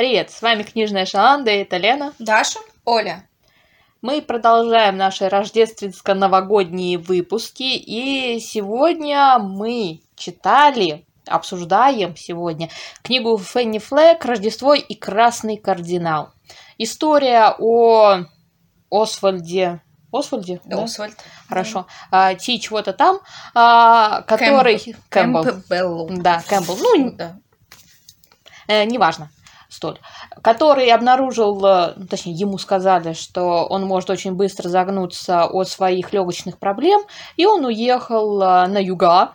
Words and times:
Привет, 0.00 0.30
с 0.30 0.40
вами 0.40 0.62
книжная 0.62 1.04
Шаланда, 1.04 1.50
это 1.50 1.76
Лена. 1.76 2.14
Даша. 2.18 2.58
Оля. 2.86 3.28
Мы 4.00 4.22
продолжаем 4.22 4.96
наши 4.96 5.28
рождественско-новогодние 5.28 6.96
выпуски, 6.96 7.76
и 7.76 8.40
сегодня 8.40 9.38
мы 9.38 10.00
читали, 10.16 11.04
обсуждаем 11.26 12.16
сегодня 12.16 12.70
книгу 13.02 13.36
Фенни 13.36 13.78
Флэк 13.78 14.24
«Рождество 14.24 14.72
и 14.72 14.94
красный 14.94 15.58
кардинал». 15.58 16.30
История 16.78 17.54
о 17.58 18.20
Освальде 18.90 19.82
Освальде? 20.10 20.62
Да, 20.64 20.82
Освальд. 20.82 21.14
Хорошо. 21.46 21.86
А, 22.10 22.34
Ти 22.34 22.58
чего-то 22.58 22.94
там, 22.94 23.20
а, 23.54 24.22
который... 24.22 24.78
Кэмпбелл. 25.10 25.44
Кэмпбелл. 25.44 26.08
Да, 26.22 26.42
Кэмпбелл. 26.48 26.78
Ну, 26.78 27.10
Да. 27.12 27.36
э, 28.66 28.84
неважно, 28.84 29.30
столь. 29.70 29.98
Который 30.42 30.90
обнаружил, 30.90 31.64
э, 31.64 31.94
ну, 31.96 32.06
точнее, 32.06 32.32
ему 32.34 32.58
сказали, 32.58 33.12
что 33.14 33.64
он 33.66 33.86
может 33.86 34.10
очень 34.10 34.34
быстро 34.34 34.68
загнуться 34.68 35.44
от 35.44 35.68
своих 35.68 36.12
легочных 36.12 36.58
проблем, 36.58 37.00
и 37.36 37.46
он 37.46 37.64
уехал 37.64 38.42
э, 38.42 38.66
на 38.66 38.78
юга, 38.78 39.34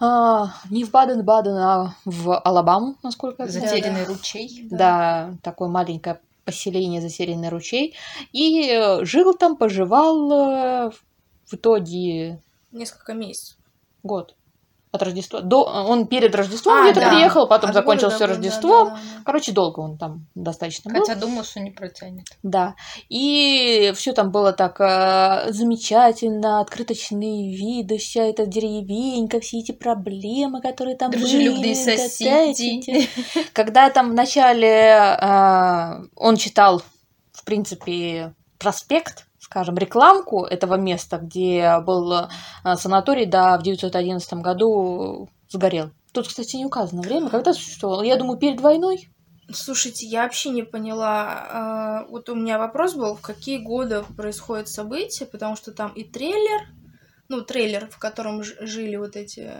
А, 0.00 0.54
не 0.70 0.84
в 0.84 0.90
Баден-Баден, 0.90 1.56
а 1.56 1.94
в 2.04 2.38
Алабаму, 2.38 2.96
насколько 3.02 3.44
я 3.44 3.48
знаю. 3.48 3.68
Затерянный 3.68 4.04
ручей. 4.04 4.66
Да, 4.70 5.34
такое 5.42 5.68
маленькое 5.68 6.20
поселение 6.44 7.00
Затерянный 7.00 7.48
ручей. 7.48 7.94
И 8.32 8.68
э, 8.70 9.04
жил 9.04 9.34
там, 9.34 9.56
поживал 9.56 10.90
в 11.46 11.54
итоге 11.54 12.40
Несколько 12.72 13.14
месяцев. 13.14 13.56
год 14.02 14.34
от 14.94 15.02
Рождества. 15.02 15.40
До, 15.40 15.64
он 15.64 16.06
перед 16.06 16.34
Рождеством 16.34 16.74
А, 16.78 16.82
где-то 16.84 17.00
да. 17.00 17.10
приехал, 17.10 17.46
потом 17.48 17.70
От 17.70 17.74
до 17.76 17.82
года, 17.82 18.26
Рождеством. 18.26 18.88
да, 18.88 18.94
да, 18.94 19.00
да. 19.16 19.22
Короче, 19.24 19.52
долго 19.52 19.80
он 19.80 19.98
там 19.98 20.26
достаточно 20.34 20.92
был. 20.92 21.00
Хотя 21.00 21.14
думал, 21.14 21.44
что 21.44 21.60
не 21.60 21.70
протянет. 21.70 22.26
Да. 22.42 22.74
И 23.08 23.92
все 23.94 24.12
там 24.12 24.30
было 24.30 24.52
так 24.52 24.80
э, 24.80 25.52
замечательно, 25.52 26.60
открыточные 26.60 27.54
виды, 27.56 27.98
вся 27.98 28.22
эта 28.24 28.46
деревенька, 28.46 29.40
все 29.40 29.58
эти 29.58 29.72
проблемы, 29.72 30.60
которые 30.60 30.96
там 30.96 31.10
Дружелюбные 31.10 31.74
были. 31.74 31.96
соседи. 31.96 32.82
да, 33.34 33.42
Когда 33.52 33.90
там 33.90 34.10
вначале 34.10 34.68
э, 34.68 36.04
он 36.16 36.36
читал, 36.36 36.82
в 37.32 37.44
принципе, 37.44 38.34
проспект, 38.58 39.26
скажем, 39.44 39.76
рекламку 39.76 40.44
этого 40.44 40.74
места, 40.74 41.18
где 41.18 41.78
был 41.80 42.12
э, 42.12 42.28
санаторий, 42.76 43.26
да, 43.26 43.56
в 43.58 43.62
911 43.62 44.32
году 44.34 45.28
сгорел. 45.48 45.90
Тут, 46.12 46.28
кстати, 46.28 46.56
не 46.56 46.64
указано 46.64 47.02
время, 47.02 47.28
когда 47.28 47.52
существовал. 47.52 48.02
Я 48.02 48.16
думаю, 48.16 48.38
перед 48.38 48.60
войной. 48.60 49.08
Слушайте, 49.52 50.06
я 50.06 50.22
вообще 50.22 50.48
не 50.50 50.62
поняла. 50.62 51.46
а, 51.50 52.06
Вот 52.08 52.28
у 52.30 52.34
меня 52.34 52.58
вопрос 52.58 52.94
был, 52.94 53.14
в 53.16 53.20
какие 53.20 53.58
годы 53.58 54.02
происходят 54.16 54.68
события, 54.68 55.26
потому 55.26 55.54
что 55.56 55.72
там 55.72 55.92
и 55.92 56.02
трейлер, 56.04 56.68
ну, 57.28 57.42
трейлер, 57.42 57.88
в 57.90 57.98
котором 57.98 58.42
жили 58.42 58.96
вот 58.96 59.16
эти, 59.16 59.52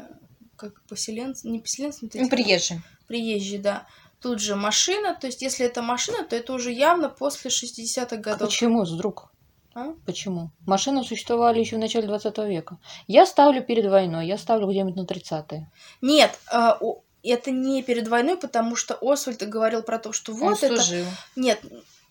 как 0.57 0.73
поселенцы, 0.89 1.49
не 1.49 1.59
поселенцы, 1.61 1.99
вот 2.03 2.15
эти 2.15 2.23
Ну, 2.23 2.31
приезжий. 2.31 2.81
приезжие, 3.09 3.61
да. 3.61 3.87
Тут 4.21 4.41
же 4.41 4.57
машина, 4.57 5.15
то 5.21 5.27
есть 5.27 5.43
если 5.43 5.67
это 5.67 5.83
машина, 5.83 6.25
то 6.25 6.35
это 6.35 6.55
уже 6.55 6.73
явно 6.73 7.11
после 7.11 7.51
60-х 7.51 8.17
А 8.17 8.17
годов. 8.17 8.49
почему, 8.49 8.85
вдруг? 8.85 9.34
А? 9.75 9.95
Почему? 10.07 10.51
Машины 10.67 11.03
существовали 11.05 11.59
еще 11.61 11.77
в 11.77 11.81
начале 11.81 12.07
20 12.07 12.39
века. 12.39 12.79
Я 13.07 13.27
ставлю 13.27 13.63
перед 13.63 13.91
войной, 13.91 14.27
я 14.27 14.39
ставлю 14.39 14.69
где-нибудь 14.69 14.97
на 14.97 15.05
30-е. 15.05 15.71
Нет, 16.01 16.39
а, 16.53 16.79
это 17.25 17.51
не 17.51 17.83
перед 17.83 18.09
войной, 18.09 18.37
потому 18.37 18.77
что 18.77 18.97
Освальд 19.01 19.43
говорил 19.49 19.83
про 19.83 19.99
то, 19.99 20.13
что 20.13 20.33
Он 20.33 20.39
вот 20.39 20.63
это... 20.63 20.77
служил. 20.77 21.07
Нет, 21.37 21.61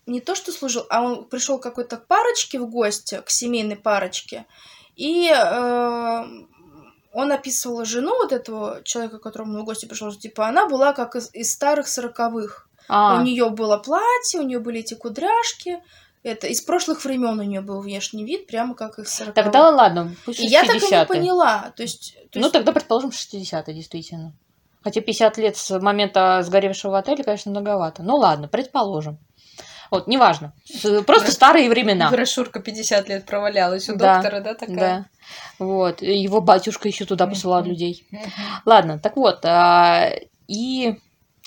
не 0.06 0.20
то, 0.20 0.34
что 0.34 0.52
служил, 0.52 0.84
а 0.90 1.02
он 1.02 1.24
пришел 1.24 1.58
к 1.58 1.62
какой-то 1.62 1.96
парочке 1.96 2.58
в 2.58 2.68
гости, 2.68 3.22
к 3.24 3.30
семейной 3.30 3.76
парочке, 3.76 4.44
и 4.96 5.30
э, 5.30 6.24
он 7.12 7.32
описывал 7.32 7.84
жену 7.84 8.10
вот 8.10 8.32
этого 8.32 8.82
человека, 8.84 9.18
которому 9.18 9.54
он 9.54 9.62
в 9.62 9.64
гости 9.64 9.86
пришел, 9.86 10.12
типа 10.12 10.46
она 10.48 10.66
была 10.68 10.92
как 10.92 11.16
из, 11.16 11.30
из 11.32 11.52
старых 11.52 11.88
сороковых. 11.88 12.68
А, 12.88 13.18
У 13.18 13.22
нее 13.22 13.48
было 13.48 13.78
платье, 13.78 14.40
у 14.40 14.42
нее 14.42 14.58
были 14.58 14.80
эти 14.80 14.94
кудряшки. 14.94 15.82
Это 16.24 16.46
из 16.46 16.62
прошлых 16.62 17.04
времен 17.04 17.38
у 17.38 17.42
нее 17.42 17.60
был 17.60 17.80
внешний 17.82 18.24
вид, 18.24 18.46
прямо 18.46 18.74
как 18.74 18.98
из 18.98 19.10
сороковых. 19.10 19.34
тогда 19.52 19.68
ладно, 19.70 20.14
пусть 20.24 20.40
И 20.40 20.46
я 20.46 20.62
так 20.64 20.70
и 20.76 20.80
не 20.80 20.86
60-е. 20.86 21.06
поняла. 21.06 21.72
То 21.76 21.82
есть, 21.82 22.14
то 22.32 22.38
Ну, 22.38 22.46
есть- 22.46 22.52
тогда, 22.52 22.72
предположим, 22.72 23.10
60-е, 23.12 23.74
действительно. 23.74 24.32
Хотя 24.82 25.00
50 25.02 25.36
лет 25.38 25.56
с 25.56 25.78
момента 25.78 26.42
сгоревшего 26.42 26.98
отеля, 26.98 27.22
конечно, 27.24 27.50
многовато. 27.50 28.02
Ну 28.02 28.16
ладно, 28.16 28.48
предположим. 28.48 29.18
Вот, 29.90 30.06
неважно. 30.08 30.52
Просто 31.06 31.30
старые 31.30 31.68
времена. 31.68 32.10
Брошюрка 32.10 32.58
50 32.60 33.08
лет 33.08 33.26
провалялась 33.26 33.88
у 33.90 33.94
Да, 33.96 34.14
доктора, 34.16 34.40
да, 34.40 34.54
такая? 34.54 34.76
Да. 34.76 35.06
Вот. 35.58 36.02
Его 36.02 36.40
батюшка 36.40 36.88
еще 36.88 37.04
туда 37.04 37.26
посылал 37.26 37.62
людей. 37.64 38.06
Ладно, 38.64 38.98
так 38.98 39.16
вот. 39.16 39.44
а, 39.44 40.10
И 40.48 40.98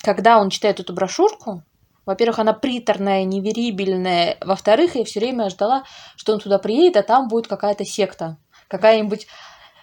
когда 0.03 0.39
он 0.39 0.49
читает 0.49 0.79
эту 0.79 0.93
брошюрку, 0.93 1.61
во-первых, 2.07 2.39
она 2.39 2.53
приторная, 2.53 3.23
неверибельная. 3.25 4.37
Во-вторых, 4.41 4.95
я 4.95 5.05
все 5.05 5.19
время 5.19 5.49
ждала, 5.49 5.83
что 6.15 6.33
он 6.33 6.39
туда 6.39 6.57
приедет, 6.57 6.97
а 6.97 7.03
там 7.03 7.27
будет 7.27 7.47
какая-то 7.47 7.85
секта. 7.85 8.37
Какая-нибудь 8.69 9.27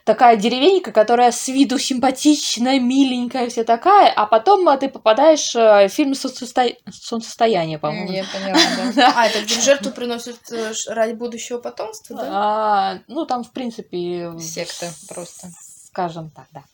такая 0.05 0.37
деревенька, 0.37 0.93
которая 0.93 1.33
с 1.33 1.49
виду 1.49 1.79
симпатичная, 1.79 2.79
миленькая, 2.79 3.49
вся 3.49 3.65
такая, 3.65 4.11
а 4.11 4.27
потом 4.27 4.69
а, 4.69 4.77
ты 4.77 4.89
попадаешь 4.89 5.55
э, 5.55 5.89
в 5.89 5.93
фильм 5.93 6.15
«Солнцесто- 6.15 6.77
«Солнцестояние», 6.91 7.79
по-моему. 7.79 8.13
Я 8.13 8.25
поняла, 8.25 8.59
да. 8.95 9.13
А, 9.17 9.27
это 9.27 9.43
где 9.43 9.61
жертву 9.61 9.91
приносят 9.93 10.39
э, 10.51 10.73
ради 10.89 11.13
будущего 11.13 11.59
потомства, 11.59 12.17
да? 12.17 12.29
А, 12.31 12.99
ну, 13.09 13.25
там, 13.25 13.45
в 13.45 13.53
принципе... 13.53 14.33
Секта 14.39 14.91
просто. 15.09 15.49
Скажем 15.89 16.31
так, 16.31 16.47
да. 16.53 16.65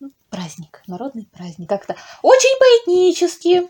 Ну, 0.00 0.10
Праздник, 0.30 0.82
народный 0.86 1.26
праздник. 1.32 1.68
Как-то 1.68 1.96
очень 2.22 2.58
поэтнически. 2.60 3.68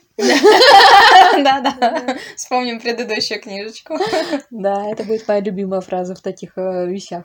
Да-да. 1.45 2.17
Вспомним 2.37 2.81
предыдущую 2.81 3.41
книжечку. 3.41 3.97
Да, 4.51 4.87
это 4.91 5.05
будет 5.05 5.27
моя 5.29 5.41
любимая 5.41 5.81
фраза 5.81 6.15
в 6.15 6.21
таких 6.21 6.59
э, 6.59 6.87
вещах. 6.87 7.25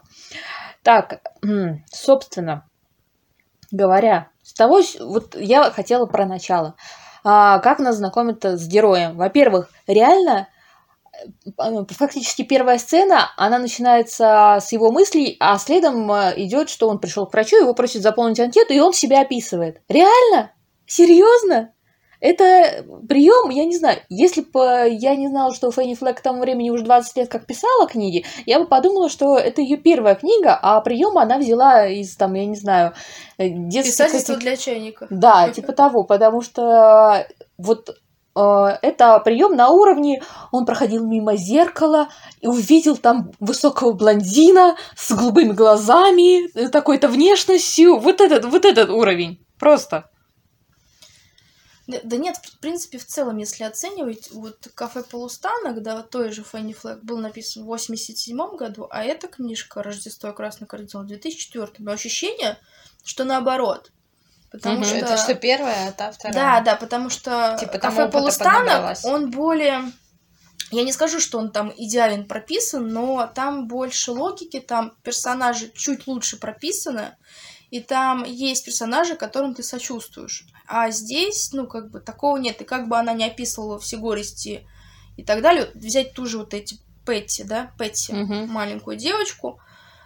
Так, 0.83 1.21
собственно 1.91 2.69
говоря, 3.71 4.29
с 4.43 4.53
того, 4.53 4.81
вот 4.99 5.35
я 5.35 5.71
хотела 5.71 6.05
про 6.05 6.25
начало. 6.25 6.75
А, 7.23 7.59
как 7.59 7.79
нас 7.79 7.97
знакомят 7.97 8.43
с 8.43 8.67
героем? 8.67 9.17
Во-первых, 9.17 9.69
реально, 9.87 10.47
фактически 11.89 12.43
первая 12.43 12.77
сцена, 12.77 13.31
она 13.37 13.59
начинается 13.59 14.59
с 14.61 14.71
его 14.71 14.91
мыслей, 14.91 15.37
а 15.39 15.57
следом 15.57 16.11
идет, 16.11 16.69
что 16.69 16.89
он 16.89 16.99
пришел 16.99 17.25
к 17.25 17.33
врачу, 17.33 17.57
его 17.57 17.73
просят 17.73 18.01
заполнить 18.01 18.39
анкету, 18.39 18.73
и 18.73 18.79
он 18.79 18.93
себя 18.93 19.21
описывает. 19.21 19.81
Реально? 19.87 20.51
Серьезно? 20.85 21.73
Это 22.23 22.85
прием, 23.09 23.49
я 23.49 23.65
не 23.65 23.75
знаю, 23.75 23.99
если 24.07 24.39
бы 24.39 24.87
я 24.89 25.13
не 25.17 25.27
знала, 25.27 25.53
что 25.53 25.69
Фенни 25.71 25.93
Флэк 25.93 26.19
к 26.19 26.21
тому 26.21 26.39
времени 26.39 26.69
уже 26.69 26.85
20 26.85 27.17
лет 27.17 27.29
как 27.29 27.45
писала 27.45 27.85
книги, 27.85 28.23
я 28.45 28.59
бы 28.59 28.65
подумала, 28.65 29.09
что 29.09 29.37
это 29.37 29.61
ее 29.61 29.75
первая 29.75 30.15
книга, 30.15 30.57
а 30.61 30.79
прием 30.79 31.17
она 31.17 31.37
взяла 31.37 31.85
из, 31.85 32.15
там, 32.15 32.33
я 32.35 32.45
не 32.45 32.55
знаю, 32.55 32.93
э, 33.37 33.49
детских... 33.49 33.91
Писательство 33.91 34.33
этих- 34.33 34.41
для 34.41 34.55
чайника. 34.55 35.07
Да, 35.09 35.49
типа 35.49 35.73
того, 35.73 36.05
потому 36.05 36.41
что 36.41 37.27
вот 37.57 37.89
э, 37.89 37.93
это 38.35 39.19
прием 39.19 39.55
на 39.55 39.69
уровне, 39.69 40.23
он 40.51 40.65
проходил 40.65 41.05
мимо 41.05 41.35
зеркала 41.35 42.09
и 42.41 42.47
увидел 42.47 42.97
там 42.97 43.31
высокого 43.39 43.91
блондина 43.93 44.75
с 44.95 45.11
голубыми 45.11 45.53
глазами, 45.53 46.49
э, 46.57 46.69
такой-то 46.69 47.07
внешностью, 47.07 47.99
вот 47.99 48.21
этот, 48.21 48.45
вот 48.45 48.65
этот 48.65 48.89
уровень, 48.89 49.45
просто. 49.59 50.09
Да, 51.85 52.15
нет, 52.15 52.37
в 52.37 52.59
принципе, 52.59 52.97
в 52.97 53.05
целом, 53.05 53.37
если 53.37 53.65
оценивать, 53.65 54.31
вот 54.31 54.69
«Кафе 54.73 55.03
полустанок», 55.03 55.81
да, 55.81 56.01
той 56.01 56.31
же 56.31 56.41
Фенни 56.41 56.71
Флэк, 56.71 57.03
был 57.03 57.17
написан 57.17 57.63
в 57.63 57.65
87 57.65 58.55
году, 58.55 58.87
а 58.89 59.03
эта 59.03 59.27
книжка 59.27 59.83
«Рождество 59.83 60.29
и 60.29 60.33
красный 60.33 60.65
кардинал» 60.65 61.03
в 61.03 61.07
2004. 61.07 61.91
Ощущение, 61.91 62.57
что 63.03 63.25
наоборот. 63.25 63.91
Потому 64.53 64.75
Мгм. 64.75 64.85
что... 64.85 64.95
Это 64.97 65.17
что 65.17 65.33
первая, 65.33 65.89
а 65.89 65.91
та 65.91 66.11
вторая. 66.11 66.33
Да, 66.33 66.61
да, 66.61 66.75
потому 66.75 67.09
что 67.09 67.57
Типа 67.59 67.79
«Кафе 67.79 68.07
полустанок», 68.07 68.97
он 69.03 69.31
более... 69.31 69.91
Я 70.69 70.83
не 70.83 70.93
скажу, 70.93 71.19
что 71.19 71.39
он 71.39 71.51
там 71.51 71.73
идеален 71.75 72.25
прописан, 72.27 72.87
но 72.87 73.29
там 73.33 73.67
больше 73.67 74.11
логики, 74.11 74.59
там 74.59 74.93
персонажи 75.03 75.71
чуть 75.75 76.07
лучше 76.07 76.37
прописаны, 76.37 77.15
и 77.71 77.79
там 77.79 78.23
есть 78.23 78.63
персонажи, 78.65 79.15
которым 79.15 79.55
ты 79.55 79.63
сочувствуешь. 79.63 80.45
А 80.67 80.91
здесь, 80.91 81.51
ну, 81.51 81.67
как 81.67 81.89
бы, 81.89 81.99
такого 81.99 82.37
нет. 82.37 82.61
И 82.61 82.63
как 82.63 82.87
бы 82.87 82.97
она 82.97 83.13
не 83.13 83.25
описывала 83.25 83.79
все 83.79 83.97
горести 83.97 84.67
и 85.17 85.23
так 85.23 85.41
далее, 85.41 85.65
вот 85.65 85.75
взять 85.75 86.13
ту 86.13 86.27
же 86.27 86.37
вот 86.37 86.53
эти 86.53 86.77
Петти, 87.05 87.43
да, 87.43 87.71
Петти, 87.77 88.13
Мгм. 88.13 88.49
маленькую 88.49 88.97
девочку, 88.97 89.59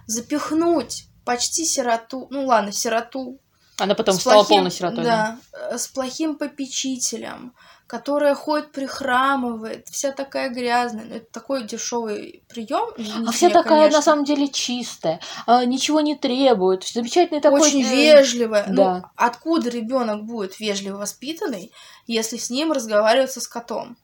запихнуть 0.06 1.06
почти 1.26 1.66
сироту, 1.66 2.28
ну 2.32 2.46
ладно, 2.46 2.72
сироту, 2.72 3.40
Она 3.80 3.96
потом 3.96 4.16
с 4.16 4.22
стала 4.22 4.44
плохим- 4.44 4.48
полной 4.48 4.72
сиротой. 4.72 5.04
да. 5.04 5.38
Да, 5.52 5.70
э, 5.72 5.78
с 5.78 5.88
плохим 5.88 6.36
попечителем, 6.36 7.54
которая 7.86 8.36
ходит, 8.36 8.72
прихрамывает, 8.72 9.88
вся 9.88 10.12
такая 10.12 10.50
грязная. 10.50 11.06
Ну, 11.06 11.16
это 11.16 11.32
такой 11.32 11.64
дешевый 11.64 12.44
прием. 12.50 12.90
А 13.28 13.32
вся 13.32 13.50
такая, 13.50 13.90
на 13.90 14.02
самом 14.02 14.26
деле, 14.26 14.48
чистая, 14.48 15.20
а, 15.46 15.64
ничего 15.64 16.02
не 16.02 16.16
требует, 16.16 16.84
замечательный 16.84 17.40
такой... 17.40 17.62
Очень 17.62 17.84
э, 17.86 17.96
вежливая. 17.96 18.66
да. 18.68 18.96
Ну, 18.96 19.04
откуда 19.16 19.70
ребенок 19.70 20.24
будет 20.26 20.60
вежливо 20.60 20.98
воспитанный, 20.98 21.72
если 22.08 22.38
с 22.38 22.50
ним 22.50 22.72
разговариваться 22.72 23.40
с 23.42 23.48
котом? 23.48 23.98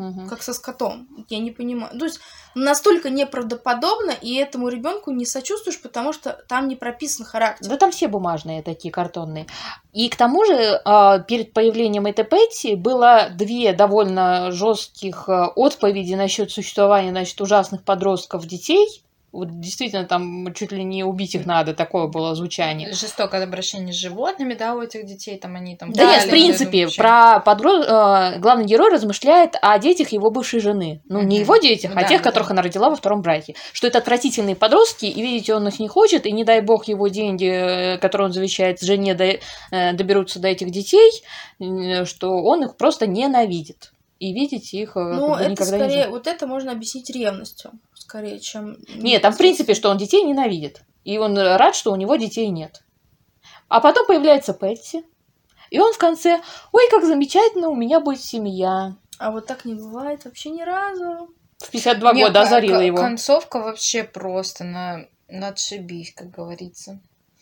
Мгм. 0.00 0.28
Как 0.28 0.42
со 0.42 0.54
скотом. 0.54 1.06
Я 1.28 1.38
не 1.38 1.50
понимаю. 1.50 1.98
То 1.98 2.06
есть 2.06 2.20
настолько 2.54 3.10
неправдоподобно, 3.10 4.12
и 4.12 4.34
этому 4.34 4.68
ребенку 4.68 5.10
не 5.10 5.26
сочувствуешь, 5.26 5.80
потому 5.80 6.12
что 6.12 6.42
там 6.48 6.68
не 6.68 6.76
прописан 6.76 7.26
характер. 7.26 7.68
Да 7.68 7.76
там 7.76 7.90
все 7.90 8.08
бумажные 8.08 8.62
такие 8.62 8.92
картонные. 8.92 9.46
И 9.92 10.08
к 10.08 10.16
тому 10.16 10.44
же 10.44 10.80
а, 10.84 11.18
перед 11.18 11.52
появлением 11.52 12.06
этой 12.06 12.24
Петти 12.24 12.74
было 12.74 13.28
две 13.34 13.72
довольно 13.72 14.50
жестких 14.52 15.28
а, 15.28 15.48
отповеди 15.48 16.14
насчет 16.14 16.50
существования, 16.50 17.10
значит, 17.10 17.40
ужасных 17.40 17.84
подростков 17.84 18.46
детей. 18.46 19.02
Вот 19.32 19.60
действительно 19.60 20.04
там 20.04 20.52
чуть 20.54 20.72
ли 20.72 20.82
не 20.82 21.04
убить 21.04 21.36
их 21.36 21.46
надо, 21.46 21.72
такое 21.72 22.08
было 22.08 22.34
звучание. 22.34 22.92
Жестокое 22.92 23.44
обращение 23.44 23.92
с 23.92 23.96
животными, 23.96 24.54
да, 24.54 24.74
у 24.74 24.82
этих 24.82 25.06
детей, 25.06 25.38
там 25.38 25.54
они 25.54 25.76
там... 25.76 25.92
Да 25.92 26.04
нет, 26.04 26.24
в 26.24 26.30
принципе, 26.30 26.88
про 26.96 27.38
подро... 27.38 27.82
э, 27.82 28.38
главный 28.40 28.64
герой 28.64 28.90
размышляет 28.92 29.54
о 29.62 29.78
детях 29.78 30.08
его 30.08 30.30
бывшей 30.30 30.58
жены. 30.58 31.00
Ну, 31.08 31.22
не 31.22 31.38
его 31.38 31.56
детях, 31.58 31.92
а 31.94 32.02
да, 32.02 32.08
тех, 32.08 32.22
да, 32.22 32.30
которых 32.30 32.48
да. 32.48 32.54
она 32.54 32.62
родила 32.62 32.90
во 32.90 32.96
втором 32.96 33.22
браке. 33.22 33.54
Что 33.72 33.86
это 33.86 33.98
отвратительные 33.98 34.56
подростки, 34.56 35.06
и 35.06 35.22
видеть 35.22 35.48
он 35.50 35.68
их 35.68 35.78
не 35.78 35.86
хочет, 35.86 36.26
и 36.26 36.32
не 36.32 36.42
дай 36.44 36.60
бог 36.60 36.88
его 36.88 37.06
деньги, 37.06 37.46
э, 37.46 37.98
которые 37.98 38.26
он 38.26 38.32
завещает 38.32 38.80
жене, 38.80 39.14
до- 39.14 39.38
э, 39.70 39.92
доберутся 39.92 40.40
до 40.40 40.48
этих 40.48 40.70
детей, 40.70 41.10
что 42.04 42.42
он 42.42 42.64
их 42.64 42.76
просто 42.76 43.06
ненавидит. 43.06 43.92
И 44.18 44.34
видеть 44.34 44.74
их 44.74 44.96
Ну, 44.96 45.34
это 45.34 45.48
никогда 45.48 45.78
не 45.78 45.84
скорее, 45.84 46.02
жил. 46.02 46.10
вот 46.12 46.26
это 46.26 46.46
можно 46.46 46.72
объяснить 46.72 47.08
ревностью, 47.08 47.70
скорее, 48.10 48.40
чем... 48.40 48.76
Нет, 48.96 49.22
там 49.22 49.32
в 49.32 49.38
принципе, 49.38 49.74
что 49.74 49.88
он 49.88 49.96
детей 49.96 50.24
ненавидит. 50.24 50.82
И 51.04 51.16
он 51.16 51.38
рад, 51.38 51.76
что 51.76 51.92
у 51.92 51.96
него 51.96 52.16
детей 52.16 52.48
нет. 52.48 52.82
А 53.68 53.80
потом 53.80 54.06
появляется 54.06 54.52
Пэтси. 54.52 55.04
И 55.70 55.78
он 55.78 55.92
в 55.92 55.98
конце, 55.98 56.40
ой, 56.72 56.88
как 56.90 57.04
замечательно, 57.04 57.68
у 57.68 57.76
меня 57.76 58.00
будет 58.00 58.20
семья. 58.20 58.96
А 59.18 59.30
вот 59.30 59.46
так 59.46 59.64
не 59.64 59.74
бывает 59.74 60.24
вообще 60.24 60.50
ни 60.50 60.62
разу. 60.62 61.32
В 61.58 61.70
52 61.70 62.12
Не, 62.12 62.24
года 62.24 62.42
озарила 62.42 62.80
его. 62.80 62.96
Концовка 62.96 63.60
вообще 63.60 64.02
просто 64.02 64.64
на... 64.64 65.06
на 65.28 65.48
отшибись, 65.48 66.12
как 66.12 66.30
говорится. 66.30 67.00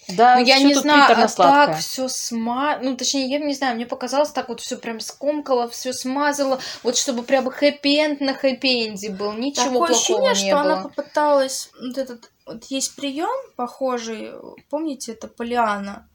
Да, 0.08 0.36
ну, 0.36 0.44
я 0.44 0.58
не 0.58 0.74
знаю, 0.74 1.14
а 1.16 1.28
так 1.28 1.78
все 1.78 2.08
сма... 2.08 2.78
Ну, 2.78 2.96
точнее, 2.96 3.28
я 3.28 3.38
не 3.38 3.52
знаю, 3.52 3.76
мне 3.76 3.84
показалось, 3.84 4.30
так 4.30 4.48
вот 4.48 4.60
все 4.60 4.78
прям 4.78 5.00
скомкало, 5.00 5.68
все 5.68 5.92
смазало, 5.92 6.60
вот 6.82 6.96
чтобы 6.96 7.22
прям 7.22 7.46
хэппи-энд 7.48 8.20
на 8.20 8.32
хэппи-энде 8.32 9.10
был, 9.10 9.34
ничего 9.34 9.66
Такое 9.66 9.88
плохого 9.88 10.30
ощущение, 10.30 10.30
не 10.30 10.50
что 10.50 10.62
было. 10.62 10.72
она 10.72 10.82
попыталась... 10.82 11.70
Вот 11.78 11.98
этот... 11.98 12.30
Вот 12.46 12.64
есть 12.64 12.96
прием 12.96 13.52
похожий, 13.56 14.32
помните, 14.70 15.12
это 15.12 15.28
Полиана, 15.28 16.08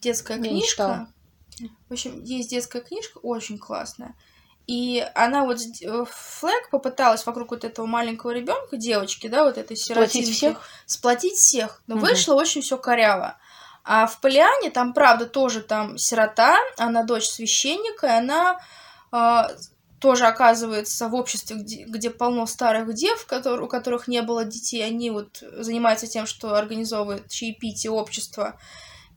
детская 0.00 0.36
Я 0.38 0.50
не 0.50 0.62
читала. 0.64 1.08
книжка. 1.56 1.70
В 1.88 1.92
общем, 1.92 2.22
есть 2.24 2.50
детская 2.50 2.82
книжка, 2.82 3.18
очень 3.18 3.58
классная. 3.58 4.14
И 4.68 5.02
она 5.14 5.44
вот, 5.44 5.58
э, 5.80 6.04
Флэг 6.10 6.68
попыталась 6.70 7.24
вокруг 7.24 7.50
вот 7.52 7.64
этого 7.64 7.86
маленького 7.86 8.32
ребенка, 8.32 8.76
девочки, 8.76 9.26
да, 9.26 9.44
вот 9.44 9.56
этой 9.56 9.76
Сплотить 9.78 10.12
сиротинки, 10.12 10.36
всех? 10.36 10.68
сплотить 10.84 11.34
всех. 11.36 11.82
Но 11.86 11.96
Мгм. 11.96 12.04
вышло 12.04 12.34
очень 12.34 12.60
все 12.60 12.76
коряво. 12.76 13.38
А 13.82 14.06
в 14.06 14.20
Полиане 14.20 14.70
там, 14.70 14.92
правда, 14.92 15.24
тоже 15.24 15.62
там 15.62 15.96
сирота, 15.96 16.58
она 16.76 17.02
дочь 17.02 17.24
священника, 17.26 18.06
и 18.08 18.10
она 18.10 18.60
а, 19.10 19.50
тоже 20.00 20.26
оказывается 20.26 21.08
в 21.08 21.14
обществе, 21.14 21.56
где, 21.56 21.84
где 21.84 22.10
полно 22.10 22.44
старых 22.44 22.92
дев, 22.92 23.26
котор- 23.26 23.62
у 23.62 23.68
которых 23.68 24.06
не 24.06 24.20
было 24.20 24.44
детей. 24.44 24.84
Они 24.84 25.10
вот 25.10 25.42
занимаются 25.52 26.06
тем, 26.06 26.26
что 26.26 26.54
организовывают 26.56 27.30
чаепитие 27.30 27.90
общества 27.90 28.60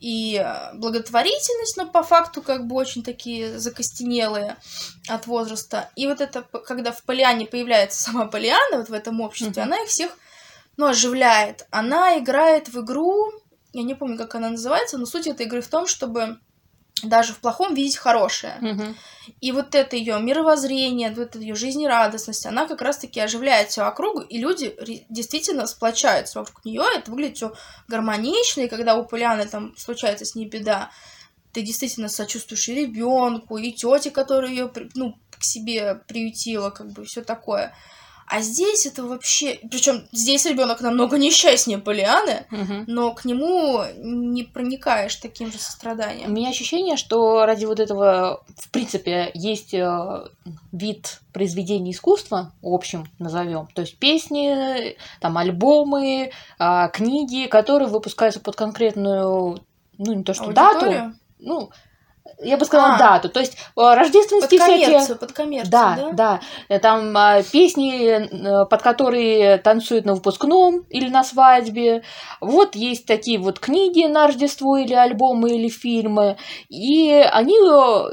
и 0.01 0.35
а, 0.35 0.71
благотворительность, 0.73 1.77
но 1.77 1.85
по 1.85 2.01
факту 2.03 2.41
как 2.41 2.65
бы 2.65 2.75
очень 2.75 3.03
такие 3.03 3.59
закостенелые 3.59 4.57
от 5.07 5.27
возраста. 5.27 5.89
И 5.95 6.07
вот 6.07 6.21
это, 6.21 6.41
когда 6.65 6.91
в 6.91 7.03
Полиане 7.03 7.45
появляется 7.45 8.01
сама 8.01 8.25
Полиана 8.25 8.77
вот 8.79 8.89
в 8.89 8.93
этом 8.93 9.21
обществе, 9.21 9.61
Мгм. 9.63 9.71
она 9.71 9.83
их 9.83 9.89
всех 9.89 10.11
ну, 10.75 10.87
оживляет. 10.87 11.67
Она 11.69 12.17
играет 12.17 12.69
в 12.69 12.81
игру, 12.81 13.31
я 13.73 13.83
не 13.83 13.93
помню, 13.93 14.17
как 14.17 14.33
она 14.35 14.49
называется, 14.49 14.97
но 14.97 15.05
суть 15.05 15.27
этой 15.27 15.45
игры 15.45 15.61
в 15.61 15.67
том, 15.67 15.85
чтобы 15.85 16.39
даже 17.03 17.33
в 17.33 17.39
плохом 17.39 17.73
видеть 17.73 17.97
хорошее. 17.97 18.57
Мгм. 18.61 18.95
И 19.39 19.51
вот 19.51 19.75
это 19.75 19.95
ее 19.95 20.19
мировоззрение, 20.19 21.09
вот 21.09 21.19
эта 21.19 21.39
ее 21.39 21.55
жизнерадостность, 21.55 22.45
она 22.45 22.67
как 22.67 22.81
раз-таки 22.81 23.19
оживляет 23.19 23.69
всю 23.69 23.81
округу, 23.81 24.21
и 24.21 24.37
люди 24.37 24.75
действительно 25.09 25.67
сплочаются 25.67 26.39
вокруг 26.39 26.63
нее. 26.65 26.83
Это 26.95 27.11
выглядит 27.11 27.37
все 27.37 27.53
гармонично, 27.87 28.61
и 28.61 28.67
когда 28.67 28.95
у 28.95 29.05
Поляны 29.05 29.45
там 29.45 29.75
случается 29.77 30.25
с 30.25 30.35
ней 30.35 30.47
беда, 30.47 30.91
ты 31.53 31.61
действительно 31.61 32.07
сочувствуешь 32.07 32.69
и 32.69 32.75
ребенку, 32.75 33.57
и 33.57 33.71
тете, 33.71 34.11
которая 34.11 34.49
ее 34.49 34.71
ну, 34.95 35.17
к 35.31 35.43
себе 35.43 36.01
приютила, 36.07 36.69
как 36.69 36.91
бы 36.91 37.03
все 37.03 37.23
такое. 37.23 37.75
А 38.33 38.39
здесь 38.39 38.85
это 38.85 39.03
вообще... 39.03 39.59
Причем 39.69 40.07
здесь 40.13 40.45
ребенок 40.45 40.79
намного 40.79 41.17
несчастнее 41.17 41.79
Полианы, 41.79 42.45
Мгм. 42.49 42.85
но 42.87 43.13
к 43.13 43.25
нему 43.25 43.81
не 43.97 44.43
проникаешь 44.43 45.17
таким 45.17 45.51
же 45.51 45.57
У 45.57 45.59
состраданием. 45.59 46.33
меня 46.33 46.49
ощущение, 46.49 46.95
что 46.95 47.45
ради 47.45 47.65
вот 47.65 47.81
этого, 47.81 48.41
в 48.57 48.69
принципе, 48.69 49.31
есть 49.33 49.73
э, 49.73 50.23
вид 50.71 51.19
произведения 51.33 51.91
искусства, 51.91 52.53
общем, 52.63 53.05
назовем. 53.19 53.67
То 53.75 53.81
есть 53.81 53.97
песни, 53.97 54.95
там 55.19 55.37
альбомы, 55.37 56.31
а, 56.57 56.87
книги, 56.87 57.47
которые 57.47 57.89
выпускаются 57.89 58.39
под 58.39 58.55
конкретную, 58.55 59.59
ну 59.97 60.13
не 60.13 60.23
то 60.23 60.33
что 60.33 60.53
дату, 60.53 60.85
Аудиторию? 60.85 61.15
ну 61.39 61.69
я 62.39 62.57
бы 62.57 62.65
сказала 62.65 62.95
А. 62.95 62.97
дату. 62.97 63.29
То 63.29 63.39
есть 63.39 63.53
э, 63.53 63.57
Под 63.75 63.97
рождественские 63.97 64.59
всякие. 64.59 64.85
коммерцию, 64.85 65.17
под 65.17 65.31
коммерцию, 65.31 65.71
Да, 65.71 65.95
да? 65.95 66.11
да. 66.11 66.39
Э, 66.69 66.79
Там 66.79 67.15
а, 67.15 67.43
песни, 67.43 68.07
э, 68.09 68.65
под 68.65 68.81
которые 68.81 69.57
танцуют 69.57 70.05
на 70.05 70.15
выпускном 70.15 70.85
или 70.89 71.09
на 71.09 71.23
свадьбе. 71.23 72.03
Вот 72.39 72.75
есть 72.75 73.05
такие 73.05 73.37
вот 73.39 73.59
книги 73.59 74.05
на 74.05 74.27
Рождество 74.27 74.77
или 74.77 74.93
альбомы 74.93 75.51
или 75.51 75.69
фильмы. 75.69 76.37
И 76.69 77.11
они 77.11 77.55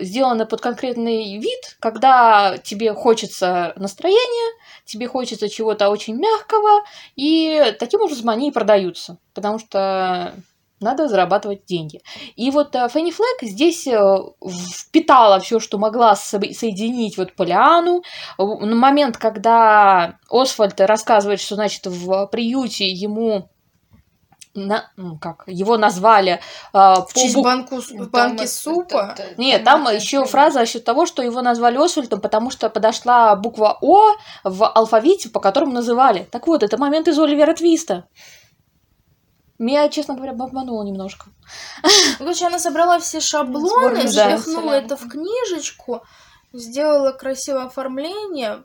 сделаны 0.04 0.46
под 0.46 0.60
конкретный 0.60 1.38
вид, 1.38 1.76
когда 1.80 2.56
тебе 2.58 2.94
хочется 2.94 3.72
настроения, 3.76 4.54
тебе 4.84 5.06
хочется 5.06 5.48
чего-то 5.48 5.90
очень 5.90 6.16
мягкого, 6.16 6.82
и 7.16 7.74
таким 7.78 8.00
образом 8.00 8.28
они 8.30 8.48
и 8.48 8.52
продаются. 8.52 9.18
Потому 9.34 9.58
что 9.58 10.34
надо 10.80 11.08
зарабатывать 11.08 11.64
деньги. 11.66 12.00
И 12.36 12.50
вот 12.50 12.74
э, 12.76 12.88
Фенни 12.88 13.10
Флэк 13.10 13.38
здесь 13.42 13.86
э, 13.86 13.98
впитала 14.72 15.40
все, 15.40 15.58
что 15.60 15.78
могла 15.78 16.14
со- 16.16 16.40
соединить 16.52 17.16
вот 17.18 17.34
Полиану. 17.34 18.02
На 18.38 18.74
момент, 18.76 19.16
когда 19.16 20.18
Освальд 20.30 20.80
рассказывает, 20.80 21.40
что, 21.40 21.54
значит, 21.56 21.86
в 21.86 22.26
приюте 22.28 22.86
ему 22.86 23.48
на- 24.54 24.90
ну, 24.96 25.18
как 25.18 25.44
его 25.46 25.76
назвали 25.76 26.32
э, 26.32 26.38
В 26.72 27.08
честь 27.14 27.36
бу- 27.36 27.42
банку, 27.42 27.80
Там 27.82 28.08
банки 28.10 28.42
это- 28.42 28.52
супа. 28.52 29.12
это- 29.14 29.22
это- 29.22 29.40
нет, 29.40 29.62
там 29.62 29.86
это- 29.86 29.94
еще 29.96 30.24
фраза 30.24 30.60
насчет 30.60 30.84
того, 30.84 31.06
что 31.06 31.22
его 31.22 31.42
назвали 31.42 31.76
Освальдом, 31.76 32.20
потому 32.20 32.50
что 32.50 32.68
подошла 32.70 33.36
буква 33.36 33.78
О 33.80 34.14
в 34.44 34.66
алфавите, 34.66 35.28
по 35.28 35.38
которому 35.38 35.72
называли. 35.72 36.26
Так 36.32 36.46
вот, 36.48 36.62
это 36.62 36.76
момент 36.76 37.06
из 37.08 37.18
Оливера 37.18 37.54
Твиста. 37.54 38.04
Меня, 39.58 39.88
честно 39.88 40.14
говоря, 40.14 40.32
обмануло 40.32 40.84
немножко. 40.84 41.26
Короче, 42.18 42.46
она 42.46 42.58
собрала 42.58 42.98
все 43.00 43.20
шаблоны, 43.20 43.68
Сборник, 43.68 44.14
да. 44.14 44.36
запихнула 44.38 44.72
это 44.72 44.96
в 44.96 45.08
книжечку, 45.08 46.02
сделала 46.52 47.12
красивое 47.12 47.64
оформление. 47.64 48.62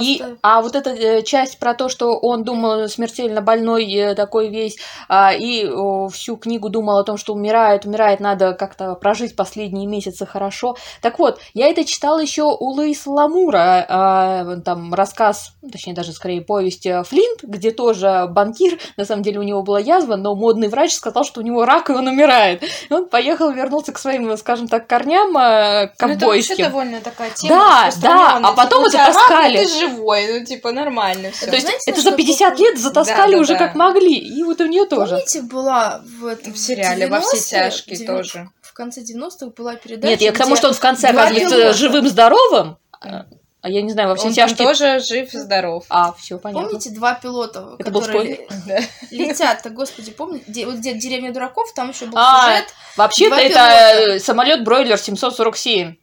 И, 0.00 0.22
а 0.42 0.60
вот 0.60 0.74
эта 0.74 0.90
э, 0.90 1.22
часть 1.22 1.58
про 1.58 1.74
то, 1.74 1.88
что 1.88 2.18
он 2.18 2.42
думал 2.42 2.88
смертельно 2.88 3.40
больной 3.40 3.92
э, 3.92 4.14
такой 4.14 4.48
весь, 4.48 4.76
а, 5.08 5.32
и 5.32 5.64
всю 6.10 6.36
книгу 6.36 6.68
думал 6.68 6.98
о 6.98 7.04
том, 7.04 7.16
что 7.16 7.34
умирает, 7.34 7.84
умирает, 7.84 8.20
надо 8.20 8.54
как-то 8.54 8.94
прожить 8.94 9.36
последние 9.36 9.86
месяцы 9.86 10.26
хорошо. 10.26 10.76
Так 11.00 11.18
вот, 11.18 11.38
я 11.52 11.68
это 11.68 11.84
читала 11.84 12.18
еще 12.18 12.42
у 12.42 12.70
Луиса 12.70 13.10
Ламура, 13.10 13.86
а, 13.88 14.56
там 14.64 14.92
рассказ, 14.94 15.52
точнее 15.70 15.94
даже 15.94 16.12
скорее 16.12 16.40
повесть 16.40 16.86
э, 16.86 17.02
Флинт, 17.04 17.42
где 17.42 17.70
тоже 17.70 18.26
банкир, 18.28 18.78
на 18.96 19.04
самом 19.04 19.22
деле 19.22 19.38
у 19.38 19.42
него 19.42 19.62
была 19.62 19.78
язва, 19.78 20.16
но 20.16 20.34
модный 20.34 20.68
врач 20.68 20.92
сказал, 20.92 21.24
что 21.24 21.40
у 21.40 21.44
него 21.44 21.64
рак, 21.64 21.90
и 21.90 21.92
он 21.92 22.08
умирает. 22.08 22.62
И 22.62 22.92
он 22.92 23.08
поехал, 23.08 23.50
вернулся 23.50 23.92
к 23.92 23.98
своим, 23.98 24.36
скажем 24.36 24.68
так, 24.68 24.86
корням 24.86 25.36
э, 25.36 25.92
Ну, 26.00 26.08
это 26.08 26.26
вообще 26.26 26.56
ковбойским. 26.56 26.64
довольно 26.64 27.00
такая 27.00 27.30
тема 27.30 27.54
Да, 27.54 27.90
да, 28.02 28.40
а 28.42 28.52
потом 28.52 28.84
это 28.84 28.98
таскали. 28.98 29.73
Живой, 29.78 30.38
ну, 30.40 30.44
типа, 30.44 30.72
нормально 30.72 31.30
все. 31.30 31.46
То 31.46 31.52
есть 31.52 31.62
знаете, 31.66 31.90
это 31.90 32.00
за 32.00 32.08
что 32.08 32.16
50 32.16 32.38
похоже? 32.50 32.62
лет 32.64 32.78
затаскали 32.78 33.30
Да, 33.32 33.36
да, 33.36 33.42
уже 33.42 33.52
да. 33.54 33.58
как 33.58 33.74
могли. 33.74 34.16
И 34.16 34.42
вот 34.42 34.60
у 34.60 34.66
нее 34.66 34.86
тоже. 34.86 35.12
Помните, 35.16 35.42
была 35.42 36.02
в, 36.20 36.26
этом, 36.26 36.52
В 36.52 36.58
сериале 36.58 37.06
«Во 37.08 37.20
все 37.20 37.36
90-е, 37.36 37.70
тяжкие» 37.70 37.96
девя- 37.98 38.06
тоже. 38.06 38.48
В 38.62 38.72
конце 38.72 39.02
90-х 39.02 39.46
была 39.56 39.76
передача, 39.76 40.10
Нет, 40.10 40.20
я 40.20 40.32
к 40.32 40.38
тому, 40.38 40.56
что 40.56 40.68
он 40.68 40.74
в 40.74 40.80
конце 40.80 41.08
оказывается 41.08 41.48
пилота. 41.56 41.74
живым-здоровым. 41.74 42.76
А 43.00 43.26
а 43.62 43.70
я 43.70 43.80
не 43.80 43.92
знаю, 43.92 44.10
во 44.10 44.14
все 44.14 44.26
Он 44.26 44.34
тяжкие. 44.34 44.68
тоже 44.68 45.00
жив 45.00 45.32
и 45.32 45.38
здоров. 45.38 45.86
А, 45.88 46.12
все 46.12 46.36
понятно. 46.38 46.66
Помните 46.68 46.90
два 46.90 47.14
пилота, 47.14 47.76
Это 47.78 47.90
был 47.90 48.02
которые 48.02 48.46
Да. 48.66 48.78
летят, 49.10 49.62
так, 49.62 49.72
господи, 49.72 50.10
помните, 50.10 50.44
где, 50.48 50.66
вот 50.66 50.74
где 50.74 50.92
деревня 50.92 51.32
дураков, 51.32 51.72
там 51.72 51.88
еще 51.88 52.04
был 52.04 52.18
А, 52.18 52.50
сюжет. 52.50 52.74
Вообще-то 52.98 53.36
это 53.36 54.18
самолет 54.20 54.64
Бройлер 54.64 54.98
747. 54.98 55.94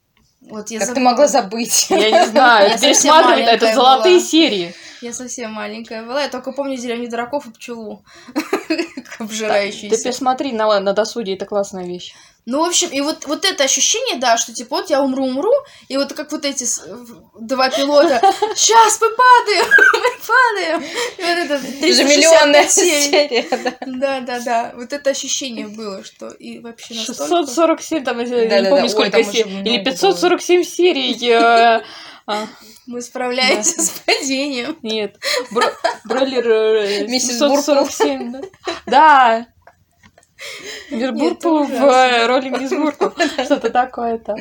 Вот 0.42 0.72
я 0.72 0.80
Как 0.80 0.88
ты 0.90 0.94
забыла. 0.96 1.10
могла 1.12 1.28
забыть? 1.28 1.88
Я 1.90 2.10
не 2.12 2.26
знаю, 2.28 2.80
пересматривать, 2.82 3.48
это 3.48 3.74
золотые 3.74 4.20
серии. 4.20 4.74
Я 5.02 5.14
совсем 5.14 5.52
маленькая 5.52 6.04
была, 6.04 6.24
я 6.24 6.30
только 6.30 6.52
помню 6.52 6.78
деревню 6.78 7.10
дураков 7.10 7.48
и 7.48 7.52
пчелу, 7.52 8.04
Ты 8.68 8.86
обжирающуюся. 9.20 10.04
пересмотри 10.04 10.52
на, 10.52 10.80
на 10.80 10.94
досуде, 10.94 11.34
это 11.34 11.46
классная 11.46 11.86
вещь. 11.86 12.14
Ну, 12.48 12.64
в 12.66 12.68
общем, 12.70 12.90
и 12.90 13.02
вот, 13.02 13.26
вот 13.28 13.46
это 13.46 13.64
ощущение, 13.66 14.18
да, 14.18 14.36
что 14.36 14.52
типа 14.52 14.78
вот 14.78 14.90
я 14.90 15.02
умру, 15.04 15.26
умру, 15.28 15.52
и 15.90 15.98
вот 15.98 16.14
как 16.14 16.32
вот 16.32 16.44
эти 16.44 16.66
два 17.40 17.70
пилота, 17.70 18.20
сейчас 18.56 19.00
мы 19.00 19.10
падаем, 19.12 19.66
мы 19.94 20.10
падаем. 20.28 20.84
И 21.18 21.22
вот 21.22 21.38
это 21.46 21.54
Это 21.56 21.94
же 21.94 22.04
миллионная 22.04 22.64
365 22.64 22.72
серий. 22.72 23.12
серия, 23.12 23.48
да. 23.64 23.74
Да, 23.86 24.20
да, 24.22 24.40
да. 24.40 24.72
Вот 24.76 24.92
это 24.92 25.12
ощущение 25.12 25.68
было, 25.68 26.04
что 26.04 26.30
и 26.30 26.58
вообще 26.60 26.96
настолько... 26.96 27.24
647, 27.28 28.04
там, 28.04 28.20
я 28.20 28.26
не 28.26 28.32
Да-да-да, 28.48 28.70
помню, 28.72 28.90
сколько 28.90 29.24
серий. 29.24 29.52
Или 29.52 29.78
много 29.78 29.92
547 29.92 30.64
серий. 30.64 31.30
э, 31.30 31.84
а, 32.28 32.48
Мы 32.88 33.02
справляемся 33.04 33.82
с 33.84 33.90
падением. 34.04 34.78
Нет, 34.82 35.18
Бро- 35.52 35.74
Бройлер 36.06 36.50
э, 36.50 37.08
Миссис 37.08 37.38
747, 37.38 38.32
да. 38.32 38.42
Да. 38.88 39.48
Мисс 40.90 41.12
Бурпл 41.12 41.64
в 41.64 41.72
э, 41.72 42.28
роли 42.28 42.50
мисс 42.50 42.72
Бурпл. 42.72 43.10
Что-то 43.44 43.70
такое-то. 43.70 44.36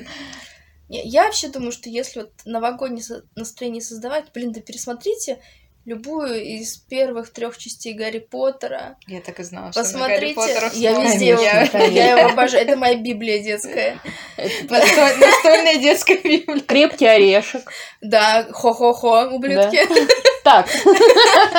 Я, 0.89 1.03
я 1.03 1.25
вообще 1.25 1.49
думаю, 1.49 1.73
что 1.73 1.89
если 1.89 2.21
вот 2.21 2.33
новогоднее 2.45 3.23
настроение 3.37 3.83
создавать, 3.83 4.33
блин, 4.35 4.53
да 4.53 4.61
пересмотрите 4.61 5.41
любую 5.85 6.43
из 6.45 6.77
первых 6.77 7.33
трех 7.33 7.57
частей 7.57 7.95
Гарри 7.95 8.19
Поттера. 8.19 8.97
Я 9.07 9.21
так 9.21 9.41
и 9.41 9.43
знала, 9.43 9.73
что 9.73 9.83
на 9.83 10.09
Гарри 10.09 10.35
Посмотрите, 10.35 10.35
Поттерах 10.35 10.75
я 10.75 10.93
везде 11.01 11.29
его, 11.29 11.41
я 11.41 12.17
его 12.19 12.29
обожаю. 12.31 12.65
Это 12.67 12.77
моя 12.77 12.97
библия 12.97 13.43
детская. 13.43 13.99
Насто- 14.37 15.17
Настольная 15.19 15.77
детская 15.77 16.19
библия. 16.19 16.61
Крепкий 16.61 17.07
орешек. 17.07 17.71
Да, 18.01 18.47
хо-хо-хо, 18.53 19.29
ублюдки. 19.33 19.81
Так, 20.43 20.67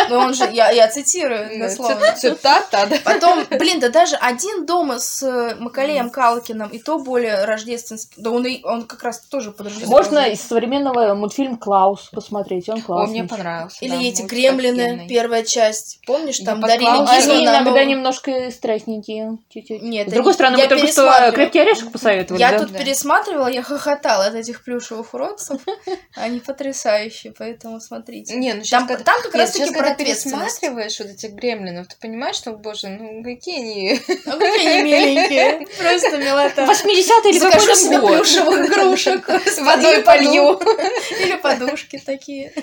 Но 0.10 0.18
он 0.18 0.34
же, 0.34 0.50
я, 0.52 0.72
я 0.72 0.88
цитирую 0.88 1.60
дословно. 1.60 2.16
Цитата, 2.16 2.88
да. 2.90 2.98
Потом, 3.04 3.46
блин, 3.52 3.80
да 3.80 3.90
даже 3.90 4.16
один 4.16 4.66
дома 4.66 5.00
с 5.00 5.22
э, 5.22 5.56
Макалеем 5.60 6.10
Калкиным, 6.10 6.70
и 6.70 6.80
то 6.80 6.98
более 6.98 7.46
рождественский. 7.46 8.22
Да 8.22 8.32
он, 8.32 8.44
и, 8.46 8.64
он 8.64 8.88
как 8.88 9.04
раз 9.04 9.20
тоже 9.20 9.52
под 9.52 9.72
можно 9.86 10.20
из 10.30 10.42
современного 10.42 11.14
мультфильм 11.14 11.58
Клаус 11.58 12.10
посмотреть, 12.12 12.70
он 12.70 12.82
классный. 12.82 13.20
мне 13.20 13.24
понравился. 13.30 13.78
Или 13.82 14.11
эти 14.12 14.22
Гремлины, 14.24 14.82
офигенный. 14.82 15.08
первая 15.08 15.44
часть. 15.44 16.00
Помнишь, 16.06 16.40
там 16.40 16.62
дарили 16.62 16.88
Они 16.88 17.44
иногда 17.44 17.62
Новый- 17.62 17.86
немножко 17.86 18.52
страшненькие. 18.52 19.38
чуть-чуть. 19.50 19.82
Нет, 19.82 20.10
С 20.10 20.14
другой 20.14 20.34
стороны, 20.34 20.58
я 20.58 20.64
мы 20.64 20.70
только 20.70 20.88
что 20.88 21.32
крепкий 21.34 21.60
орешек 21.60 21.92
посоветовали, 21.92 22.42
Я 22.42 22.52
да? 22.52 22.60
тут 22.60 22.78
пересматривала, 22.78 23.48
я 23.48 23.62
хохотала 23.64 24.26
от 24.26 24.36
этих 24.36 24.64
плюшевых 24.64 25.14
уродцев. 25.14 25.62
Они 26.16 26.40
потрясающие, 26.40 27.34
поэтому 27.38 27.80
смотрите. 27.80 28.36
Не, 28.36 28.54
ну 28.54 28.64
сейчас, 28.64 28.80
Там, 28.80 28.88
когда... 28.88 29.04
там 29.04 29.22
как 29.24 29.36
раз 29.36 29.52
таки 29.52 29.72
про 29.74 29.94
пересматриваешь 29.96 31.00
вот 31.00 31.10
этих 31.10 31.32
гремлинов, 31.32 31.88
ты 31.88 31.96
понимаешь, 32.00 32.36
что, 32.36 32.52
боже, 32.52 32.88
ну 32.90 33.24
какие 33.24 33.60
они... 33.60 34.02
Ну, 34.26 34.40
какие 34.40 34.68
они 34.68 34.84
миленькие. 34.84 35.68
Просто 35.80 36.18
милота. 36.18 36.64
80-й 36.64 37.30
или 37.30 37.40
Закажу 37.40 37.76
себе 37.76 38.00
плюшевых 38.00 38.68
игрушек. 38.68 39.30
С 39.30 39.58
водой 39.60 40.04
полью. 40.04 40.60
Или 41.22 41.36
подушки 41.38 42.02
такие. 42.06 42.54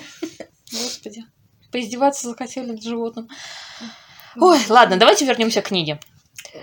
Господи. 0.71 1.23
Поиздеваться 1.71 2.29
захотели 2.29 2.71
над 2.71 2.83
животным. 2.83 3.29
Ой, 4.35 4.59
ладно, 4.69 4.97
давайте 4.97 5.25
вернемся 5.25 5.61
к 5.61 5.67
книге. 5.67 5.99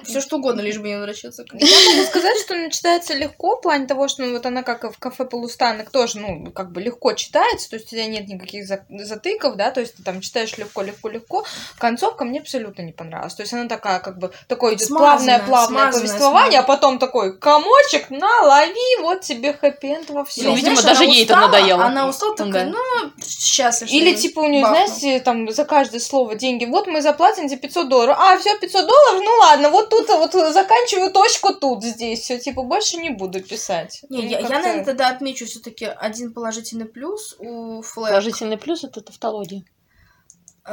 Все 0.05 0.21
что 0.21 0.37
угодно, 0.37 0.61
лишь 0.61 0.79
бы 0.79 0.89
не 0.89 0.95
возвращаться 0.97 1.45
к 1.45 1.55
Я 1.55 1.91
могу 1.91 2.07
сказать, 2.09 2.37
что 2.41 2.55
она 2.55 2.71
читается 2.71 3.15
легко, 3.15 3.57
в 3.57 3.61
плане 3.61 3.87
того, 3.87 4.09
что 4.09 4.23
ну, 4.25 4.33
вот 4.33 4.47
она 4.47 4.63
как 4.63 4.85
и 4.85 4.91
в 4.91 4.99
кафе 4.99 5.25
полустанок 5.25 5.91
тоже, 5.91 6.19
ну, 6.19 6.51
как 6.53 6.73
бы 6.73 6.81
легко 6.81 7.13
читается, 7.13 7.71
то 7.71 7.77
есть 7.77 7.87
у 7.87 7.91
тебя 7.91 8.07
нет 8.07 8.29
никаких 8.29 8.67
за- 8.67 8.85
затыков, 8.89 9.57
да, 9.57 9.71
то 9.71 9.81
есть 9.81 9.97
ты 9.97 10.03
там 10.03 10.21
читаешь 10.21 10.57
легко, 10.59 10.83
легко, 10.83 11.09
легко. 11.09 11.45
Концовка 11.79 12.25
мне 12.25 12.41
абсолютно 12.41 12.83
не 12.83 12.93
понравилась. 12.93 13.35
То 13.35 13.43
есть 13.43 13.53
она 13.53 13.69
такая, 13.69 14.01
как 14.01 14.19
бы, 14.19 14.33
такое 14.49 14.75
идет 14.75 14.89
плавное, 14.89 15.39
плавное 15.41 15.93
повествование, 15.93 16.21
смазанная. 16.21 16.61
а 16.61 16.63
потом 16.63 16.99
такой 16.99 17.39
комочек, 17.39 18.11
на, 18.11 18.43
лови, 18.43 18.97
вот 19.03 19.21
тебе 19.23 19.53
хэппи-энд 19.53 20.11
во 20.11 20.21
Ну, 20.21 20.25
всем. 20.25 20.55
видимо, 20.55 20.83
даже 20.83 21.05
ей 21.05 21.25
это 21.25 21.37
надоело. 21.37 21.85
Она 21.85 22.09
устала, 22.09 22.37
такая, 22.37 22.67
Да. 22.67 22.73
ну, 22.73 23.11
сейчас 23.23 23.83
я 23.83 23.89
Или 23.89 24.15
типа 24.15 24.41
у 24.41 24.47
нее, 24.49 24.63
бахну. 24.63 24.87
знаете, 24.87 25.21
там 25.21 25.51
за 25.51 25.65
каждое 25.65 26.01
слово 26.01 26.35
деньги. 26.35 26.65
Вот 26.65 26.87
мы 26.87 27.03
заплатим 27.03 27.49
тебе 27.49 27.59
500 27.59 27.89
долларов. 27.89 28.17
А, 28.19 28.37
все 28.39 28.57
500 28.59 28.87
долларов? 28.87 29.23
Ну 29.25 29.31
ладно, 29.41 29.71
вот 29.77 29.91
тут 29.91 30.09
вот 30.09 30.33
заканчиваю 30.33 31.13
точку 31.13 31.55
тут 31.55 31.85
здесь. 31.85 32.21
Все, 32.21 32.39
типа, 32.39 32.63
больше 32.63 32.97
не 32.97 33.11
буду 33.11 33.43
писать. 33.43 34.05
Не, 34.09 34.27
я, 34.27 34.41
я, 34.41 34.49
наверное, 34.49 34.85
тогда 34.85 35.09
отмечу 35.09 35.47
все-таки 35.47 35.85
один 35.85 36.33
положительный 36.33 36.87
плюс 36.87 37.37
у 37.39 37.83
Флэш. 37.83 38.11
Положительный 38.11 38.57
плюс 38.59 38.85
это 38.85 39.01
тавтология. 39.01 39.65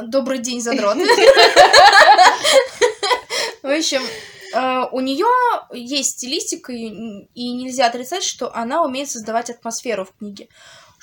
Добрый 0.02 0.38
день, 0.38 0.60
задрот. 0.60 0.96
В 3.62 3.78
общем, 3.78 4.02
э, 4.54 4.88
у 4.90 5.00
нее 5.00 5.26
есть 5.72 6.18
стилистика, 6.18 6.72
и 6.72 7.52
нельзя 7.52 7.86
отрицать, 7.86 8.24
что 8.24 8.54
она 8.54 8.82
умеет 8.82 9.10
создавать 9.10 9.50
атмосферу 9.50 10.04
в 10.04 10.12
книге. 10.18 10.48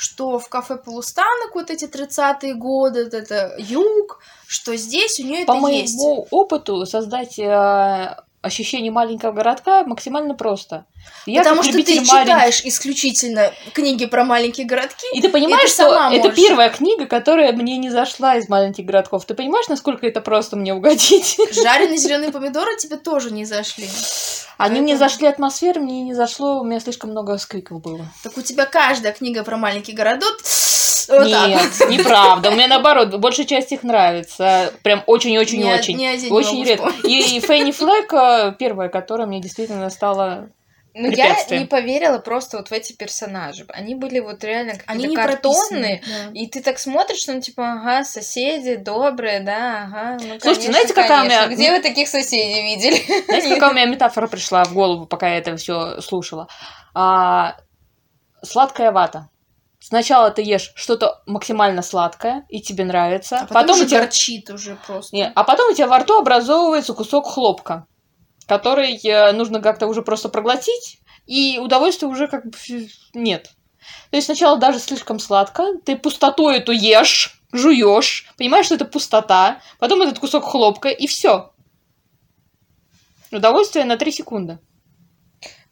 Что 0.02 0.40
в 0.40 0.50
кафе 0.50 0.78
полустанок 0.78 1.54
вот 1.54 1.70
эти 1.70 1.86
30-е 1.86 2.56
годы, 2.56 3.04
вот 3.04 3.14
это 3.14 3.54
юг, 3.60 4.20
что 4.48 4.76
здесь 4.76 5.20
у 5.20 5.24
нее 5.24 5.46
По 5.46 5.58
это 5.58 5.68
есть. 5.68 5.96
моему 5.96 6.28
опыту 6.32 6.88
создать 6.88 7.38
э, 7.38 8.16
ощущение 8.42 8.92
маленького 8.92 9.32
городка 9.32 9.84
максимально 9.84 10.34
просто. 10.34 10.86
Я 11.26 11.42
Потому 11.44 11.62
что 11.64 11.74
ты 11.74 11.78
маленьких- 11.80 12.10
читаешь 12.10 12.62
исключительно 12.66 13.52
книги 13.74 14.06
про 14.06 14.24
маленькие 14.26 14.66
городки. 14.66 15.06
И 15.14 15.22
ты 15.22 15.30
понимаешь, 15.30 15.70
ты 15.70 15.84
что 15.84 16.10
это 16.12 16.30
можешь. 16.30 16.36
первая 16.36 16.70
книга, 16.70 17.06
которая 17.06 17.52
мне 17.54 17.78
не 17.78 17.90
зашла 17.90 18.36
из 18.38 18.50
маленьких 18.50 18.86
городков. 18.86 19.26
Ты 19.26 19.34
понимаешь, 19.36 19.68
насколько 19.68 20.08
это 20.08 20.22
просто 20.22 20.56
мне 20.56 20.74
угодить? 20.74 21.38
Жареные 21.54 21.98
зеленые 21.98 22.32
помидоры 22.32 22.76
тебе 22.78 22.98
тоже 22.98 23.32
не 23.32 23.46
зашли. 23.46 23.88
Они 24.58 24.80
мне 24.82 24.96
зашли 24.98 25.28
атмосферы, 25.28 25.82
мне 25.82 26.02
не 26.04 26.14
зашло, 26.14 26.60
у 26.62 26.64
меня 26.64 26.80
слишком 26.80 27.12
много 27.12 27.38
скриков 27.38 27.82
было. 27.82 28.06
Так 28.24 28.38
у 28.38 28.42
тебя 28.42 28.66
каждая 28.66 29.12
книга 29.14 29.44
про 29.44 29.58
маленький 29.58 29.94
городок 29.94 30.38
вот 31.10 31.30
так 31.30 31.48
Нет, 31.48 31.62
вот. 31.80 31.90
неправда. 31.90 32.52
Мне 32.52 32.68
наоборот, 32.68 33.14
большая 33.16 33.46
часть 33.46 33.72
их 33.72 33.84
нравится. 33.84 34.74
Прям 34.84 35.04
очень-очень-очень. 35.06 35.96
Очень 36.32 36.58
могу 36.60 36.64
редко. 36.64 36.90
вспомнить. 36.90 37.34
И 37.34 37.40
Фенни 37.40 37.72
Флэк 37.72 38.58
первая, 38.58 38.90
которая 38.90 39.28
мне 39.28 39.40
действительно 39.42 39.90
стала... 39.90 40.50
Ну, 40.94 41.10
я 41.10 41.38
не 41.52 41.64
поверила 41.66 42.18
просто 42.20 42.58
вот 42.58 42.68
в 42.68 42.74
эти 42.74 42.92
персонажи. 42.92 43.66
Они 43.70 43.96
были 43.96 44.20
вот 44.20 44.44
реально 44.44 44.74
Они 44.88 45.04
какие-то 45.06 45.08
не 45.08 45.16
картонные. 45.16 45.98
прописаны. 46.00 46.02
да. 46.34 46.40
И 46.40 46.48
ты 46.48 46.62
так 46.62 46.80
смотришь, 46.80 47.26
ну, 47.28 47.40
типа, 47.40 47.64
ага, 47.80 48.04
соседи 48.04 48.76
добрые, 48.76 49.40
да, 49.40 49.84
ага. 49.86 50.18
Ну, 50.22 50.38
Слушайте, 50.42 50.42
конечно, 50.42 50.72
знаете, 50.74 50.94
какая 50.94 51.22
у 51.22 51.26
меня-. 51.26 51.48
Где 51.48 51.72
вы 51.72 51.80
таких 51.82 52.10
соседей 52.10 52.62
видели? 52.64 53.02
Знаете, 53.26 53.54
какая 53.54 53.70
у 53.70 53.74
меня 53.74 53.86
метафора 53.86 54.28
пришла 54.28 54.66
в 54.66 54.74
голову, 54.74 55.06
пока 55.06 55.30
я 55.30 55.38
это 55.38 55.56
все 55.56 56.02
слушала? 56.02 56.50
А, 56.94 57.56
сладкая 58.44 58.92
вата. 58.92 59.30
Сначала 59.84 60.30
ты 60.30 60.44
ешь 60.44 60.72
что-то 60.76 61.24
максимально 61.26 61.82
сладкое, 61.82 62.46
и 62.50 62.62
тебе 62.62 62.86
нравится. 62.86 63.40
А 63.40 63.48
потом, 63.48 63.78
уже 63.78 63.86
у 63.86 63.88
тебя... 63.88 64.02
горчит 64.02 64.48
уже 64.52 64.78
просто. 64.86 65.16
Не, 65.16 65.32
а 65.34 65.44
потом 65.44 65.72
у 65.72 65.74
тебя 65.74 65.88
во 65.88 65.98
рту 65.98 66.20
образовывается 66.20 66.94
кусок 66.94 67.26
хлопка, 67.26 67.88
который 68.46 68.96
э, 68.96 69.32
нужно 69.32 69.60
как-то 69.60 69.88
уже 69.88 70.04
просто 70.04 70.30
проглотить, 70.30 71.00
и 71.26 71.58
удовольствия 71.58 72.08
уже 72.08 72.28
как 72.28 72.46
бы 72.46 72.58
нет. 73.16 73.50
То 74.12 74.18
есть 74.18 74.28
сначала 74.28 74.58
даже 74.60 74.78
слишком 74.78 75.18
сладко, 75.18 75.64
ты 75.84 75.98
пустоту 75.98 76.48
эту 76.50 76.72
ешь, 76.72 77.42
жуешь, 77.52 78.32
понимаешь, 78.38 78.68
что 78.68 78.76
это 78.76 78.86
пустота, 78.86 79.62
потом 79.80 80.04
этот 80.04 80.20
кусок 80.20 80.44
хлопка, 80.44 80.90
и 80.90 81.08
все. 81.08 81.54
Удовольствие 83.32 83.86
на 83.86 83.98
3 83.98 84.12
секунды. 84.12 84.60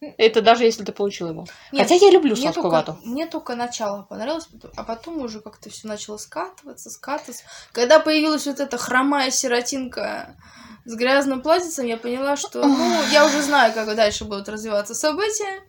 Это 0.01 0.41
даже 0.41 0.63
если 0.63 0.83
ты 0.83 0.91
получил 0.91 1.29
его. 1.29 1.45
Нет, 1.71 1.83
Хотя 1.83 1.95
я 1.95 2.11
люблю 2.11 2.35
сладкую 2.35 2.63
только, 2.63 2.73
вату. 2.73 2.97
мне 3.03 3.25
только 3.27 3.55
начало 3.55 4.03
понравилось, 4.03 4.47
а 4.75 4.83
потом 4.83 5.19
уже 5.21 5.41
как-то 5.41 5.69
все 5.69 5.87
начало 5.87 6.17
скатываться, 6.17 6.89
скатываться. 6.89 7.43
Когда 7.73 7.99
появилась 7.99 8.45
вот 8.45 8.59
эта 8.59 8.77
хромая 8.77 9.29
сиротинка 9.29 10.35
с 10.85 10.95
грязным 10.95 11.41
платьицем, 11.41 11.85
я 11.85 11.97
поняла, 11.97 12.37
что 12.37 12.65
ну, 12.65 13.03
я 13.11 13.25
уже 13.25 13.41
знаю, 13.41 13.73
как 13.73 13.93
дальше 13.95 14.23
будут 14.23 14.47
развиваться 14.47 14.95
события. 14.95 15.61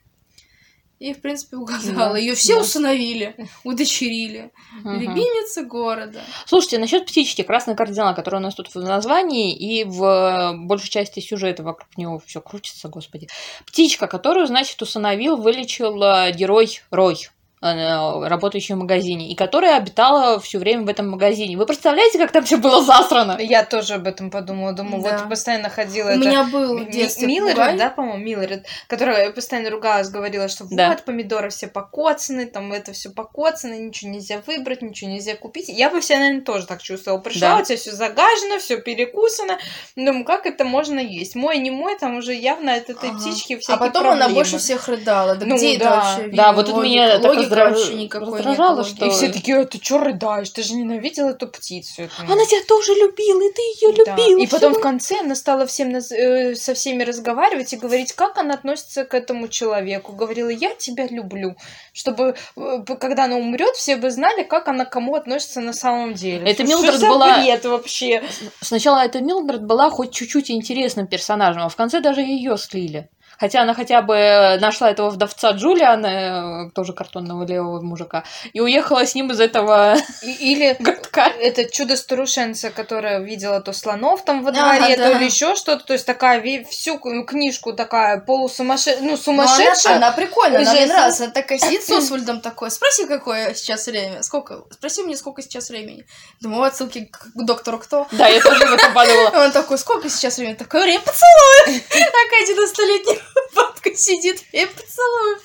И, 1.01 1.15
в 1.15 1.23
принципе, 1.23 1.57
угадала. 1.57 2.13
Да, 2.13 2.19
Ее 2.19 2.35
все 2.35 2.57
да. 2.57 2.61
усыновили, 2.61 3.35
удочерили. 3.65 4.53
Мгм. 4.85 5.01
Любимица 5.01 5.65
города. 5.65 6.21
Слушайте, 6.45 6.77
насчет 6.77 7.07
птички, 7.07 7.41
красный 7.41 7.75
кардинал, 7.75 8.15
который 8.15 8.37
у 8.37 8.43
нас 8.43 8.55
тут 8.55 8.69
в 8.75 8.79
названии, 8.79 9.57
и 9.57 9.85
в 9.85 10.05
э, 10.05 10.53
большей 10.59 10.91
части 10.91 11.21
сюжета 11.21 11.63
вокруг 11.63 11.97
него 11.97 12.19
все 12.19 12.43
крутится, 12.43 12.89
господи. 12.89 13.29
Птичка, 13.67 14.09
которую, 14.09 14.47
значит, 14.47 14.81
усыновил, 14.83 15.39
вылечил 15.39 16.03
э, 16.03 16.33
герой 16.33 16.83
Рой 16.91 17.31
э, 17.63 18.27
работающий 18.29 18.75
в 18.75 18.79
магазине, 18.79 19.31
и 19.31 19.35
которая 19.35 19.77
обитала 19.77 20.41
все 20.41 20.59
время 20.59 20.85
в 20.85 20.89
этом 20.89 21.09
магазине. 21.11 21.57
Вы 21.57 21.67
представляете, 21.67 22.19
как 22.19 22.33
там 22.33 22.45
все 22.45 22.57
было 22.57 22.83
засрано? 22.83 23.37
Я 23.41 23.65
тоже 23.65 23.95
об 23.95 24.07
этом 24.07 24.31
подумала. 24.31 24.73
Думаю, 24.73 25.03
Да. 25.03 25.19
вот 25.19 25.29
постоянно 25.29 25.69
ходила 25.69 26.09
У 26.09 26.11
это... 26.13 26.19
меня 26.21 26.45
был 26.45 26.79
в 26.79 26.91
детстве 26.91 27.27
Миллеред, 27.27 27.77
да, 27.77 27.91
по-моему, 27.91 28.25
Миллеред, 28.25 28.67
которая 28.87 29.31
постоянно 29.31 29.71
ругалась, 29.71 30.09
говорила, 30.09 30.49
что 30.49 30.65
вот, 30.65 30.75
Да. 30.77 30.97
помидоры 31.05 31.51
все 31.51 31.67
покоцаны, 31.69 32.47
там 32.47 32.73
это 32.73 32.93
все 32.93 33.11
покоцано, 33.11 33.75
ничего 33.75 34.11
нельзя 34.11 34.41
выбрать, 34.47 34.83
ничего 34.83 35.11
нельзя 35.11 35.35
купить. 35.37 35.69
Я 35.69 35.91
бы 35.91 36.01
себя, 36.03 36.19
наверное, 36.19 36.43
тоже 36.43 36.67
так 36.67 36.83
чувствовала. 36.83 37.21
Пришла, 37.21 37.57
Да. 37.57 37.59
у 37.59 37.65
тебя 37.65 37.77
все 37.77 37.93
загажено, 37.93 38.59
все 38.59 38.79
перекусано. 38.81 39.59
Думаю, 39.97 40.25
как 40.25 40.47
это 40.47 40.65
можно 40.65 40.99
есть? 40.99 41.35
Мой, 41.35 41.59
не 41.59 41.71
мой, 41.71 41.99
там 41.99 42.17
уже 42.17 42.35
явно 42.35 42.75
от 42.75 42.89
этой 42.91 43.11
Ага. 43.11 43.19
птички 43.19 43.55
А 43.55 43.59
всякие 43.59 43.79
потом 43.79 44.03
она 44.07 44.11
проблемы. 44.17 44.35
больше 44.35 44.59
всех 44.59 44.89
рыдала. 44.89 45.35
Да 45.37 45.47
Ну 45.47 45.57
где 45.57 45.77
это 45.77 45.85
да. 45.85 45.97
вообще? 45.97 46.29
Да, 46.37 46.53
вот 46.53 46.67
тут 46.67 46.75
логика? 46.77 46.91
меня 46.91 47.19
так 47.19 47.50
Логики 47.51 47.61
раздра- 47.61 47.71
вообще 47.79 47.95
никакой 47.95 48.27
нет 48.39 48.47
раздражало, 48.47 48.85
что- 48.85 49.07
И 49.07 49.11
все 49.11 49.29
такие, 49.29 49.59
«А 49.59 49.65
ты 49.65 49.79
чё 49.79 49.99
рыдаешь? 49.99 50.51
Ты 50.51 50.63
же 50.63 50.75
ненавидел 50.75 51.29
эту 51.29 51.47
птицу. 51.49 52.03
эту». 52.03 52.13
Она 52.29 52.45
тебя 52.47 52.61
тоже 52.69 52.93
любила, 52.95 53.41
и 53.43 53.53
ты 53.53 53.63
ее 53.63 53.93
Да. 54.05 54.17
любила. 54.17 54.41
И 54.41 54.47
потом 54.47 54.75
в 54.75 54.81
конце 54.81 55.21
она 55.21 55.35
стала 55.35 55.67
всем 55.67 55.91
наз- 55.91 56.13
э, 56.15 56.55
со 56.55 56.75
всеми 56.75 57.03
разговаривать 57.03 57.73
и 57.73 57.77
говорить, 57.77 58.13
как 58.13 58.39
она 58.39 58.55
относится 58.55 59.05
к 59.05 59.15
этому 59.15 59.49
человеку. 59.49 60.13
Говорила, 60.13 60.49
я 60.49 60.75
тебя 60.75 61.07
люблю. 61.07 61.57
Чтобы, 61.93 62.35
э, 62.57 62.85
когда 63.01 63.25
она 63.25 63.37
умрет, 63.37 63.77
все 63.77 63.97
бы 63.97 64.11
знали, 64.11 64.43
как 64.45 64.69
она 64.69 64.85
к 64.85 64.91
кому 64.91 65.15
относится 65.15 65.61
на 65.61 65.73
самом 65.73 66.15
деле. 66.15 66.51
Это 66.51 66.65
Что 66.67 66.77
Милдред 66.77 67.01
была- 67.01 67.39
бред 67.39 67.65
вообще? 67.65 68.23
Сначала 68.61 69.01
эта 69.05 69.21
Милдред 69.21 69.63
была 69.65 69.91
хоть 69.91 70.13
чуть-чуть 70.13 70.51
интересным 70.51 71.07
персонажем, 71.07 71.63
а 71.63 71.69
в 71.69 71.77
конце 71.77 72.01
даже 72.01 72.21
ее 72.23 72.57
слили. 72.59 73.09
Хотя 73.41 73.63
она 73.63 73.73
хотя 73.73 74.03
бы 74.03 74.59
нашла 74.61 74.91
этого 74.91 75.09
вдовца 75.09 75.53
Джулиана, 75.53 76.67
э, 76.67 76.71
тоже 76.75 76.93
картонного 76.93 77.47
левого 77.47 77.81
мужика, 77.81 78.25
и 78.53 78.61
уехала 78.61 79.07
с 79.07 79.15
ним 79.15 79.31
из 79.31 79.41
этого 79.41 79.97
или 80.23 80.77
городка. 80.79 81.29
это 81.29 81.65
чудо-старушенца, 81.65 82.71
которая 82.71 83.21
видела 83.21 83.63
то 83.63 83.73
слонов 83.73 84.25
там 84.25 84.45
во 84.45 84.53
дворе, 84.53 84.97
то 84.97 85.11
или 85.13 85.25
еще 85.25 85.55
что-то. 85.55 85.85
То 85.85 85.95
есть 85.95 86.05
такая 86.05 86.65
всю 86.65 86.99
книжку 86.99 87.73
такая 87.73 88.21
полусумасшедшая, 88.21 89.01
ну, 89.01 89.07
Но 89.07 89.13
она, 89.15 89.17
сумасшедшая. 89.17 89.97
она 89.97 90.13
прикольная, 90.13 90.61
она 90.61 90.73
мне 90.73 90.87
нравится. 90.87 91.25
Она 91.25 91.33
такая 91.33 91.59
сидит 91.59 91.83
с 91.83 91.91
Освальдом 91.91 92.41
такой, 92.41 92.71
спроси, 92.71 93.07
какое 93.07 93.55
сейчас 93.55 93.87
время, 93.87 94.23
сколько, 94.23 94.65
спроси 94.71 95.03
мне, 95.03 95.17
сколько 95.17 95.41
сейчас 95.41 95.71
времени. 95.71 96.05
Думаю, 96.41 96.65
отсылки 96.65 97.07
к 97.07 97.31
к 97.35 97.45
доктору 97.45 97.79
кто? 97.79 98.07
Да, 98.13 98.29
я 98.29 98.41
тоже 98.41 98.67
в 98.67 98.73
этом 98.73 98.93
подумала. 98.93 99.31
Он 99.45 99.53
такой, 99.53 99.79
сколько 99.79 100.09
сейчас 100.09 100.37
времени? 100.37 100.55
Такое 100.55 100.83
время 100.83 101.01
поцелуй. 101.01 101.81
Такая 101.89 102.47
90-летняя 102.47 103.21
бабка 103.55 103.95
сидит, 103.95 104.43
я 104.53 104.67
поцелую. 104.67 105.39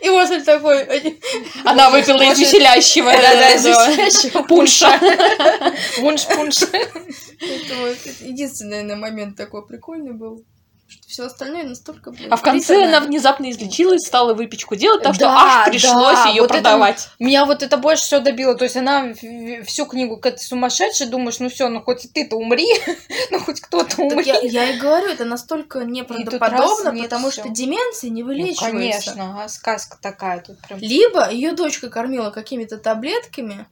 И 0.00 0.08
Освальд 0.08 0.44
такой, 0.44 0.84
Она 1.64 1.90
выпила 1.90 2.22
из 2.22 2.38
веселящего 2.38 3.12
Да-да, 3.12 4.42
пунша. 4.48 4.98
Пунш-пунш. 6.00 6.62
единственный, 8.20 8.82
наверное, 8.82 8.96
момент 8.96 9.36
такой 9.36 9.66
прикольный 9.66 10.12
был. 10.12 10.44
Что 10.92 11.08
все 11.08 11.24
остальное 11.24 11.64
настолько, 11.64 12.10
блин, 12.10 12.30
А 12.32 12.36
в 12.36 12.42
конце 12.42 12.84
она 12.84 13.00
внезапно 13.00 13.50
излечилась, 13.50 14.06
стала 14.06 14.34
выпечку 14.34 14.76
делать, 14.76 15.02
так 15.02 15.14
что 15.14 15.24
Да, 15.24 15.62
аж 15.62 15.70
пришлось 15.70 16.16
да, 16.16 16.26
ее 16.28 16.42
вот 16.42 16.50
это 16.50 16.60
продавать. 16.60 17.08
Меня 17.18 17.46
вот 17.46 17.62
это 17.62 17.76
больше 17.78 18.02
всего 18.04 18.20
добило. 18.20 18.54
То 18.54 18.64
есть 18.64 18.76
она 18.76 19.14
всю 19.64 19.86
книгу 19.86 20.18
к 20.18 20.26
этой 20.26 20.40
сумасшедшей, 20.40 21.06
думаешь, 21.06 21.38
ну 21.38 21.48
все, 21.48 21.68
ну 21.68 21.80
хоть 21.80 22.12
ты-то 22.12 22.36
умри, 22.36 22.66
ну 23.30 23.40
хоть 23.40 23.60
кто-то 23.60 24.02
умри. 24.02 24.24
я, 24.26 24.40
я 24.40 24.70
и 24.74 24.78
говорю, 24.78 25.08
это 25.08 25.24
настолько 25.24 25.80
неправдоподобно, 25.84 26.92
потому 27.02 27.30
всё. 27.30 27.42
что 27.42 27.48
деменция 27.50 28.10
не 28.10 28.22
Ну, 28.22 28.28
вылечивается. 28.28 28.66
конечно, 29.12 29.44
а 29.44 29.48
сказка 29.48 29.96
такая 30.00 30.40
тут 30.40 30.58
прям. 30.60 30.78
Либо 30.78 31.30
ее 31.30 31.52
дочка 31.52 31.88
кормила 31.88 32.30
какими-то 32.30 32.76
таблетками, 32.78 33.66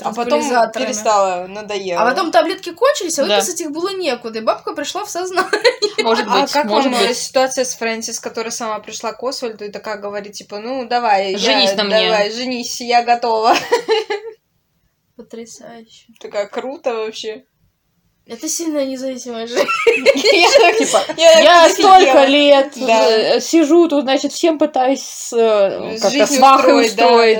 А 0.00 0.12
потом 0.14 0.40
перестала, 0.72 1.46
надоело. 1.48 2.00
а 2.02 2.08
потом 2.08 2.30
таблетки 2.30 2.70
кончились, 2.70 3.18
а 3.18 3.24
Да. 3.26 3.34
выписать 3.36 3.60
их 3.62 3.72
было 3.72 3.88
некуда, 3.94 4.38
и 4.38 4.42
бабка 4.42 4.72
пришла 4.72 5.04
в 5.04 5.10
сознание. 5.10 5.50
Может 6.02 6.26
А 6.28 6.40
быть, 6.40 6.52
как 6.52 6.66
может 6.66 6.92
вам 6.92 7.06
быть. 7.06 7.16
ситуация 7.16 7.64
с 7.64 7.74
Фрэнсис, 7.74 8.20
которая 8.20 8.52
сама 8.52 8.78
пришла 8.78 9.12
к 9.12 9.22
Освальду 9.24 9.64
и 9.64 9.70
такая 9.70 9.96
говорит, 9.96 10.34
типа, 10.34 10.60
ну 10.60 10.86
давай, 10.86 11.32
я- 11.32 11.38
Женись 11.38 11.74
на 11.74 11.82
мне. 11.84 12.04
давай, 12.08 12.30
женись, 12.30 12.80
я 12.80 13.02
готова. 13.02 13.54
Потрясающе. 15.16 16.06
Такая 16.20 16.46
круто 16.46 16.94
вообще. 16.94 17.44
Это 18.26 18.46
сильная 18.46 18.84
независимая 18.84 19.46
жизнь. 19.46 19.64
Я 20.14 20.72
Типа, 20.74 21.00
я 21.16 21.40
Я 21.40 21.68
столько 21.70 22.26
лет 22.26 22.72
Да. 22.76 23.08
э, 23.36 23.40
сижу 23.40 23.88
тут, 23.88 24.02
значит, 24.02 24.32
всем 24.32 24.58
пытаюсь 24.58 25.02
с, 25.02 25.32
э, 25.32 25.96
С 25.96 26.02
как-то 26.02 26.10
жизнью 26.10 26.38
свахой 26.38 26.86
устроить, 26.86 27.38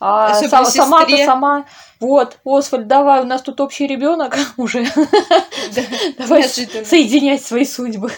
да, 0.00 0.28
да, 0.28 0.40
да. 0.40 0.48
да, 0.48 0.58
А 0.60 0.64
сама-то 0.64 1.16
сама. 1.24 1.66
Вот, 2.00 2.38
Освальд, 2.44 2.86
давай, 2.86 3.20
у 3.20 3.24
нас 3.24 3.42
тут 3.42 3.60
общий 3.60 3.86
ребенок 3.86 4.36
уже. 4.56 4.84
Да, 4.84 5.82
Давай 6.18 6.44
соединять 6.44 7.44
свои 7.44 7.64
судьбы. 7.64 8.10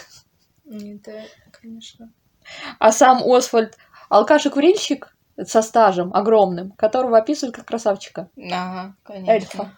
Это, 0.65 1.25
конечно. 1.51 2.11
А 2.79 2.93
сам 2.93 3.23
Освальд 3.25 3.77
алкаш 4.09 4.47
и 4.47 4.51
курильщик 4.51 5.15
со 5.45 5.63
стажем 5.63 6.15
огромным, 6.15 6.71
которого 6.73 7.19
описывают 7.19 7.57
как 7.57 7.67
красавчика. 7.67 8.29
Ага, 8.37 8.95
конечно. 9.03 9.33
Эльфа. 9.33 9.73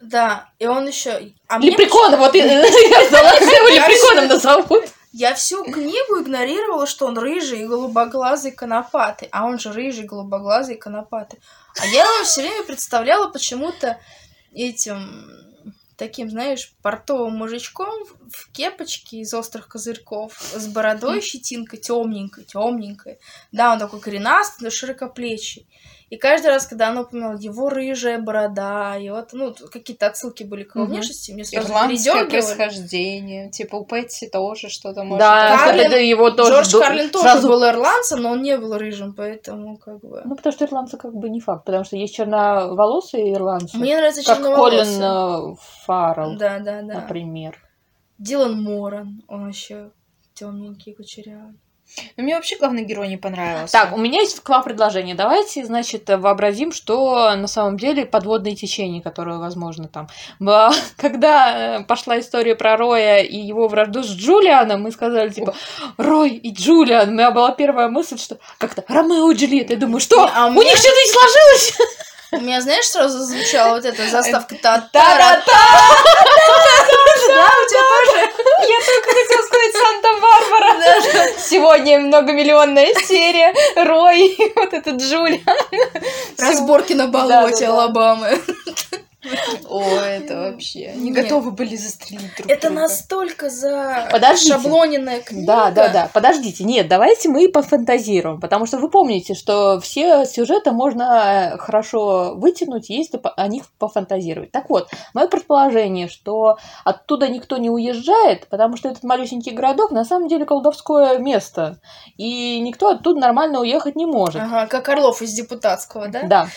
Да, 0.00 0.50
и 0.58 0.66
он 0.66 0.86
еще. 0.86 1.32
А 1.48 1.58
Лепрекона, 1.58 2.16
вот 2.18 2.34
я 2.34 2.44
ждала, 2.46 3.32
его 3.40 3.68
лепреконом 3.68 4.28
назовут. 4.28 4.84
Я 5.16 5.32
всю 5.34 5.62
книгу 5.62 6.20
игнорировала, 6.20 6.88
что 6.88 7.06
он 7.06 7.16
рыжий 7.16 7.62
и 7.62 7.66
голубоглазый 7.66 8.50
конопатый. 8.50 9.28
А 9.30 9.46
он 9.46 9.60
же 9.60 9.70
рыжий, 9.72 10.06
голубоглазый 10.06 10.74
конопатый. 10.76 11.38
А 11.80 11.86
я 11.86 12.02
его 12.02 12.24
все 12.24 12.40
время 12.40 12.64
представляла 12.64 13.30
почему-то 13.30 14.00
этим 14.52 15.24
таким, 15.96 16.30
знаешь, 16.30 16.74
портовым 16.82 17.36
мужичком 17.36 17.94
в 18.28 18.50
кепочке 18.50 19.18
из 19.18 19.32
острых 19.34 19.68
козырьков, 19.68 20.36
с 20.52 20.66
бородой 20.66 21.20
щетинкой, 21.20 21.78
темненькой, 21.78 22.42
темненькой. 22.42 23.20
Да, 23.52 23.72
он 23.72 23.78
такой 23.78 24.00
коренастый, 24.00 24.64
но 24.64 24.70
широкоплечий. 24.70 25.68
И 26.10 26.16
каждый 26.16 26.48
раз, 26.48 26.66
когда 26.66 26.88
она 26.90 27.00
упоминала 27.00 27.36
его 27.38 27.68
рыжая 27.70 28.20
борода, 28.20 28.96
и 28.98 29.08
вот, 29.10 29.30
ну, 29.32 29.54
какие-то 29.72 30.06
отсылки 30.06 30.42
были 30.44 30.62
к 30.64 30.76
его 30.76 30.84
внешности, 30.84 31.32
мне 31.32 31.44
сразу 31.44 31.68
Ирландское 31.68 32.24
происхождение. 32.26 33.50
Типа 33.50 33.76
у 33.76 33.84
Пэтси 33.84 34.28
тоже 34.28 34.68
что-то 34.68 35.02
может 35.04 35.18
Да, 35.20 35.50
быть. 35.52 35.60
Карлин- 35.64 35.86
это 35.86 35.96
его 35.98 36.30
тоже 36.30 36.52
Джордж 36.52 36.70
ду- 36.72 36.80
Карлин 36.80 37.10
тоже 37.10 37.24
сразу- 37.24 37.48
был 37.48 37.64
ирландцем, 37.68 38.20
но 38.22 38.30
он 38.32 38.42
не 38.42 38.56
был 38.58 38.76
рыжим, 38.76 39.14
поэтому 39.14 39.76
как 39.78 40.00
бы... 40.00 40.22
Ну, 40.24 40.36
потому 40.36 40.52
что 40.52 40.64
ирландцы 40.66 40.96
как 40.98 41.14
бы 41.14 41.28
не 41.30 41.40
факт, 41.40 41.64
потому 41.64 41.84
что 41.84 41.96
есть 41.96 42.14
черноволосые 42.14 43.32
ирландцы, 43.32 43.76
Мне 43.78 43.96
нравится 43.96 44.22
как 44.24 44.42
Колин 44.42 44.84
черноволосый. 44.84 45.52
э, 45.52 45.56
Фаррелл, 45.86 46.36
Да, 46.36 46.58
да, 46.58 46.82
да. 46.82 46.94
например. 47.00 47.58
Дилан 48.18 48.62
Моран, 48.62 49.22
он 49.26 49.48
еще 49.48 49.90
темненький, 50.34 50.94
кучерявый. 50.94 51.54
Но 52.16 52.24
мне 52.24 52.34
вообще 52.34 52.56
главный 52.56 52.84
герой 52.84 53.08
не 53.08 53.16
понравился. 53.16 53.72
Так, 53.72 53.94
у 53.94 53.98
меня 53.98 54.20
есть 54.20 54.40
к 54.40 54.48
вам 54.48 54.64
предложение. 54.64 55.14
Давайте, 55.14 55.64
значит, 55.64 56.08
вообразим, 56.08 56.72
что 56.72 57.34
на 57.36 57.46
самом 57.46 57.76
деле 57.78 58.04
подводные 58.04 58.56
течения, 58.56 59.00
которые 59.00 59.38
возможно 59.38 59.88
там. 59.88 60.08
Когда 60.96 61.78
э, 61.78 61.84
пошла 61.84 62.18
история 62.18 62.54
про 62.56 62.76
Роя 62.76 63.18
и 63.22 63.36
его 63.36 63.68
вражду 63.68 64.02
с 64.02 64.10
Джулианом, 64.10 64.82
мы 64.82 64.90
сказали, 64.90 65.28
типа, 65.30 65.54
Рой 65.96 66.30
и 66.30 66.52
Джулиан. 66.52 67.10
У 67.10 67.12
меня 67.12 67.30
была 67.30 67.52
первая 67.52 67.88
мысль, 67.88 68.18
что 68.18 68.38
как-то 68.58 68.84
Ромео 68.88 69.30
и 69.30 69.36
Джульетта. 69.36 69.74
Я 69.74 69.78
думаю, 69.80 70.00
что? 70.00 70.28
А 70.34 70.46
у 70.46 70.48
у 70.48 70.52
меня- 70.52 70.64
них 70.64 70.76
что-то 70.76 70.96
не 70.96 71.12
сложилось? 71.12 71.78
У 72.34 72.40
меня, 72.40 72.60
знаешь, 72.60 72.86
сразу 72.86 73.18
зазвучала 73.18 73.74
вот 73.74 73.84
эта 73.84 74.08
заставка 74.08 74.56
та 74.56 74.88
Та-да-та! 74.92 75.52
Да, 77.28 77.46
у 77.46 77.68
тебя 77.68 77.82
тоже? 77.94 78.20
Я 78.68 78.78
только 78.86 79.08
хотела 79.10 79.42
сказать 79.46 79.72
Санта-Барбара. 79.72 81.38
Сегодня 81.38 82.00
многомиллионная 82.00 82.92
серия. 83.06 83.54
Рой, 83.76 84.36
вот 84.56 84.72
этот 84.72 85.00
Джулиан. 85.00 85.40
Разборки 86.38 86.92
на 86.92 87.06
болоте. 87.06 87.68
Алабамы. 87.68 88.40
О, 89.68 89.82
это 90.00 90.36
вообще. 90.50 90.92
Нет. 90.94 91.14
готовы 91.14 91.50
были 91.50 91.76
застрелить 91.76 92.34
друг 92.36 92.50
Это 92.50 92.68
друга. 92.68 92.82
настолько 92.82 93.50
за 93.50 94.08
Подождите. 94.10 94.52
шаблоненная 94.54 95.20
книга. 95.20 95.46
Да, 95.46 95.70
да, 95.70 95.88
да. 95.88 96.10
Подождите, 96.12 96.64
нет, 96.64 96.88
давайте 96.88 97.28
мы 97.28 97.48
пофантазируем, 97.48 98.40
потому 98.40 98.66
что 98.66 98.78
вы 98.78 98.90
помните, 98.90 99.34
что 99.34 99.80
все 99.80 100.24
сюжеты 100.24 100.72
можно 100.72 101.52
э, 101.54 101.58
хорошо 101.58 102.34
вытянуть, 102.34 102.90
если 102.90 103.20
о 103.36 103.48
них 103.48 103.64
пофантазировать. 103.78 104.50
Так 104.52 104.68
вот, 104.70 104.88
мое 105.14 105.26
предположение, 105.28 106.08
что 106.08 106.58
оттуда 106.84 107.28
никто 107.28 107.56
не 107.56 107.70
уезжает, 107.70 108.46
потому 108.48 108.76
что 108.76 108.88
этот 108.88 109.02
малюсенький 109.04 109.52
городок 109.52 109.90
на 109.90 110.04
самом 110.04 110.28
деле 110.28 110.44
колдовское 110.44 111.18
место, 111.18 111.78
и 112.16 112.60
никто 112.60 112.90
оттуда 112.90 113.20
нормально 113.20 113.60
уехать 113.60 113.96
не 113.96 114.06
может. 114.06 114.42
Ага, 114.42 114.66
как 114.66 114.88
Орлов 114.88 115.22
из 115.22 115.32
депутатского, 115.32 116.08
да? 116.08 116.22
Да. 116.24 116.48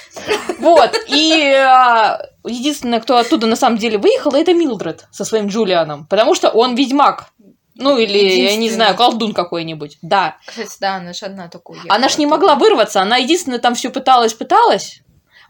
Вот. 0.59 0.91
И 1.07 1.53
а, 1.53 2.19
единственное, 2.47 2.99
кто 2.99 3.17
оттуда 3.17 3.47
на 3.47 3.55
самом 3.55 3.77
деле 3.77 3.97
выехал, 3.97 4.33
это 4.33 4.53
Милдред 4.53 5.05
со 5.11 5.25
своим 5.25 5.47
Джулианом. 5.47 6.05
Потому 6.07 6.35
что 6.35 6.49
он 6.49 6.75
ведьмак. 6.75 7.31
Ну, 7.75 7.97
или, 7.97 8.17
я 8.17 8.55
не 8.55 8.69
знаю, 8.71 8.95
колдун 8.95 9.33
какой-нибудь. 9.33 9.99
Да. 10.01 10.37
Кстати, 10.47 10.77
да, 10.79 10.95
она 10.95 11.13
ж 11.13 11.23
одна 11.23 11.47
только 11.47 11.71
уехала. 11.71 11.93
Она 11.93 12.09
ж 12.09 12.17
не 12.17 12.25
могла 12.25 12.55
вырваться. 12.55 13.01
Она 13.01 13.17
единственное 13.17 13.59
там 13.59 13.75
все 13.75 13.91
пыталась, 13.91 14.33
пыталась. 14.33 15.01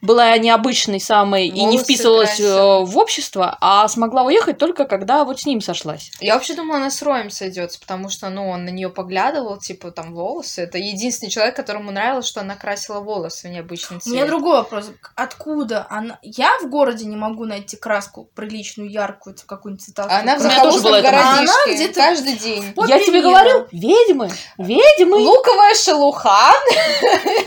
Была 0.01 0.38
необычной 0.38 0.99
самой 0.99 1.47
и 1.47 1.51
не 1.51 1.65
Волосы 1.65 1.83
вписывалась 1.83 2.29
красила. 2.29 2.81
э, 2.81 2.86
в 2.86 2.97
общество, 2.97 3.57
а 3.62 3.88
смогла 3.88 4.23
уехать 4.23 4.57
только 4.57 4.86
когда 4.86 5.23
вот 5.23 5.39
с 5.39 5.45
ним 5.45 5.60
сошлась. 5.62 6.12
Я 6.19 6.36
вообще 6.36 6.53
думала, 6.53 6.77
она 6.77 6.89
с 6.91 7.01
Роем 7.01 7.29
сойдется, 7.29 7.79
потому 7.79 8.10
что, 8.10 8.29
ну, 8.29 8.47
он 8.49 8.65
на 8.65 8.69
нее 8.69 8.89
поглядывал, 8.89 9.57
типа, 9.57 9.91
там, 9.91 10.13
волосы. 10.13 10.62
Это 10.62 10.77
единственный 10.77 11.29
человек, 11.29 11.55
которому 11.55 11.91
нравилось, 11.91 12.27
что 12.27 12.41
она 12.41 12.55
красила 12.55 12.99
волосы 12.99 13.47
в 13.47 13.51
необычный 13.51 13.97
У 13.97 13.99
цвет. 13.99 14.13
меня 14.13 14.27
другой 14.27 14.57
вопрос. 14.57 14.91
Откуда 15.15 15.88
она? 15.89 16.19
Я 16.21 16.51
в 16.62 16.69
городе 16.69 17.05
не 17.05 17.15
могу 17.15 17.45
найти 17.45 17.75
краску 17.77 18.29
приличную, 18.36 18.89
яркую, 18.91 19.36
какую-нибудь 19.45 19.83
цветастую. 19.86 20.19
Она 20.19 20.36
в 20.36 20.39
У 20.39 20.43
захолустном. 20.43 20.93
А 20.93 20.97
она 20.99 21.12
городишке 21.12 21.73
где-то 21.75 21.93
каждый 21.95 22.33
день. 22.33 22.73
Вот 22.75 22.88
Я 22.89 22.99
тебе 22.99 23.21
говорю, 23.21 23.67
ведьмы, 23.71 24.29
ведьмы. 24.57 25.17
Луковая 25.17 25.73
шелуха, 25.75 26.51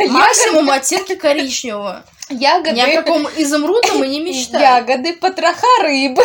Максимум 0.08 0.70
оттенки 0.70 1.14
коричневого. 1.14 2.04
Ягоды, 2.30 2.76
Ни 2.76 2.80
о 2.80 3.02
каком 3.02 3.26
изумрудном 3.36 4.04
и 4.04 4.08
не 4.08 4.20
мечтаю. 4.24 4.62
ягоды, 4.62 5.12
потроха 5.14 5.66
рыбы, 5.82 6.22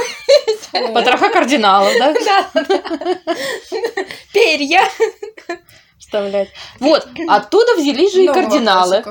Потроха 0.94 1.30
кардиналов, 1.30 1.94
да? 1.98 2.14
перья. 4.34 4.84
Вставлять. 5.98 6.50
Вот, 6.80 7.08
оттуда 7.28 7.76
взялись 7.78 8.14
же 8.14 8.24
и 8.24 8.28
кардиналы. 8.28 9.04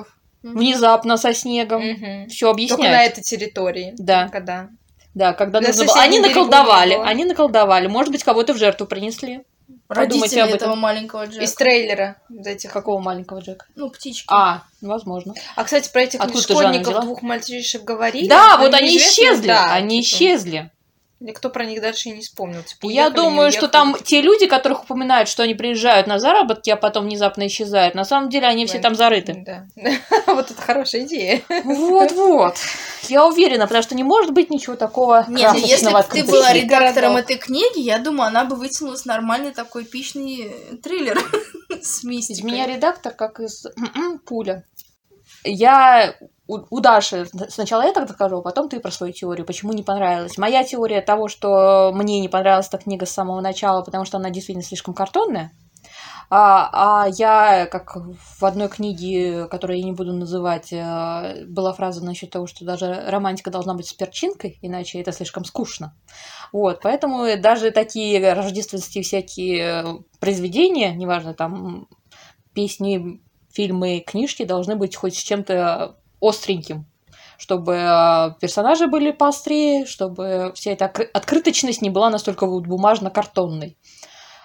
Внезапно 0.42 1.16
со 1.16 1.32
снегом. 1.32 1.80
Все 2.28 2.46
Только 2.46 2.46
на 2.46 2.50
объясняет. 2.50 3.12
этой 3.12 3.22
территории. 3.22 3.94
Да. 3.96 4.24
Только 4.24 4.40
да. 4.40 4.68
Да, 5.14 5.32
когда 5.32 5.60
нужно 5.60 5.84
было. 5.86 6.00
Они 6.00 6.18
наколдовали. 6.18 6.94
Они 7.02 7.24
наколдовали. 7.24 7.86
Может 7.86 8.12
быть, 8.12 8.22
кого-то 8.24 8.52
в 8.52 8.58
жертву 8.58 8.86
принесли. 8.86 9.40
Родители 9.88 10.40
об 10.40 10.48
этом. 10.48 10.56
этого 10.56 10.74
маленького 10.74 11.26
Джека. 11.26 11.44
Из 11.44 11.54
трейлера. 11.54 12.16
вот 12.28 12.46
этих. 12.46 12.72
Какого 12.72 13.00
маленького 13.00 13.40
Джека? 13.40 13.66
Ну, 13.76 13.90
птички. 13.90 14.26
А, 14.30 14.62
возможно. 14.80 15.34
А, 15.56 15.64
кстати, 15.64 15.90
про 15.92 16.02
этих 16.02 16.20
Откуда 16.20 16.42
школьников, 16.42 17.00
двух 17.02 17.22
мальчишек 17.22 17.84
говорили. 17.84 18.28
да, 18.28 18.56
вот 18.58 18.72
они 18.72 18.96
исчезли. 18.96 19.46
да, 19.46 19.74
они 19.74 20.02
типа, 20.02 20.14
исчезли. 20.14 20.70
Никто 21.24 21.48
про 21.48 21.64
них 21.64 21.80
дальше 21.80 22.10
и 22.10 22.12
не 22.12 22.20
вспомнил. 22.20 22.62
Типа, 22.62 22.86
Я 22.90 23.08
думаю, 23.08 23.50
что 23.50 23.66
там 23.66 23.96
те 24.04 24.20
люди, 24.20 24.46
которых 24.46 24.84
упоминают, 24.84 25.26
что 25.26 25.42
они 25.42 25.54
приезжают 25.54 26.06
на 26.06 26.18
заработки, 26.18 26.68
а 26.68 26.76
потом 26.76 27.06
внезапно 27.06 27.46
исчезают, 27.46 27.94
на 27.94 28.04
самом 28.04 28.28
деле 28.28 28.46
они 28.46 28.66
все 28.66 28.78
там 28.78 28.94
зарыты. 28.94 29.42
Да. 29.46 29.66
Вот 30.26 30.50
это 30.50 30.60
хорошая 30.60 31.02
идея. 31.02 31.40
Вот-вот. 31.64 32.56
Я 33.08 33.24
уверена, 33.24 33.66
потому 33.66 33.82
что 33.82 33.94
не 33.94 34.02
может 34.02 34.32
быть 34.32 34.50
ничего 34.50 34.76
такого 34.76 35.24
Нет, 35.28 35.54
если 35.54 35.90
бы 35.90 36.02
ты 36.02 36.24
была 36.24 36.52
редактором 36.52 37.16
этой 37.16 37.36
книги, 37.36 37.80
я 37.80 37.98
думаю, 37.98 38.28
она 38.28 38.44
бы 38.44 38.56
вытянулась 38.56 39.06
нормальный 39.06 39.52
такой 39.52 39.84
эпичный 39.84 40.76
триллер 40.82 41.18
с 41.82 42.04
мистикой. 42.04 42.50
меня 42.50 42.66
редактор, 42.66 43.14
как 43.14 43.40
из 43.40 43.64
м-м, 43.64 44.18
пуля. 44.18 44.64
Я 45.42 46.16
у, 46.46 46.80
Даши 46.80 47.26
сначала 47.48 47.82
я 47.82 47.92
так 47.92 48.10
скажу, 48.10 48.38
а 48.38 48.42
потом 48.42 48.68
ты 48.68 48.80
про 48.80 48.90
свою 48.90 49.12
теорию, 49.12 49.46
почему 49.46 49.72
не 49.72 49.82
понравилась. 49.82 50.36
Моя 50.36 50.62
теория 50.62 51.00
того, 51.00 51.28
что 51.28 51.90
мне 51.94 52.20
не 52.20 52.28
понравилась 52.28 52.68
эта 52.68 52.78
книга 52.78 53.06
с 53.06 53.12
самого 53.12 53.40
начала, 53.40 53.82
потому 53.82 54.04
что 54.04 54.18
она 54.18 54.30
действительно 54.30 54.64
слишком 54.64 54.92
картонная. 54.92 55.52
А, 56.30 57.04
а 57.04 57.08
я, 57.08 57.66
как 57.66 57.96
в 57.96 58.44
одной 58.44 58.68
книге, 58.68 59.46
которую 59.48 59.78
я 59.78 59.84
не 59.84 59.92
буду 59.92 60.12
называть, 60.12 60.72
э, 60.72 61.44
была 61.46 61.72
фраза 61.72 62.04
насчет 62.04 62.30
того, 62.30 62.46
что 62.46 62.64
даже 62.64 63.04
романтика 63.06 63.50
должна 63.50 63.74
быть 63.74 63.88
с 63.88 63.92
перчинкой, 63.92 64.58
иначе 64.62 65.00
это 65.00 65.12
слишком 65.12 65.44
скучно. 65.44 65.94
Вот, 66.52 66.80
поэтому 66.82 67.26
даже 67.38 67.70
такие 67.70 68.32
рождественские 68.32 69.04
всякие 69.04 70.02
произведения, 70.18 70.94
неважно, 70.94 71.34
там 71.34 71.88
песни, 72.54 73.20
фильмы, 73.52 74.02
книжки 74.06 74.44
должны 74.44 74.76
быть 74.76 74.96
хоть 74.96 75.16
с 75.16 75.22
чем-то 75.22 75.98
остреньким, 76.28 76.86
чтобы 77.38 77.74
э, 77.74 78.30
персонажи 78.40 78.86
были 78.86 79.12
поострее, 79.12 79.86
чтобы 79.86 80.52
вся 80.54 80.72
эта 80.72 80.86
откры- 80.86 81.10
открыточность 81.12 81.82
не 81.82 81.90
была 81.90 82.10
настолько 82.10 82.46
вот 82.46 82.66
бумажно-картонной. 82.66 83.76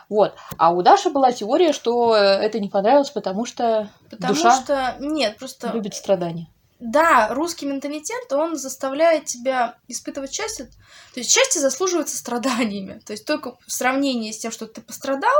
Вот. 0.10 0.34
А 0.58 0.72
у 0.72 0.82
Даши 0.82 1.12
была 1.12 1.32
теория, 1.32 1.72
что 1.72 2.15
э, 2.15 2.20
это 2.20 2.60
не 2.60 2.68
понравилось, 2.68 3.12
потому 3.12 3.46
что 3.46 3.89
Потому 4.10 4.34
душа 4.34 4.62
что... 4.62 4.96
Нет, 5.00 5.38
просто... 5.38 5.72
любит 5.72 5.94
страдания. 5.94 6.48
Да, 6.80 7.28
русский 7.34 7.65
менталитет, 7.65 8.32
он 8.32 8.56
заставляет 8.56 9.26
тебя 9.26 9.76
испытывать 9.89 10.34
счастье. 10.34 10.65
То 11.13 11.20
есть 11.20 11.30
счастье 11.30 11.62
заслуживается 11.62 12.15
страданиями. 12.15 13.02
То 13.06 13.12
есть 13.12 13.26
только 13.26 13.58
в 13.68 13.72
сравнении 13.72 14.32
с 14.32 14.39
тем, 14.39 14.52
что 14.52 14.65
ты 14.65 14.80
пострадал, 14.80 15.38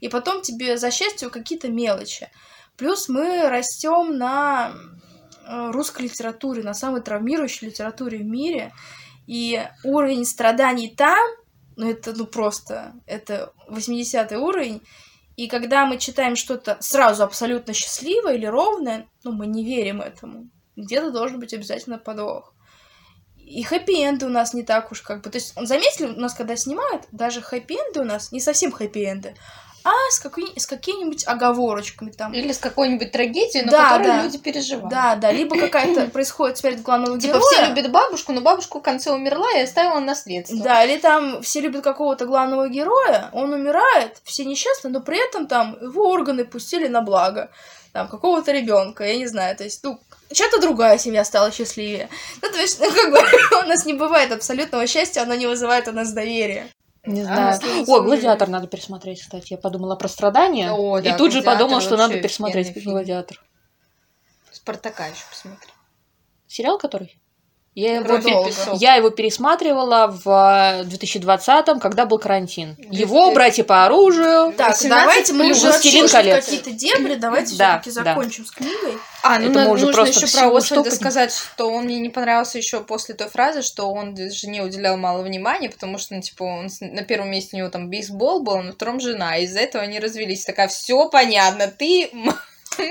и 0.00 0.08
потом 0.08 0.42
тебе 0.42 0.76
за 0.76 0.90
счастье 0.90 1.30
какие-то 1.30 1.68
мелочи. 1.68 2.28
Плюс 2.76 3.08
мы 3.08 3.48
растем 3.48 4.18
на 4.18 4.72
русской 5.72 6.02
литературе, 6.02 6.62
на 6.62 6.74
самой 6.74 7.02
травмирующей 7.02 7.68
литературе 7.68 8.18
в 8.18 8.24
мире. 8.24 8.72
И 9.26 9.62
уровень 9.84 10.24
страданий 10.24 10.94
там, 10.94 11.18
ну 11.76 11.88
это 11.88 12.12
ну 12.12 12.26
просто, 12.26 12.94
это 13.06 13.52
80 13.68 14.32
уровень. 14.32 14.82
И 15.36 15.48
когда 15.48 15.86
мы 15.86 15.98
читаем 15.98 16.36
что-то 16.36 16.76
сразу 16.80 17.22
абсолютно 17.24 17.72
счастливое 17.72 18.34
или 18.34 18.46
ровное, 18.46 19.08
ну 19.24 19.32
мы 19.32 19.46
не 19.46 19.64
верим 19.64 20.00
этому. 20.00 20.50
Где-то 20.76 21.10
должен 21.10 21.40
быть 21.40 21.54
обязательно 21.54 21.98
подвох. 21.98 22.54
И 23.36 23.64
хэппи-энды 23.64 24.26
у 24.26 24.28
нас 24.28 24.54
не 24.54 24.62
так 24.62 24.92
уж 24.92 25.02
как 25.02 25.22
бы... 25.22 25.30
То 25.30 25.38
есть, 25.38 25.56
он 25.56 25.66
заметили, 25.66 26.06
у 26.06 26.20
нас 26.20 26.34
когда 26.34 26.54
снимают, 26.56 27.04
даже 27.10 27.40
хэппи-энды 27.40 28.00
у 28.00 28.04
нас 28.04 28.30
не 28.30 28.40
совсем 28.40 28.70
хэппи-энды, 28.70 29.34
а 29.84 29.90
с, 30.10 30.18
какой- 30.20 30.52
с 30.56 30.66
какими-нибудь 30.66 31.26
оговорочками 31.26 32.10
там. 32.10 32.32
Или 32.34 32.52
с 32.52 32.58
какой-нибудь 32.58 33.12
трагедией, 33.12 33.64
но 33.64 33.72
Да, 33.72 33.90
которую 33.90 34.12
да. 34.12 34.22
люди 34.24 34.38
переживают. 34.38 34.90
Да, 34.90 35.14
да, 35.16 35.32
либо 35.32 35.58
какая-то 35.58 36.06
происходит 36.12 36.58
смерть 36.58 36.82
главного 36.82 37.18
Типа 37.18 37.34
героя. 37.38 37.50
все 37.52 37.66
любят 37.66 37.90
бабушку, 37.90 38.32
но 38.32 38.40
бабушка 38.40 38.78
в 38.78 38.82
конце 38.82 39.10
умерла 39.12 39.50
и 39.56 39.62
оставила 39.62 40.00
наследство. 40.00 40.58
Да, 40.58 40.84
или 40.84 40.98
там 40.98 41.42
все 41.42 41.60
любят 41.60 41.82
какого-то 41.84 42.26
главного 42.26 42.68
героя, 42.68 43.30
он 43.32 43.52
умирает, 43.52 44.18
все 44.24 44.44
несчастны, 44.44 44.90
но 44.90 45.00
при 45.00 45.18
этом 45.18 45.46
там 45.46 45.76
его 45.80 46.08
органы 46.10 46.44
пустили 46.44 46.86
на 46.88 47.00
благо. 47.02 47.50
Там 47.92 48.06
какого-то 48.08 48.52
ребенка, 48.52 49.04
я 49.04 49.16
не 49.16 49.26
знаю, 49.26 49.56
то 49.56 49.64
есть, 49.64 49.82
ну, 49.82 49.98
чья-то 50.32 50.60
другая 50.60 50.96
семья 50.96 51.24
стала 51.24 51.50
счастливее. 51.50 52.08
Ну, 52.40 52.48
то 52.48 52.56
есть, 52.58 52.78
ну, 52.80 52.88
как 52.88 53.10
бы, 53.10 53.18
у 53.64 53.68
нас 53.68 53.84
не 53.84 53.94
бывает 53.94 54.30
абсолютного 54.30 54.86
счастья, 54.86 55.22
оно 55.22 55.34
не 55.34 55.48
вызывает 55.48 55.88
у 55.88 55.92
нас 55.92 56.12
доверия. 56.12 56.68
Не 57.04 57.22
А, 57.22 57.24
знаю. 57.24 57.60
слушай, 57.60 57.84
О, 57.88 58.02
гладиатор 58.02 58.48
надо 58.48 58.66
пересмотреть, 58.66 59.20
кстати. 59.22 59.52
Я 59.54 59.58
подумала 59.58 59.96
про 59.96 60.08
страдания. 60.08 60.70
О, 60.72 60.98
и 60.98 61.02
да, 61.02 61.16
тут 61.16 61.32
же 61.32 61.42
подумала, 61.42 61.80
что 61.80 61.96
надо 61.96 62.20
пересмотреть 62.20 62.68
фильм. 62.74 62.92
гладиатор. 62.92 63.42
Спартака 64.52 65.06
еще 65.06 65.22
посмотри. 65.30 65.70
Сериал 66.46 66.78
который? 66.78 67.18
Я 67.74 67.96
его, 67.98 68.48
я 68.74 68.94
его 68.96 69.10
пересматривала 69.10 70.08
в 70.08 70.26
2020-м, 70.86 71.78
когда 71.78 72.04
был 72.04 72.18
карантин. 72.18 72.76
Его 72.90 73.32
братья 73.32 73.62
по 73.62 73.86
оружию. 73.86 74.52
Так, 74.56 74.70
18 74.70 74.88
давайте 74.88 75.32
мы 75.32 75.50
уже 75.50 75.72
какие-то 75.72 76.72
дебри, 76.72 77.14
давайте 77.14 77.56
Да, 77.56 77.80
все-таки 77.80 77.94
да. 77.94 78.14
закончим 78.14 78.44
с 78.44 78.50
книгой. 78.50 78.98
А, 79.22 79.38
ну 79.38 79.50
Это 79.50 79.64
нужно 79.64 79.92
просто 79.92 80.24
еще 80.24 80.36
про 80.36 80.56
Освальда 80.56 80.90
сказать, 80.90 81.32
что 81.32 81.70
он 81.70 81.84
мне 81.84 82.00
не 82.00 82.08
понравился 82.08 82.58
еще 82.58 82.80
после 82.80 83.14
той 83.14 83.28
фразы, 83.28 83.62
что 83.62 83.88
он 83.92 84.16
жене 84.16 84.64
уделял 84.64 84.96
мало 84.96 85.22
внимания, 85.22 85.70
потому 85.70 85.98
что, 85.98 86.14
ну, 86.14 86.22
типа, 86.22 86.42
он 86.42 86.68
на 86.80 87.02
первом 87.02 87.30
месте 87.30 87.56
у 87.56 87.58
него 87.58 87.68
там 87.68 87.88
бейсбол 87.88 88.42
был, 88.42 88.54
а 88.56 88.62
на 88.62 88.72
втором 88.72 88.98
жена, 88.98 89.36
и 89.36 89.44
из-за 89.44 89.60
этого 89.60 89.84
они 89.84 90.00
развелись. 90.00 90.44
Такая, 90.44 90.66
все 90.66 91.08
понятно, 91.08 91.68
ты 91.68 92.10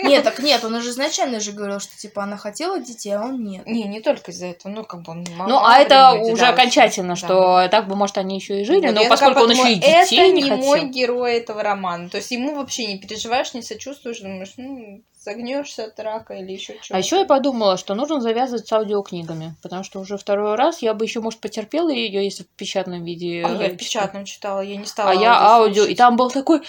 Нет, 0.04 0.24
так 0.24 0.40
нет, 0.40 0.64
он 0.64 0.76
уже 0.76 0.90
изначально 0.90 1.40
же 1.40 1.52
говорил, 1.52 1.80
что 1.80 1.98
типа 1.98 2.24
она 2.24 2.38
хотела 2.38 2.80
детей, 2.80 3.12
а 3.12 3.22
он 3.24 3.44
нет. 3.44 3.66
Не, 3.66 3.84
не 3.84 4.02
только 4.02 4.32
из-за 4.32 4.48
этого, 4.48 4.72
ну 4.72 4.84
как 4.84 5.02
бы 5.02 5.12
он 5.12 5.26
мало- 5.36 5.50
Ну, 5.50 5.60
а 5.64 5.78
это 5.80 6.12
уже 6.14 6.34
уделял 6.34 6.54
окончательно, 6.54 7.14
этому, 7.14 7.16
что 7.16 7.68
так 7.70 7.88
бы, 7.88 7.96
может, 7.96 8.18
они 8.18 8.36
еще 8.36 8.62
и 8.62 8.66
жили, 8.66 8.88
но 8.88 8.94
такая 8.94 9.10
поскольку 9.10 9.42
он 9.44 9.52
еще 9.52 9.72
и 9.74 9.76
детей 9.76 10.20
это 10.20 10.28
не 10.34 10.42
не 10.44 10.50
хотел. 10.50 10.58
мой 10.66 10.90
герой 10.90 11.34
этого 11.38 11.64
романа. 11.64 12.10
То 12.10 12.18
есть 12.18 12.32
ему 12.32 12.56
вообще 12.56 12.86
не 12.88 12.98
переживаешь, 13.00 13.54
не 13.54 13.62
сочувствуешь, 13.62 14.20
думаешь, 14.20 14.54
ну, 14.58 15.02
загнешься 15.22 15.86
от 15.86 16.00
рака 16.00 16.34
или 16.36 16.54
еще 16.54 16.74
чего-то. 16.76 16.96
А 16.96 16.98
еще 16.98 17.18
я 17.20 17.26
подумала, 17.26 17.76
что 17.78 17.94
нужно 17.94 18.22
завязывать 18.22 18.68
с 18.68 18.72
аудиокнигами, 18.72 19.56
потому 19.62 19.84
что 19.84 20.00
уже 20.00 20.18
второй 20.18 20.56
раз 20.56 20.82
я 20.82 20.94
бы 20.94 21.04
еще, 21.06 21.20
может, 21.20 21.42
потерпела 21.42 21.90
ее, 21.90 22.24
если 22.24 22.44
в 22.44 22.48
печатном 22.48 23.04
виде. 23.04 23.44
А 23.46 23.52
я 23.62 23.70
в 23.70 23.76
печатном 23.76 24.24
читала, 24.26 24.62
я 24.62 24.78
не 24.78 24.86
стала 24.86 25.12
А 25.12 25.14
я 25.14 25.38
аудио, 25.40 25.74
и 25.74 25.76
слушать. 25.88 25.98
там 25.98 26.16
был 26.16 26.32
такой 26.32 26.62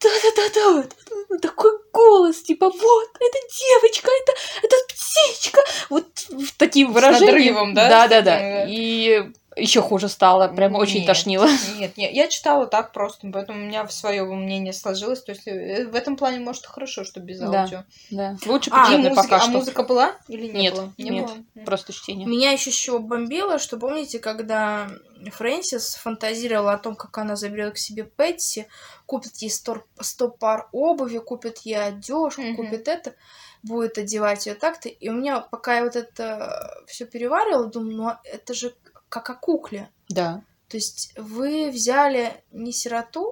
да-да-да-да, 0.00 1.38
такой 1.40 1.72
голос, 1.92 2.42
типа, 2.42 2.68
вот, 2.70 3.08
это 3.20 3.38
девочка, 3.58 4.10
это, 4.22 4.32
это 4.62 4.76
птичка, 4.88 5.60
вот 5.90 6.06
в 6.30 6.52
таким 6.56 6.92
выражением. 6.92 7.34
надрывом, 7.34 7.74
да, 7.74 7.88
Да, 7.88 8.06
с 8.06 8.08
да, 8.08 8.08
таким, 8.08 8.24
да. 8.24 8.40
да? 8.40 8.66
И 8.68 9.30
еще 9.60 9.82
хуже 9.82 10.08
стало, 10.08 10.48
прям 10.48 10.74
очень 10.74 10.98
Нет, 10.98 11.06
тошнило. 11.06 11.46
Нет, 11.78 11.96
нет, 11.96 12.12
я 12.12 12.28
читала 12.28 12.66
так 12.66 12.92
просто, 12.92 13.28
поэтому 13.32 13.60
у 13.60 13.62
меня 13.66 13.86
свое 13.88 14.24
мнение 14.24 14.72
сложилось. 14.72 15.22
То 15.22 15.32
есть 15.32 15.46
э, 15.46 15.86
в 15.86 15.94
этом 15.94 16.16
плане, 16.16 16.38
может, 16.40 16.66
хорошо, 16.66 17.04
что 17.04 17.20
без 17.20 17.38
Да. 17.40 17.62
аудио. 17.62 17.84
Да. 18.10 18.36
Лучше 18.46 18.70
А, 18.72 18.90
музыка, 18.96 19.14
пока 19.14 19.36
а 19.36 19.40
что. 19.40 19.50
музыка 19.50 19.82
была 19.82 20.14
или 20.28 20.46
не 20.46 20.62
Нет, 20.62 20.74
было? 20.74 20.92
нет. 20.98 21.26
было. 21.54 21.64
Просто 21.64 21.92
чтение. 21.92 22.26
Меня 22.26 22.52
еще 22.52 22.70
еще 22.70 22.98
бомбило, 22.98 23.58
что 23.58 23.76
помните, 23.76 24.18
когда 24.18 24.88
Фрэнсис 25.32 25.96
фантазировала 25.96 26.72
о 26.72 26.78
том, 26.78 26.94
как 26.96 27.16
она 27.18 27.36
заберет 27.36 27.74
к 27.74 27.78
себе 27.78 28.04
Пэтси, 28.04 28.66
купит 29.06 29.36
ей 29.36 29.50
сто, 29.50 29.82
сто 30.00 30.28
пар 30.28 30.68
обуви, 30.72 31.18
купит 31.18 31.58
ей 31.58 31.76
одежку, 31.82 32.42
Мгм. 32.42 32.56
купит 32.56 32.88
это, 32.88 33.14
будет 33.62 33.98
одевать 33.98 34.46
ее 34.46 34.54
так-то. 34.54 34.88
И 34.88 35.08
у 35.08 35.12
меня, 35.12 35.40
пока 35.40 35.76
я 35.76 35.84
вот 35.84 35.96
это 35.96 36.82
все 36.86 37.04
переваривала, 37.04 37.66
думаю, 37.66 37.96
ну 37.96 38.12
это 38.24 38.54
же 38.54 38.74
как 39.10 39.28
о 39.28 39.34
кукле. 39.34 39.90
Да. 40.08 40.42
То 40.68 40.78
есть 40.78 41.12
вы 41.18 41.68
взяли 41.70 42.42
не 42.52 42.72
сироту 42.72 43.30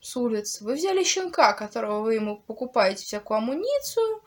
с 0.00 0.16
улиц, 0.16 0.60
вы 0.60 0.74
взяли 0.74 1.02
щенка, 1.04 1.54
которого 1.54 2.02
вы 2.02 2.16
ему 2.16 2.36
покупаете 2.36 3.04
всякую 3.04 3.38
амуницию, 3.38 4.22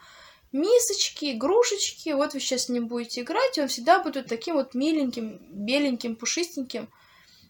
мисочки, 0.52 1.34
игрушечки. 1.34 2.10
Вот 2.14 2.34
вы 2.34 2.40
сейчас 2.40 2.64
с 2.64 2.70
ним 2.70 2.88
будете 2.88 3.22
играть, 3.22 3.58
и 3.58 3.62
он 3.62 3.68
всегда 3.68 4.02
будет 4.02 4.28
таким 4.28 4.56
вот 4.56 4.74
миленьким, 4.74 5.40
беленьким, 5.52 6.16
пушистеньким. 6.16 6.90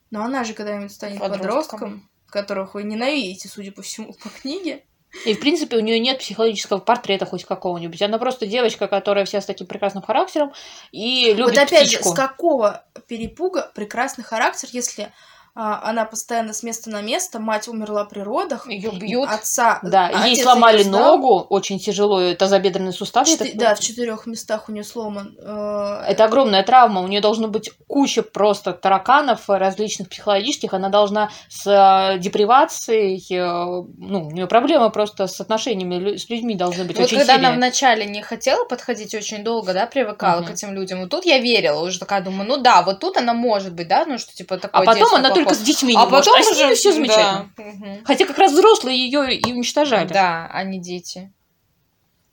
Но 0.09 0.23
она 0.23 0.43
же 0.43 0.53
когда-нибудь 0.53 0.91
станет 0.91 1.19
Подростком. 1.19 1.39
подростком, 1.47 2.09
которых 2.27 2.73
вы 2.73 2.83
ненавидите, 2.83 3.47
судя 3.47 3.71
по 3.71 3.83
всему, 3.83 4.13
по 4.13 4.29
книге. 4.29 4.83
И, 5.25 5.33
в 5.33 5.39
принципе, 5.39 5.77
у 5.77 5.79
нее 5.79 5.99
нет 5.99 6.19
психологического 6.19 6.79
портрета 6.79 7.25
хоть 7.25 7.45
какого-нибудь. 7.45 8.01
Она 8.01 8.17
просто 8.17 8.45
девочка, 8.45 8.87
которая 8.87 9.25
вся 9.25 9.41
с 9.41 9.45
таким 9.45 9.67
прекрасным 9.67 10.03
характером 10.03 10.53
и 10.91 11.33
любит 11.33 11.55
вот 11.55 11.57
опять 11.57 11.87
птичку. 11.87 12.03
же, 12.03 12.09
с 12.09 12.13
какого 12.13 12.83
перепуга 13.07 13.71
прекрасный 13.73 14.23
характер, 14.23 14.69
если 14.71 15.11
она 15.59 16.05
постоянно 16.05 16.53
с 16.53 16.61
места 16.61 16.89
на 16.91 17.01
место, 17.01 17.39
мать 17.39 17.67
умерла 17.67 18.05
при 18.05 18.19
родах, 18.19 18.67
Ее 18.69 18.91
бьют. 18.91 19.27
отца... 19.27 19.79
Да, 19.81 20.05
отец 20.07 20.25
ей 20.25 20.43
сломали 20.43 20.83
знал, 20.83 21.17
ногу, 21.17 21.39
очень 21.49 21.79
тяжело, 21.79 22.33
тазобедренный 22.35 22.93
сустав. 22.93 23.27
я 23.27 23.33
Четы- 23.35 23.45
так 23.49 23.55
Да, 23.57 23.75
в 23.75 23.79
четырех 23.79 24.27
местах 24.27 24.69
у 24.69 24.71
нее 24.71 24.83
сломан. 24.83 25.35
э, 25.41 26.03
Это 26.07 26.25
огромная 26.25 26.61
травма, 26.61 27.01
у 27.01 27.07
нее 27.07 27.21
должно 27.21 27.47
быть 27.47 27.71
куча 27.87 28.21
просто 28.21 28.73
тараканов 28.73 29.49
различных 29.49 30.09
психологических, 30.09 30.73
она 30.75 30.89
должна 30.89 31.31
с 31.49 31.65
э, 31.65 32.19
депривацией, 32.19 33.17
э, 33.35 33.83
ну, 33.97 34.27
у 34.27 34.31
нее 34.31 34.45
проблема 34.47 34.89
просто 34.89 35.25
с 35.27 35.39
отношениями 35.41 36.17
с 36.17 36.29
людьми 36.29 36.53
должны 36.55 36.83
быть 36.83 36.97
Вот 36.97 37.05
очень 37.05 37.17
когда 37.17 37.33
она 37.35 37.43
сильные. 37.49 37.57
вначале 37.57 38.05
не 38.05 38.21
хотела 38.21 38.65
подходить 38.65 39.15
очень 39.15 39.43
долго, 39.43 39.73
да, 39.73 39.87
привыкала 39.87 40.41
Мгм. 40.41 40.47
к 40.47 40.51
этим 40.51 40.73
людям, 40.73 40.99
вот 41.01 41.09
тут 41.09 41.25
я 41.25 41.39
верила, 41.39 41.81
уже 41.81 41.97
такая 41.99 42.21
думаю, 42.21 42.47
ну 42.47 42.57
да, 42.57 42.83
вот 42.83 42.99
тут 42.99 43.17
она 43.17 43.33
может 43.33 43.73
быть, 43.73 43.87
да, 43.87 44.05
ну 44.05 44.17
что 44.17 44.33
типа 44.35 44.57
такое 44.57 44.81
А 44.81 44.85
потом 44.85 45.15
она 45.15 45.29
только 45.29 45.46
с 45.53 45.57
плохое. 45.57 45.65
детьми 45.65 45.95
не 45.95 46.01
а 46.01 46.05
может, 46.05 46.25
потом 46.25 46.39
а 46.39 46.43
с 46.43 46.51
ними 46.51 46.65
уже 46.65 46.75
все 46.75 46.91
замечательно. 46.91 47.49
Да. 47.57 47.63
Хотя 48.05 48.25
как 48.25 48.37
раз 48.37 48.51
взрослые 48.51 48.97
ее 48.97 49.33
и 49.33 49.51
уничтожали. 49.53 50.07
Да, 50.07 50.49
а 50.51 50.63
не 50.63 50.79
дети. 50.79 51.31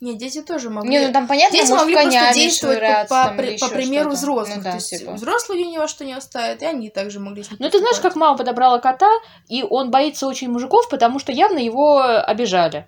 Не, 0.01 0.15
дети 0.17 0.41
тоже 0.41 0.69
могли. 0.69 0.89
Не, 0.89 1.07
ну 1.07 1.13
там 1.13 1.25
понятно, 1.25 1.57
Дети 1.57 1.69
может, 1.69 1.85
могли 1.85 1.95
просто 1.95 2.33
действовать 2.33 2.79
по, 2.79 2.85
швыряться 2.85 3.07
по 3.07 3.23
там 3.25 3.37
по 3.69 3.75
примеру 3.75 4.11
что-то. 4.11 4.17
взрослых. 4.17 4.57
Ну 4.57 4.63
да, 4.63 4.69
То 4.71 4.75
есть 4.77 4.89
типа. 4.89 5.11
взрослые 5.13 5.61
ее 5.61 5.71
ни 5.71 5.77
во 5.77 5.87
что 5.87 6.03
не 6.05 6.13
оставят, 6.13 6.61
и 6.61 6.65
они 6.65 6.89
также 6.89 7.19
могли 7.19 7.43
с 7.43 7.49
Ну, 7.57 7.69
ты 7.69 7.79
знаешь, 7.79 7.99
как 8.01 8.15
мама 8.15 8.37
подобрала 8.37 8.79
кота, 8.79 9.09
и 9.47 9.63
он 9.63 9.91
боится 9.91 10.27
очень 10.27 10.49
мужиков, 10.51 10.89
потому 10.89 11.17
что 11.17 11.31
явно 11.31 11.59
его 11.59 12.01
обижали. 12.01 12.87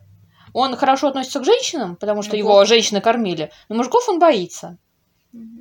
Он 0.53 0.75
хорошо 0.75 1.07
относится 1.07 1.39
к 1.39 1.45
женщинам, 1.45 1.95
потому 1.95 2.23
что 2.23 2.33
Ну, 2.33 2.39
его 2.39 2.49
плохо. 2.49 2.65
женщины 2.65 2.99
кормили, 2.99 3.51
но 3.69 3.75
мужиков 3.77 4.07
он 4.09 4.19
боится. 4.19 4.77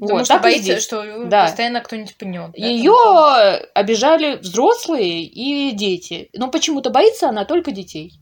Потому 0.01 0.19
Вот, 0.19 0.25
что 0.27 0.39
боится, 0.39 0.63
здесь. 0.63 0.83
что 0.83 1.03
его 1.03 1.25
Да. 1.25 1.45
постоянно 1.47 1.81
кто-нибудь 1.81 2.17
пнет. 2.17 2.57
Ее 2.57 2.93
обижали 3.75 4.37
взрослые 4.37 5.23
и 5.25 5.73
дети. 5.73 6.29
Но 6.35 6.49
почему-то 6.51 6.91
боится 6.91 7.29
она 7.29 7.45
только 7.45 7.71
детей. 7.71 8.19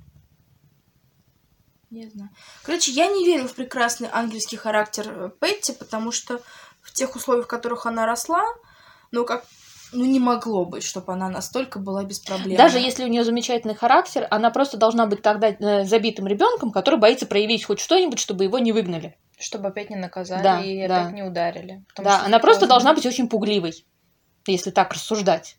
Не 1.90 2.08
знаю. 2.08 2.30
Короче, 2.64 2.92
я 2.92 3.06
не 3.06 3.24
верю 3.24 3.46
в 3.48 3.54
прекрасный 3.54 4.08
ангельский 4.12 4.58
характер 4.58 5.06
э, 5.08 5.30
Петти, 5.40 5.72
потому 5.72 6.10
что 6.12 6.40
в 6.80 6.92
тех 6.92 7.14
условиях, 7.14 7.46
в 7.46 7.48
которых 7.48 7.86
она 7.86 8.04
росла, 8.06 8.42
ну 9.12 9.24
как 9.24 9.44
ну 9.94 10.04
не 10.04 10.18
могло 10.20 10.64
быть, 10.64 10.82
чтобы 10.84 11.12
она 11.12 11.28
настолько 11.28 11.78
была 11.78 12.04
беспроблемной. 12.04 12.56
Даже 12.56 12.78
если 12.78 13.04
у 13.04 13.06
нее 13.08 13.24
замечательный 13.24 13.74
характер, 13.74 14.26
она 14.30 14.50
просто 14.50 14.76
должна 14.76 15.06
быть 15.06 15.22
тогда 15.22 15.48
э, 15.50 15.84
забитым 15.84 16.26
ребенком, 16.26 16.70
который 16.72 16.98
боится 16.98 17.26
проявить 17.26 17.64
хоть 17.64 17.80
что-нибудь, 17.80 18.18
чтобы 18.18 18.44
его 18.44 18.58
не 18.58 18.72
выгнали. 18.72 19.16
Чтобы 19.38 19.68
опять 19.68 19.90
не 19.90 19.96
наказали 19.96 20.42
Да, 20.42 20.60
и 20.60 20.86
да. 20.86 21.02
опять 21.02 21.14
не 21.14 21.22
ударили. 21.22 21.84
Да, 21.96 22.22
она 22.24 22.38
просто 22.38 22.60
поздно. 22.62 22.68
должна 22.68 22.94
быть 22.94 23.06
очень 23.06 23.28
пугливой, 23.28 23.84
если 24.46 24.70
так 24.70 24.92
рассуждать. 24.92 25.56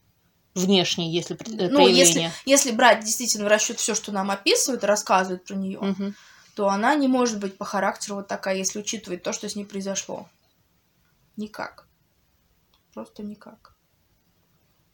Внешне, 0.53 1.11
если 1.11 1.35
э, 1.35 1.69
ну, 1.69 1.85
если, 1.87 2.31
если 2.45 2.71
брать 2.71 3.03
действительно 3.03 3.43
в 3.45 3.47
расчет 3.49 3.77
все, 3.79 3.93
что 3.93 4.13
нам 4.13 4.31
описывают 4.31 4.83
и 4.83 4.87
рассказывают 4.87 5.43
про 5.43 5.55
нее, 5.55 5.79
Мгм. 5.81 6.15
то 6.55 6.69
она 6.69 6.95
не 6.95 7.09
может 7.09 7.39
быть 7.39 7.57
по 7.57 7.65
характеру 7.65 8.15
вот 8.15 8.27
такая, 8.29 8.55
если 8.55 8.79
учитывать 8.79 9.21
то, 9.21 9.33
что 9.33 9.49
с 9.49 9.55
ней 9.57 9.65
произошло. 9.65 10.29
Никак. 11.35 11.87
Просто 12.93 13.23
никак. 13.23 13.74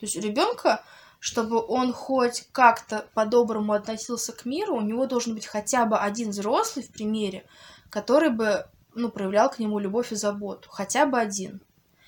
То 0.02 0.08
есть 0.08 0.18
у 0.18 0.20
ребенка, 0.20 0.84
чтобы 1.20 1.64
он 1.64 1.94
хоть 1.94 2.48
как-то 2.52 3.06
по-доброму 3.14 3.74
относился 3.74 4.34
к 4.34 4.46
миру, 4.46 4.76
у 4.76 4.82
него 4.82 5.06
должен 5.06 5.36
быть 5.36 5.46
хотя 5.46 5.86
бы 5.86 5.96
один 5.96 6.32
взрослый 6.32 6.84
в 6.84 6.92
примере, 6.92 7.46
который 7.92 8.32
бы 8.32 8.66
ну, 8.96 9.10
проявлял 9.10 9.52
к 9.52 9.60
нему 9.60 9.78
любовь 9.78 10.12
и 10.12 10.16
заботу. 10.16 10.70
Хотя 10.72 11.06
бы 11.06 11.20
один. 11.20 11.62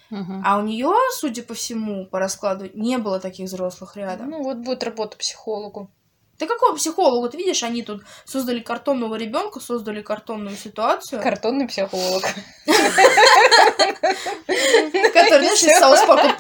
Мгм. 0.10 0.42
А 0.44 0.58
у 0.58 0.64
нее, 0.64 0.92
судя 1.12 1.44
по 1.44 1.54
всему, 1.54 2.08
по 2.08 2.18
раскладу, 2.18 2.68
не 2.74 2.98
было 2.98 3.20
таких 3.20 3.46
взрослых 3.46 3.96
рядом. 3.96 4.32
Ну, 4.32 4.42
вот 4.42 4.58
будет 4.58 4.84
работа 4.84 5.16
психологу. 5.16 5.92
Ты 6.40 6.48
какого 6.48 6.76
психолога? 6.76 7.30
Ты 7.30 7.38
видишь, 7.38 7.62
они 7.62 7.84
тут 7.84 8.04
создали 8.26 8.60
картонного 8.60 9.14
ребенка, 9.16 9.60
создали 9.60 10.02
картонную 10.02 10.58
ситуацию. 10.58 11.22
Картонный 11.22 11.68
психолог. 11.68 12.24
Который, 15.14 15.46
знаешь, 15.46 15.64
из 15.64 15.78
Саус 15.80 16.02
Парка. 16.02 16.36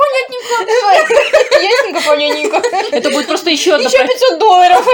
Ясненько, 1.62 2.01
понятненько. 2.08 2.62
Это 2.91 3.10
будет 3.12 3.27
просто 3.27 3.49
еще 3.49 3.75
одна 3.75 3.88
Еще 3.89 3.97
про- 3.99 4.08
500 4.08 4.39
долларов. 4.39 4.88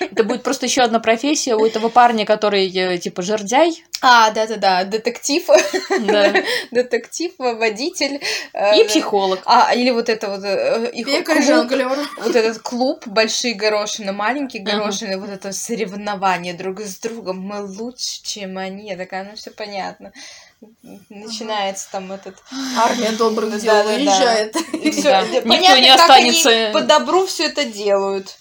это 0.00 0.24
будет 0.24 0.42
просто 0.42 0.66
еще 0.66 0.82
одна 0.82 1.00
профессия 1.00 1.54
у 1.54 1.64
этого 1.66 1.88
парня, 1.88 2.24
который 2.26 2.68
э, 2.76 2.98
типа 2.98 3.22
жердяй. 3.22 3.84
А, 4.00 4.30
да-да-да, 4.30 4.84
детектив. 4.84 5.44
Да. 6.00 6.32
Детектив, 6.70 7.32
водитель. 7.38 8.20
э, 8.52 8.80
И 8.80 8.84
психолог. 8.84 9.40
А, 9.46 9.72
или 9.74 9.90
вот 9.90 10.08
это 10.08 10.28
вот 10.28 10.42
э, 10.44 10.90
их 10.92 11.06
Пекарь 11.06 11.36
клуб, 11.36 11.46
жонглёр. 11.46 11.98
вот 12.18 12.34
этот 12.36 12.58
клуб, 12.62 13.06
большие 13.06 13.54
горошины, 13.54 14.12
маленькие 14.12 14.62
горошины, 14.62 15.18
вот 15.18 15.30
это 15.30 15.52
соревнование 15.52 16.54
друг 16.54 16.80
с 16.80 16.96
другом, 16.98 17.40
мы 17.40 17.64
лучше, 17.64 18.22
чем 18.22 18.58
они. 18.58 18.88
Я 18.88 18.96
такая, 18.96 19.24
ну 19.24 19.36
все 19.36 19.50
понятно. 19.50 20.12
Начинается 21.08 21.90
там 21.90 22.12
этот... 22.12 22.36
Армия 22.78 23.12
добрых 23.12 23.50
Да, 23.50 23.58
дел 23.58 23.74
да, 23.74 23.84
да. 23.84 23.94
уезжает. 23.94 24.56
И 24.72 24.90
всё, 24.90 25.02
Да. 25.10 25.20
понятно, 25.22 25.48
Никто 25.52 25.76
не 25.78 25.96
как 25.96 26.10
они 26.10 26.30
останется. 26.30 26.70
по 26.72 26.80
добру 26.82 27.26
все 27.26 27.44
это 27.46 27.64
делают. 27.64 28.36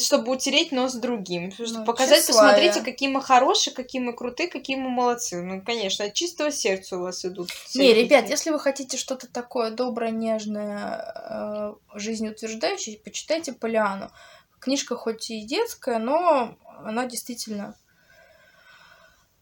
Чтобы 0.00 0.32
утереть 0.32 0.72
нос 0.72 0.94
другим. 0.94 1.52
Чтобы 1.52 1.70
Ну, 1.70 1.84
показать, 1.84 2.24
тщеславие. 2.24 2.54
посмотрите, 2.68 2.80
какие 2.90 3.08
мы 3.08 3.22
хорошие, 3.22 3.72
какие 3.72 4.02
мы 4.02 4.12
крутые, 4.12 4.48
какие 4.48 4.74
мы 4.76 4.88
молодцы. 4.90 5.40
Ну, 5.40 5.62
конечно, 5.64 6.04
от 6.06 6.14
чистого 6.14 6.50
сердца 6.50 6.96
у 6.96 7.02
вас 7.02 7.24
идут. 7.24 7.50
все 7.50 7.78
Не, 7.80 7.94
ребят, 7.94 8.28
если 8.28 8.50
вы 8.50 8.58
хотите 8.58 8.96
что-то 8.96 9.28
такое 9.28 9.70
доброе, 9.70 10.10
нежное, 10.10 11.14
э, 11.30 11.74
жизнеутверждающее, 11.94 12.98
почитайте 13.04 13.52
Полиану. 13.52 14.10
Книжка 14.58 14.96
хоть 14.96 15.30
и 15.30 15.42
детская, 15.42 15.98
но 15.98 16.56
она 16.84 17.06
действительно 17.06 17.76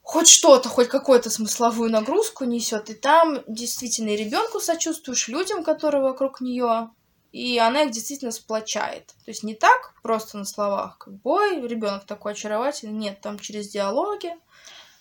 хоть 0.04 0.28
что-то, 0.28 0.68
хоть 0.68 0.88
какую-то 0.88 1.30
смысловую 1.30 1.90
нагрузку 1.90 2.44
несет. 2.44 2.90
И 2.90 2.94
там 2.94 3.40
действительно 3.48 4.10
и 4.10 4.16
ребенку 4.16 4.60
сочувствуешь, 4.60 5.28
людям, 5.28 5.64
которые 5.64 6.02
вокруг 6.02 6.42
нее, 6.42 6.90
и 7.32 7.58
она 7.58 7.82
их 7.82 7.90
действительно 7.90 8.30
сплочает. 8.30 9.06
То 9.24 9.30
есть 9.30 9.42
не 9.42 9.54
так 9.54 9.94
просто 10.02 10.36
на 10.36 10.44
словах, 10.44 10.98
как 10.98 11.14
бой, 11.14 11.60
ребенок 11.66 12.04
такой 12.04 12.32
очаровательный. 12.32 12.92
Нет, 12.92 13.20
там 13.22 13.38
через 13.38 13.68
диалоги. 13.68 14.28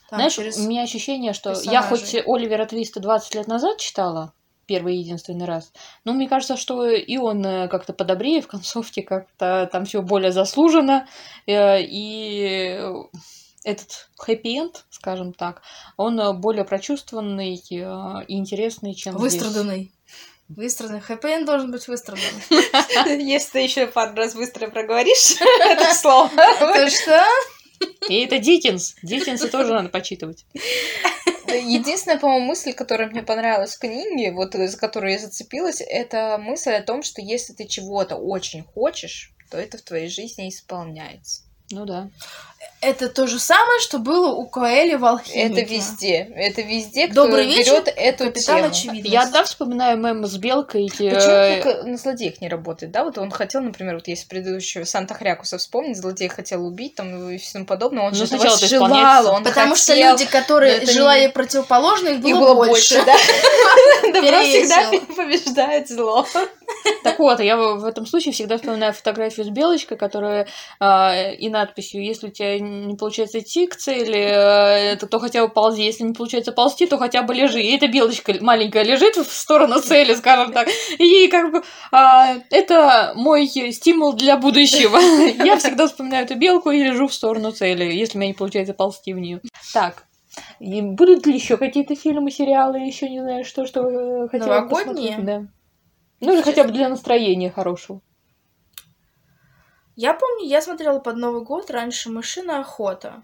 Там 0.09 0.19
Знаешь, 0.19 0.33
через... 0.33 0.57
у 0.57 0.67
меня 0.67 0.83
ощущение, 0.83 1.33
что 1.33 1.51
я 1.63 1.81
хоть 1.81 1.99
персонажей. 1.99 2.33
Оливера 2.33 2.65
Твиста 2.65 3.01
20 3.01 3.35
лет 3.35 3.47
назад 3.47 3.79
читала, 3.79 4.33
первый 4.67 4.95
и 4.95 4.99
единственный 4.99 5.45
раз, 5.45 5.73
но 6.05 6.13
мне 6.13 6.29
кажется, 6.29 6.55
что 6.55 6.87
и 6.87 7.17
он 7.17 7.45
э, 7.45 7.67
как-то 7.67 7.93
подобрее 7.93 8.41
в 8.41 8.47
концовке, 8.47 9.01
как-то 9.01 9.67
там 9.71 9.85
все 9.85 10.01
более 10.01 10.31
заслуженно, 10.31 11.07
э, 11.45 11.81
и 11.81 12.79
этот 13.63 14.10
хэппи-энд, 14.17 14.86
скажем 14.89 15.34
так, 15.34 15.62
он 15.97 16.19
э, 16.19 16.34
более 16.34 16.65
прочувствованный 16.65 17.56
э, 17.56 18.26
и 18.28 18.38
интересный, 18.38 18.93
чем 18.93 19.17
здесь. 19.17 19.34
Выстраданный. 19.34 19.91
Выстраданный. 20.49 21.02
Хэппи 21.02 21.45
должен 21.45 21.71
быть 21.71 21.88
выстрадан. 21.88 22.23
Если 23.19 23.52
ты 23.52 23.60
еще 23.60 23.88
пару 23.88 24.15
раз 24.15 24.36
быстро 24.36 24.67
проговоришь 24.69 25.36
это 25.65 25.93
слово. 25.93 26.30
Это 26.36 26.89
что? 26.89 27.23
И 28.10 28.23
это 28.23 28.39
Диккенс. 28.39 28.95
Диккенса 29.02 29.49
тоже 29.49 29.73
надо 29.73 29.89
почитывать. 29.89 30.45
Единственная, 31.47 32.19
по-моему, 32.19 32.47
мысль, 32.47 32.73
которая 32.73 33.10
мне 33.10 33.21
понравилась 33.21 33.76
в 33.76 33.80
книге, 33.80 34.32
вот 34.32 34.54
за 34.54 34.78
которую 34.78 35.13
я 35.13 35.19
зацепилась, 35.19 35.82
это 35.82 36.38
мысль 36.39 36.71
о 36.71 36.82
том, 36.82 37.04
что 37.04 37.21
если 37.21 37.54
ты 37.54 37.67
чего-то 37.67 38.15
очень 38.15 38.63
хочешь, 38.63 39.34
то 39.52 39.58
это 39.58 39.78
в 39.78 39.82
твоей 39.82 40.08
жизни 40.08 40.49
исполняется. 40.49 41.43
Ну 41.73 41.86
да. 41.86 42.07
Это 42.79 43.07
то 43.07 43.27
же 43.27 43.39
самое, 43.39 43.79
что 43.79 43.97
было 43.97 44.29
у 44.33 44.45
Коэли 44.45 44.95
в 44.95 45.05
алхимике. 45.05 45.62
Это 45.62 45.69
везде. 45.73 46.29
Это 46.36 46.62
везде, 46.62 47.07
кто 47.07 47.23
Добрый 47.25 47.45
вечер, 47.47 47.71
берет 47.81 47.93
эту 47.95 48.29
тему. 48.31 48.65
очевидность. 48.65 49.09
Я 49.13 49.21
одна 49.23 49.43
вспоминаю 49.45 49.97
мем 49.97 50.25
с 50.25 50.36
белкой. 50.38 50.89
Почему 50.89 51.09
э, 51.13 51.62
только 51.63 51.83
на 51.83 51.97
злодеях 51.97 52.41
не 52.41 52.49
работает, 52.49 52.91
да? 52.91 53.05
Вот 53.05 53.17
он 53.17 53.31
хотел, 53.31 53.62
например, 53.62 53.95
вот 53.95 54.07
если 54.09 54.27
предыдущего 54.27 54.83
Санта 54.83 55.13
Хрякуса 55.13 55.57
вспомнить, 55.57 55.97
злодей 55.97 56.27
хотел 56.27 56.65
убить 56.65 56.95
там 56.95 57.29
и 57.29 57.38
все 57.38 57.53
тому 57.53 57.65
подобное, 57.65 58.03
он 58.03 58.12
Ну, 58.12 58.17
же 58.17 58.27
сначала 58.27 58.57
желал, 58.57 59.27
он 59.33 59.43
Потому 59.45 59.75
что 59.77 59.93
хотел. 59.93 60.12
люди, 60.12 60.25
которые 60.25 60.71
но 60.73 60.77
это 60.83 60.88
не- 60.88 60.93
желали 60.93 61.27
противоположно, 61.27 62.09
их 62.09 62.19
было, 62.19 62.29
Их 62.31 62.36
было 62.38 62.53
больше. 62.55 62.95
больше, 62.95 63.05
да? 63.05 63.15
Добро 64.13 64.41
всегда 64.41 64.91
побеждает 65.15 65.88
зло. 65.89 66.27
Так 67.03 67.19
вот, 67.19 67.39
я 67.41 67.57
в 67.57 67.86
этом 67.86 68.05
случае 68.05 68.33
всегда 68.33 68.57
вспоминаю 68.57 68.93
фотографию 68.93 69.45
с 69.45 69.49
белочкой, 69.49 69.97
которая 69.97 70.47
а, 70.79 71.31
и 71.31 71.49
надписью 71.49 72.03
«Если 72.03 72.27
у 72.27 72.31
тебя 72.31 72.59
не 72.59 72.95
получается 72.95 73.39
идти 73.39 73.67
к 73.67 73.75
цели, 73.75 74.93
э, 74.93 74.95
то, 74.95 75.07
то 75.07 75.19
хотя 75.19 75.45
бы 75.45 75.53
ползи. 75.53 75.81
Если 75.81 76.03
не 76.03 76.13
получается 76.13 76.51
ползти, 76.51 76.86
то 76.86 76.97
хотя 76.97 77.21
бы 77.21 77.33
лежи». 77.33 77.62
И 77.62 77.75
эта 77.75 77.88
белочка 77.88 78.33
маленькая 78.39 78.83
лежит 78.83 79.15
в 79.15 79.31
сторону 79.31 79.81
цели, 79.81 80.13
скажем 80.13 80.53
так. 80.53 80.69
И 80.97 81.27
как 81.27 81.51
бы 81.51 81.63
а, 81.91 82.36
это 82.49 83.13
мой 83.15 83.47
стимул 83.47 84.13
для 84.13 84.38
будущего. 84.38 84.97
Я 85.43 85.57
всегда 85.57 85.88
вспоминаю 85.88 86.25
эту 86.25 86.36
белку 86.36 86.71
и 86.71 86.83
лежу 86.83 87.07
в 87.07 87.13
сторону 87.13 87.51
цели, 87.51 87.83
если 87.83 88.17
у 88.17 88.21
меня 88.21 88.29
не 88.29 88.33
получается 88.33 88.73
ползти 88.73 89.13
в 89.13 89.19
нее. 89.19 89.41
Так, 89.73 90.05
и 90.59 90.81
будут 90.81 91.25
ли 91.25 91.33
еще 91.33 91.57
какие-то 91.57 91.95
фильмы, 91.95 92.31
сериалы, 92.31 92.79
еще 92.79 93.09
не 93.09 93.21
знаю, 93.21 93.45
что, 93.45 93.65
что 93.65 93.81
э, 93.81 94.27
хотела 94.29 94.47
бы 94.47 94.55
Новогодние? 94.55 95.15
посмотреть? 95.15 95.25
Да. 95.25 95.47
Ну 96.23 96.33
или 96.33 96.41
хотя 96.41 96.63
бы 96.63 96.71
для 96.71 96.89
настроения 96.89 97.51
хорошего. 97.51 98.01
Я 99.95 100.13
помню, 100.13 100.47
я 100.47 100.62
смотрела 100.62 100.99
под 100.99 101.17
Новый 101.17 101.43
год 101.43 101.69
раньше 101.69 102.09
«Мышиная 102.09 102.62
охота». 102.62 103.23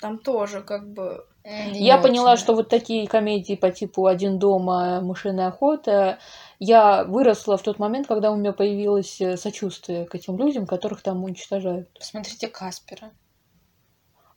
Там 0.00 0.18
тоже 0.18 0.62
как 0.62 0.92
бы... 0.92 1.26
Я 1.44 1.98
поняла, 1.98 2.36
что 2.36 2.54
вот 2.54 2.68
такие 2.68 3.08
комедии 3.08 3.54
по 3.54 3.70
типу 3.70 4.06
«Один 4.06 4.38
дома», 4.38 5.00
«Мышиная 5.00 5.48
охота», 5.48 6.18
я 6.58 7.02
выросла 7.04 7.56
в 7.56 7.62
тот 7.62 7.78
момент, 7.78 8.06
когда 8.06 8.30
у 8.30 8.36
меня 8.36 8.52
появилось 8.52 9.20
э, 9.20 9.36
сочувствие 9.36 10.04
к 10.04 10.14
этим 10.14 10.38
людям, 10.38 10.66
которых 10.66 11.02
там 11.02 11.24
уничтожают. 11.24 11.92
Посмотрите 11.98 12.46
Каспера. 12.46 13.10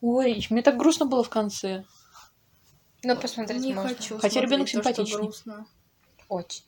Ой, 0.02 0.44
мне 0.50 0.64
так 0.64 0.78
грустно 0.78 1.06
было 1.06 1.24
в 1.24 1.30
конце. 1.30 1.84
Ну, 3.04 3.16
посмотреть 3.16 3.62
не 3.62 3.74
можно. 3.74 3.90
хочу 3.90 4.18
Хотя 4.18 4.42
ребенок 4.42 4.68
смотреть 4.68 4.96
то, 4.96 5.06
что 5.06 5.18
симпатичный. 5.18 5.22
грустно. 5.22 5.68
Очень. 6.28 6.64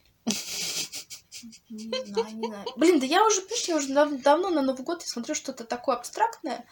Не 1.69 2.05
знаю, 2.05 2.35
не 2.35 2.47
знаю. 2.47 2.65
Блин, 2.75 2.99
да 2.99 3.05
я 3.05 3.25
уже, 3.25 3.41
понимаешь, 3.41 3.67
я 3.67 3.75
уже 3.75 3.93
дав- 3.93 4.21
давно 4.21 4.49
на 4.49 4.61
Новый 4.61 4.83
год 4.83 5.01
я 5.01 5.07
смотрю 5.07 5.35
что-то 5.35 5.63
такое 5.63 5.95
абстрактное, 5.95 6.65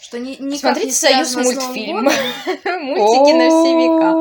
что 0.00 0.18
не, 0.18 0.36
никак 0.36 0.76
Смотрите 0.76 0.86
не 0.86 0.92
«Союз 0.92 1.34
мультфильм». 1.36 2.04
Мультики 2.04 3.32
на 3.32 3.48
все 3.48 3.74
века. 3.74 4.12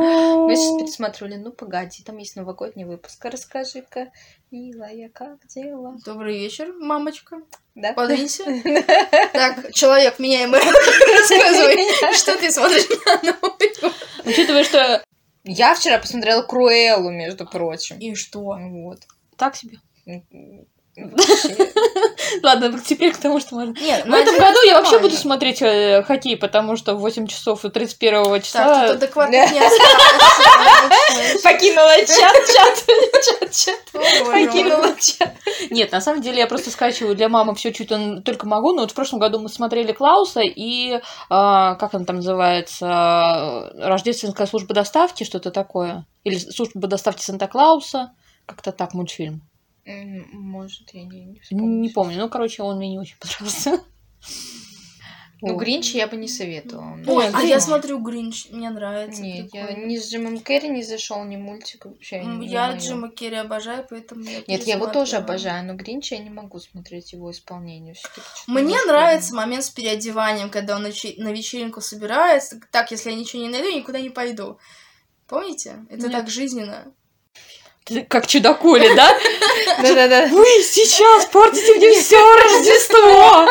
Мы 0.47 0.55
сейчас 0.55 0.77
пересматривали, 0.79 1.35
ну 1.35 1.51
погоди, 1.51 2.03
там 2.03 2.17
есть 2.17 2.35
новогодний 2.35 2.85
выпуск. 2.85 3.23
Расскажи-ка, 3.25 4.11
милая, 4.51 5.09
как 5.09 5.45
дела? 5.47 5.95
Добрый 6.05 6.37
вечер, 6.37 6.73
мамочка. 6.73 7.41
Да? 7.75 7.93
Подвинься. 7.93 8.43
Так, 9.33 9.73
человек, 9.73 10.19
меняемый. 10.19 10.59
Рассказывай, 10.61 12.13
что 12.15 12.37
ты 12.37 12.51
смотришь 12.51 12.87
на 13.05 13.15
Новый 13.31 13.81
год. 13.81 13.93
Учитывая, 14.25 14.63
что 14.63 15.03
Я 15.43 15.75
вчера 15.75 15.99
посмотрела 15.99 16.41
Круэллу, 16.41 17.11
между 17.11 17.45
прочим. 17.45 17.99
И 17.99 18.15
что? 18.15 18.57
Вот. 18.59 18.99
так 19.37 19.55
себе. 19.55 19.79
Ладно, 22.43 22.79
теперь 22.79 23.11
к 23.11 23.17
тому, 23.17 23.41
что 23.41 23.55
можно. 23.55 23.73
Нет, 23.81 24.05
В 24.05 24.13
этом 24.13 24.37
году 24.37 24.59
я 24.65 24.75
вообще 24.75 24.99
буду 24.99 25.15
смотреть 25.15 25.61
э, 25.61 26.03
хоккей, 26.03 26.37
потому 26.37 26.77
что 26.77 26.95
в 26.95 26.99
8 26.99 27.27
часов 27.27 27.65
и 27.65 27.69
31 27.69 28.23
Так, 28.23 28.43
числа... 28.43 28.87
тут 28.87 28.95
адекватно 28.97 29.33
не 29.33 29.41
осталось. 29.41 29.73
Покинула 31.43 31.97
чат, 31.97 32.33
чат, 32.47 32.85
чат, 33.25 33.51
чат. 33.51 33.79
Покинула 33.91 34.95
чат. 34.97 35.33
Нет, 35.69 35.91
на 35.91 35.99
самом 35.99 36.21
деле 36.21 36.37
я 36.39 36.47
просто 36.47 36.71
скачиваю 36.71 37.13
для 37.15 37.27
мамы 37.27 37.55
все, 37.55 37.73
что 37.73 38.21
только 38.21 38.47
могу. 38.47 38.71
Но 38.73 38.83
вот 38.83 38.91
в 38.91 38.95
прошлом 38.95 39.19
году 39.19 39.39
мы 39.39 39.49
смотрели 39.49 39.91
Клауса 39.91 40.43
и 40.43 41.01
а, 41.29 41.75
как 41.75 41.93
он 41.93 42.05
там 42.05 42.15
называется, 42.17 43.69
Рождественская 43.75 44.47
служба 44.47 44.73
доставки, 44.73 45.25
что-то 45.25 45.51
такое, 45.51 46.05
или 46.23 46.37
служба 46.37 46.87
доставки 46.87 47.21
Санта 47.21 47.47
Клауса, 47.47 48.13
как-то 48.45 48.71
так 48.71 48.93
мультфильм. 48.93 49.41
Может, 49.85 50.89
я 50.93 51.03
не, 51.03 51.19
не 51.25 51.25
Не, 51.33 51.39
вспомню. 51.39 51.91
помню, 51.93 52.17
ну 52.19 52.29
короче, 52.29 52.63
он 52.63 52.77
мне 52.77 52.89
не 52.89 52.99
очень 52.99 53.17
понравился. 53.19 53.83
Ну, 55.41 55.53
Вот. 55.53 55.59
Гринча 55.59 55.97
я 55.97 56.07
бы 56.07 56.15
не 56.15 56.29
советовала. 56.29 56.93
Ой, 56.95 57.03
Ой, 57.07 57.27
а 57.27 57.31
Гринч. 57.31 57.49
я 57.49 57.59
смотрю 57.59 57.99
Гринч, 57.99 58.49
мне 58.51 58.69
нравится. 58.69 59.21
Нет, 59.21 59.53
я 59.53 59.73
ни 59.73 59.97
с 59.97 60.09
Джимом 60.09 60.39
Керри 60.39 60.69
не 60.69 60.81
зашел, 60.81 61.23
ни 61.25 61.35
мультик 61.35 61.85
вообще. 61.85 62.23
Не 62.23 62.47
Я. 62.47 62.71
Джима 62.77 63.09
Керри 63.09 63.35
обожаю, 63.35 63.85
поэтому 63.87 64.23
я 64.23 64.41
Нет, 64.47 64.63
я 64.65 64.75
его 64.75 64.87
тоже 64.87 65.17
обожаю, 65.17 65.65
но 65.65 65.73
Гринча 65.75 66.15
я 66.15 66.23
не 66.23 66.29
могу 66.29 66.57
смотреть 66.59 67.11
его 67.13 67.29
исполнение. 67.29 67.95
Мне 68.47 68.77
нравится 68.87 69.35
момент 69.35 69.65
с 69.65 69.69
переодеванием, 69.69 70.49
когда 70.49 70.77
он 70.77 70.83
на, 70.83 70.87
вече- 70.87 71.15
на 71.17 71.31
вечеринку 71.33 71.81
собирается. 71.81 72.59
Так, 72.71 72.89
если 72.91 73.11
я 73.11 73.15
ничего 73.17 73.43
не 73.43 73.49
найду, 73.49 73.67
я 73.67 73.75
никуда 73.75 73.99
не 73.99 74.09
пойду. 74.09 74.57
Помните? 75.27 75.85
Это 75.89 76.09
так 76.09 76.29
жизненно. 76.29 76.91
Как 78.09 78.25
чудакули, 78.25 78.95
да? 78.95 79.09
Да-да-да. 79.81 80.27
Вы 80.27 80.45
сейчас 80.63 81.25
портите 81.27 81.75
мне 81.75 81.91
все 81.91 82.17
Рождество! 82.17 83.47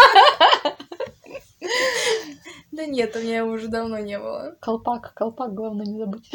Да 2.73 2.87
нет, 2.87 3.15
у 3.15 3.21
меня 3.21 3.39
его 3.39 3.51
уже 3.51 3.69
давно 3.69 3.99
не 4.01 4.19
было. 4.19 4.57
Колпак, 4.61 5.15
колпак, 5.15 5.55
главное 5.55 5.87
не 5.87 5.97
забудь. 5.97 6.29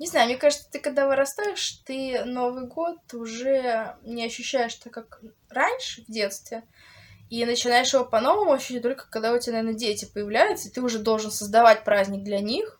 Не 0.00 0.06
знаю, 0.08 0.26
мне 0.26 0.36
кажется, 0.36 0.68
ты 0.68 0.80
когда 0.80 1.06
вырастаешь, 1.06 1.82
ты 1.84 2.24
Новый 2.24 2.66
год 2.66 2.98
уже 3.12 3.94
не 4.02 4.24
ощущаешь 4.24 4.74
так, 4.74 4.92
как 4.92 5.20
раньше, 5.48 6.02
в 6.02 6.10
детстве. 6.10 6.64
И 7.28 7.44
начинаешь 7.44 7.94
его 7.94 8.04
по-новому 8.04 8.52
ощущать 8.52 8.82
только 8.82 9.08
когда 9.08 9.32
у 9.32 9.38
тебя, 9.38 9.58
наверное, 9.58 9.78
дети 9.78 10.10
появляются, 10.12 10.68
и 10.68 10.72
ты 10.72 10.80
уже 10.80 10.98
должен 10.98 11.30
создавать 11.30 11.84
праздник 11.84 12.24
для 12.24 12.40
них. 12.40 12.79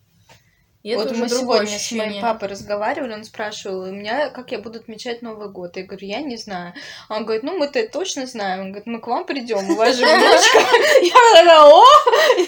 И 0.82 0.96
вот 0.96 1.06
это 1.06 1.14
мы 1.14 1.26
уже 1.26 1.34
сегодня 1.34 1.78
с 1.78 1.92
моим 1.92 2.22
папой 2.22 2.48
разговаривали, 2.48 3.12
он 3.12 3.24
спрашивал, 3.24 3.82
у 3.82 3.92
меня, 3.92 4.30
как 4.30 4.50
я 4.50 4.58
буду 4.58 4.78
отмечать 4.78 5.20
Новый 5.20 5.50
год? 5.50 5.76
Я 5.76 5.84
говорю, 5.84 6.06
я 6.06 6.22
не 6.22 6.38
знаю. 6.38 6.72
Он 7.10 7.24
говорит, 7.24 7.42
ну 7.42 7.58
мы-то 7.58 7.86
точно 7.86 8.26
знаем. 8.26 8.60
Он 8.60 8.66
говорит, 8.68 8.86
мы 8.86 8.98
к 8.98 9.06
вам 9.06 9.26
придем, 9.26 9.58
у 9.70 9.76
вас 9.76 9.94
же 9.94 10.06
внучка. 10.06 10.58
Я 11.02 11.12
такая, 11.34 11.60
о, 11.64 11.84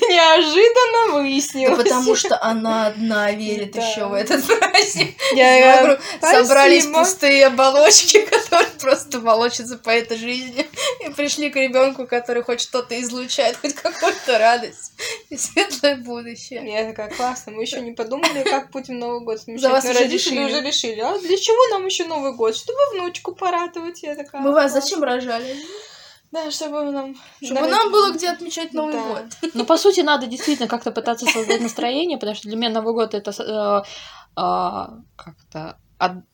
неожиданно 0.09 1.09
Да 1.09 1.13
выяснилось. 1.19 1.83
потому 1.83 2.17
что 2.17 2.43
она 2.43 2.87
одна 2.87 3.33
верит 3.33 3.77
еще 3.77 4.07
в 4.07 4.15
этот 4.15 4.47
праздник. 4.47 5.15
Я 5.35 5.83
говорю, 5.83 6.01
собрались 6.23 6.87
пустые 6.87 7.49
оболочки, 7.49 8.21
которые 8.31 8.71
просто 8.81 9.21
волочатся 9.21 9.77
по 9.77 9.91
этой 9.91 10.17
жизни. 10.17 10.67
И 11.05 11.11
пришли 11.11 11.51
к 11.51 11.57
ребенку, 11.57 12.07
который 12.07 12.43
хоть 12.43 12.63
что-то 12.63 12.99
излучает, 12.99 13.59
хоть 13.61 13.75
какую-то 13.75 14.39
радость 14.39 14.93
и 15.29 15.37
светлое 15.37 15.97
будущее. 15.97 16.63
Я 16.65 16.89
такая, 16.89 17.11
классно, 17.11 17.53
мы 17.53 17.63
еще 17.63 17.81
не 17.81 17.93
подумали, 17.93 18.22
как 18.45 18.71
будем 18.71 18.99
Новый 18.99 19.21
год 19.25 19.39
отмечать. 19.41 19.63
За 19.63 19.71
вас 19.71 19.85
уже 19.85 19.93
родители 19.95 20.35
решили. 20.35 20.45
уже 20.45 20.61
решили. 20.61 21.01
А 21.01 21.19
для 21.19 21.37
чего 21.37 21.69
нам 21.71 21.87
еще 21.87 22.05
Новый 22.05 22.33
год? 22.35 22.57
Чтобы 22.57 22.79
внучку 22.93 23.35
порадовать. 23.35 24.03
Я 24.03 24.15
такая. 24.15 24.41
Мы 24.43 24.53
вас 24.53 24.73
зачем 24.73 25.03
рожали? 25.03 25.57
Да, 26.31 26.51
чтобы 26.51 26.91
нам... 26.91 27.15
Чтобы 27.45 27.69
нам 27.69 27.93
было 27.93 28.11
где 28.13 28.31
отмечать 28.31 28.73
Новый 28.73 28.95
Да. 28.95 29.03
год. 29.03 29.25
Ну, 29.55 29.65
по 29.67 29.77
сути, 29.77 30.01
надо 30.01 30.27
действительно 30.27 30.67
как-то 30.67 30.91
пытаться 30.91 31.27
создать 31.27 31.61
настроение, 31.61 32.17
потому 32.17 32.35
что 32.35 32.49
для 32.49 32.57
меня 32.57 32.71
Новый 32.71 32.95
год 32.95 33.15
это 33.15 33.31
э, 33.31 33.83
а, 34.37 34.95
как-то 35.17 35.77
од- 35.99 36.25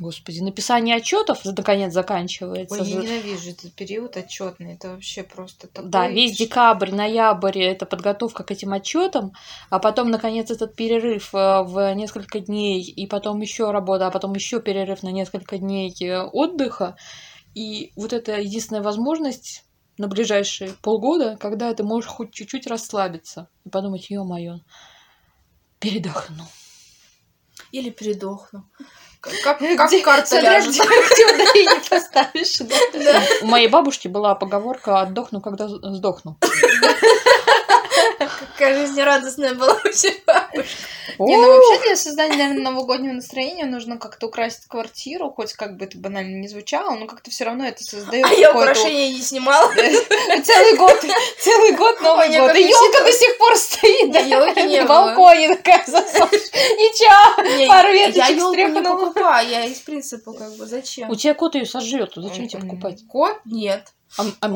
Господи, 0.00 0.40
написание 0.40 0.96
отчетов 0.96 1.44
наконец 1.44 1.92
заканчивается. 1.92 2.80
Ой, 2.80 2.88
я 2.88 3.02
ненавижу 3.02 3.50
этот 3.50 3.74
период 3.74 4.16
отчетный. 4.16 4.72
Это 4.72 4.92
вообще 4.92 5.22
просто 5.22 5.68
такой... 5.68 5.90
Да, 5.90 6.08
весь 6.08 6.38
декабрь, 6.38 6.90
ноябрь 6.90 7.60
это 7.60 7.84
подготовка 7.84 8.42
к 8.42 8.50
этим 8.50 8.72
отчетам, 8.72 9.32
а 9.68 9.78
потом, 9.78 10.10
наконец, 10.10 10.50
этот 10.50 10.74
перерыв 10.74 11.34
э, 11.34 11.62
в 11.64 11.94
несколько 11.94 12.40
дней, 12.40 12.82
и 12.82 13.06
потом 13.06 13.42
еще 13.42 13.72
работа, 13.72 14.06
а 14.06 14.10
потом 14.10 14.32
еще 14.32 14.62
перерыв 14.62 15.02
на 15.02 15.10
несколько 15.10 15.58
дней 15.58 15.94
э, 16.00 16.22
отдыха. 16.22 16.96
И 17.54 17.92
вот 17.94 18.14
это 18.14 18.40
единственная 18.40 18.82
возможность 18.82 19.64
на 19.98 20.08
ближайшие 20.08 20.70
полгода, 20.80 21.36
когда 21.36 21.74
ты 21.74 21.82
можешь 21.82 22.08
хоть 22.08 22.32
чуть-чуть 22.32 22.66
расслабиться 22.66 23.50
и 23.66 23.68
подумать, 23.68 24.08
ё-моё, 24.08 24.60
передохну. 25.78 26.44
Или 27.70 27.90
передохну. 27.90 28.64
Как, 29.20 29.60
Где- 29.60 30.00
карта 30.02 30.26
смотря 30.26 30.52
ляжет. 30.58 30.70
где- 30.70 30.82
где 30.82 31.26
ударение 31.26 31.80
поставишь, 31.90 32.56
да. 32.58 32.76
Да. 32.94 33.22
У 33.42 33.46
моей 33.46 33.68
бабушки 33.68 34.08
была 34.08 34.34
поговорка 34.34 35.00
«отдохну, 35.00 35.40
когда 35.42 35.68
сдохну». 35.68 36.36
Какая 38.18 38.86
жизнерадостная 38.86 39.54
была 39.54 39.74
у 39.84 39.88
тебя. 39.88 40.48
Не, 41.18 41.36
ну 41.36 41.46
вообще 41.46 41.86
для 41.86 41.96
создания, 41.96 42.36
наверное, 42.36 42.62
новогоднего 42.62 43.12
настроения 43.12 43.64
нужно 43.64 43.98
как-то 43.98 44.26
украсить 44.26 44.66
квартиру, 44.66 45.30
хоть 45.30 45.52
как 45.54 45.76
бы 45.76 45.84
это 45.84 45.98
банально 45.98 46.36
не 46.36 46.48
звучало, 46.48 46.94
но 46.96 47.06
как-то 47.06 47.30
все 47.30 47.44
равно 47.44 47.66
это 47.66 47.82
создает 47.84 48.26
А 48.26 48.32
я 48.32 48.50
украшения 48.50 49.08
не 49.10 49.20
снимала. 49.20 49.72
Целый 49.74 50.76
год, 50.76 51.04
целый 51.40 51.72
год 51.72 52.00
Новый 52.00 52.30
я 52.30 52.40
год. 52.40 52.54
И 52.56 52.62
елка 52.62 53.04
до 53.04 53.12
сих 53.12 53.38
пор 53.38 53.56
стоит, 53.56 54.12
да, 54.12 54.20
Ёлки 54.20 54.60
не 54.60 54.80
на 54.80 54.86
балконе 54.86 55.56
такая 55.56 55.84
засохшая. 55.86 56.30
Ничего, 56.30 57.68
пару 57.68 57.88
я 57.88 58.06
веточек 58.08 58.36
елку 58.36 58.54
не 58.54 58.68
стряхнула. 58.68 58.96
покупаю, 58.98 59.48
я 59.48 59.64
из 59.64 59.78
принципа 59.80 60.32
как 60.32 60.56
бы 60.56 60.66
зачем? 60.66 61.10
У 61.10 61.14
тебя 61.14 61.34
кот 61.34 61.54
ее 61.54 61.66
сожрет, 61.66 62.12
зачем 62.16 62.48
тебе 62.48 62.62
покупать? 62.62 63.00
Кот? 63.08 63.38
Нет. 63.44 63.92
А, 64.18 64.24
а 64.40 64.46
Он- 64.46 64.52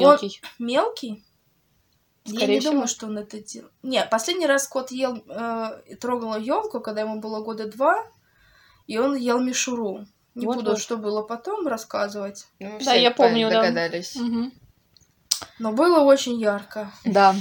мелкий? 0.58 1.24
Мелкий? 2.24 2.32
я 2.32 2.38
Скорее 2.38 2.54
не 2.54 2.60
всего. 2.60 2.72
думаю, 2.72 2.88
что 2.88 3.06
он 3.06 3.18
это 3.18 3.38
делал. 3.40 3.68
Не, 3.82 4.04
последний 4.06 4.46
раз 4.46 4.66
кот 4.66 4.90
ел, 4.90 5.22
э, 5.28 5.82
и 5.88 5.94
трогал 5.94 6.36
елку, 6.38 6.80
когда 6.80 7.02
ему 7.02 7.20
было 7.20 7.42
года 7.42 7.66
два, 7.70 8.02
и 8.86 8.98
он 8.98 9.14
ел 9.16 9.40
мишуру. 9.40 10.06
Не 10.34 10.46
Вот-вот. 10.46 10.64
буду, 10.64 10.76
что 10.78 10.96
было 10.96 11.22
потом 11.22 11.66
рассказывать. 11.68 12.46
Ну, 12.58 12.78
Да, 12.84 12.94
я 12.94 13.10
помню, 13.10 13.48
да. 13.50 13.60
Догадались. 13.62 14.16
Мгм. 14.16 14.52
Но 15.58 15.72
было 15.72 16.00
очень 16.00 16.40
ярко. 16.40 16.90
Да, 17.04 17.36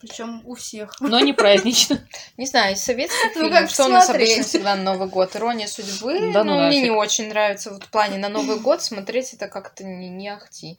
Причем 0.00 0.40
у 0.46 0.54
всех. 0.54 0.98
но 1.00 1.20
не 1.20 1.34
празднично. 1.34 2.00
Не 2.38 2.46
знаю, 2.46 2.74
из 2.74 2.82
советских 2.82 3.34
Ну, 3.34 3.42
фильмов, 3.42 3.52
как 3.60 3.70
что 3.70 3.84
у 3.84 3.88
нас 3.88 4.06
смотреть? 4.06 4.28
обычно 4.30 4.44
всегда 4.48 4.76
на 4.76 4.82
Новый 4.94 5.08
год? 5.08 5.36
Ирония 5.36 5.66
судьбы. 5.66 6.32
Да 6.32 6.42
ну 6.42 6.56
ну, 6.58 6.66
мне 6.68 6.80
не 6.80 6.90
очень 6.90 7.28
нравится 7.28 7.70
вот 7.70 7.84
в 7.84 7.88
плане 7.90 8.16
на 8.16 8.30
Новый 8.30 8.58
год 8.60 8.80
смотреть 8.82 9.34
это 9.34 9.48
как-то 9.48 9.84
не, 9.84 10.08
не 10.08 10.28
ахти. 10.30 10.78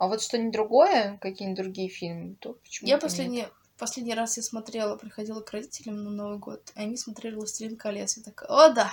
А 0.00 0.06
вот 0.06 0.22
что-нибудь 0.22 0.54
другое, 0.54 1.18
какие-нибудь 1.20 1.62
другие 1.62 1.90
фильмы, 1.90 2.34
то 2.40 2.54
почему 2.54 2.88
Я 2.88 2.96
последний, 2.96 3.46
последний 3.78 4.14
раз 4.14 4.38
я 4.38 4.42
смотрела, 4.42 4.96
приходила 4.96 5.42
к 5.42 5.50
родителям 5.52 6.02
на 6.02 6.08
Новый 6.08 6.38
год, 6.38 6.62
и 6.74 6.80
они 6.80 6.96
смотрели 6.96 7.34
«Властелин 7.34 7.76
колец». 7.76 8.16
Я 8.16 8.22
такая, 8.22 8.48
о, 8.48 8.70
да, 8.70 8.90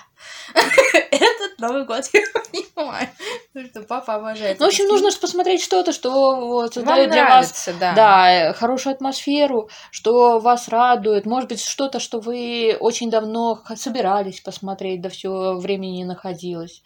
этот 0.93 1.59
Новый 1.59 1.85
год 1.85 2.03
я 2.11 2.21
понимаю. 2.33 3.07
Потому 3.53 3.71
что 3.71 3.81
папа 3.83 4.15
обожает. 4.15 4.59
Ну, 4.59 4.65
в 4.65 4.67
общем, 4.67 4.87
нужно 4.87 5.09
посмотреть 5.21 5.61
что-то, 5.61 5.93
что 5.93 6.11
вот, 6.41 6.73
создает 6.73 7.09
для 7.09 7.23
вас 7.29 7.69
да. 7.79 7.93
да, 7.93 8.31
э, 8.33 8.53
хорошую 8.53 8.93
атмосферу, 8.93 9.69
что 9.91 10.39
вас 10.39 10.67
радует. 10.67 11.25
Может 11.25 11.47
быть, 11.47 11.63
что-то, 11.63 12.01
что 12.01 12.19
вы 12.19 12.75
очень 12.77 13.09
давно 13.09 13.63
собирались 13.77 14.41
посмотреть, 14.41 14.99
да 14.99 15.07
все 15.07 15.55
времени 15.55 15.99
не 15.99 16.05
находилось. 16.05 16.83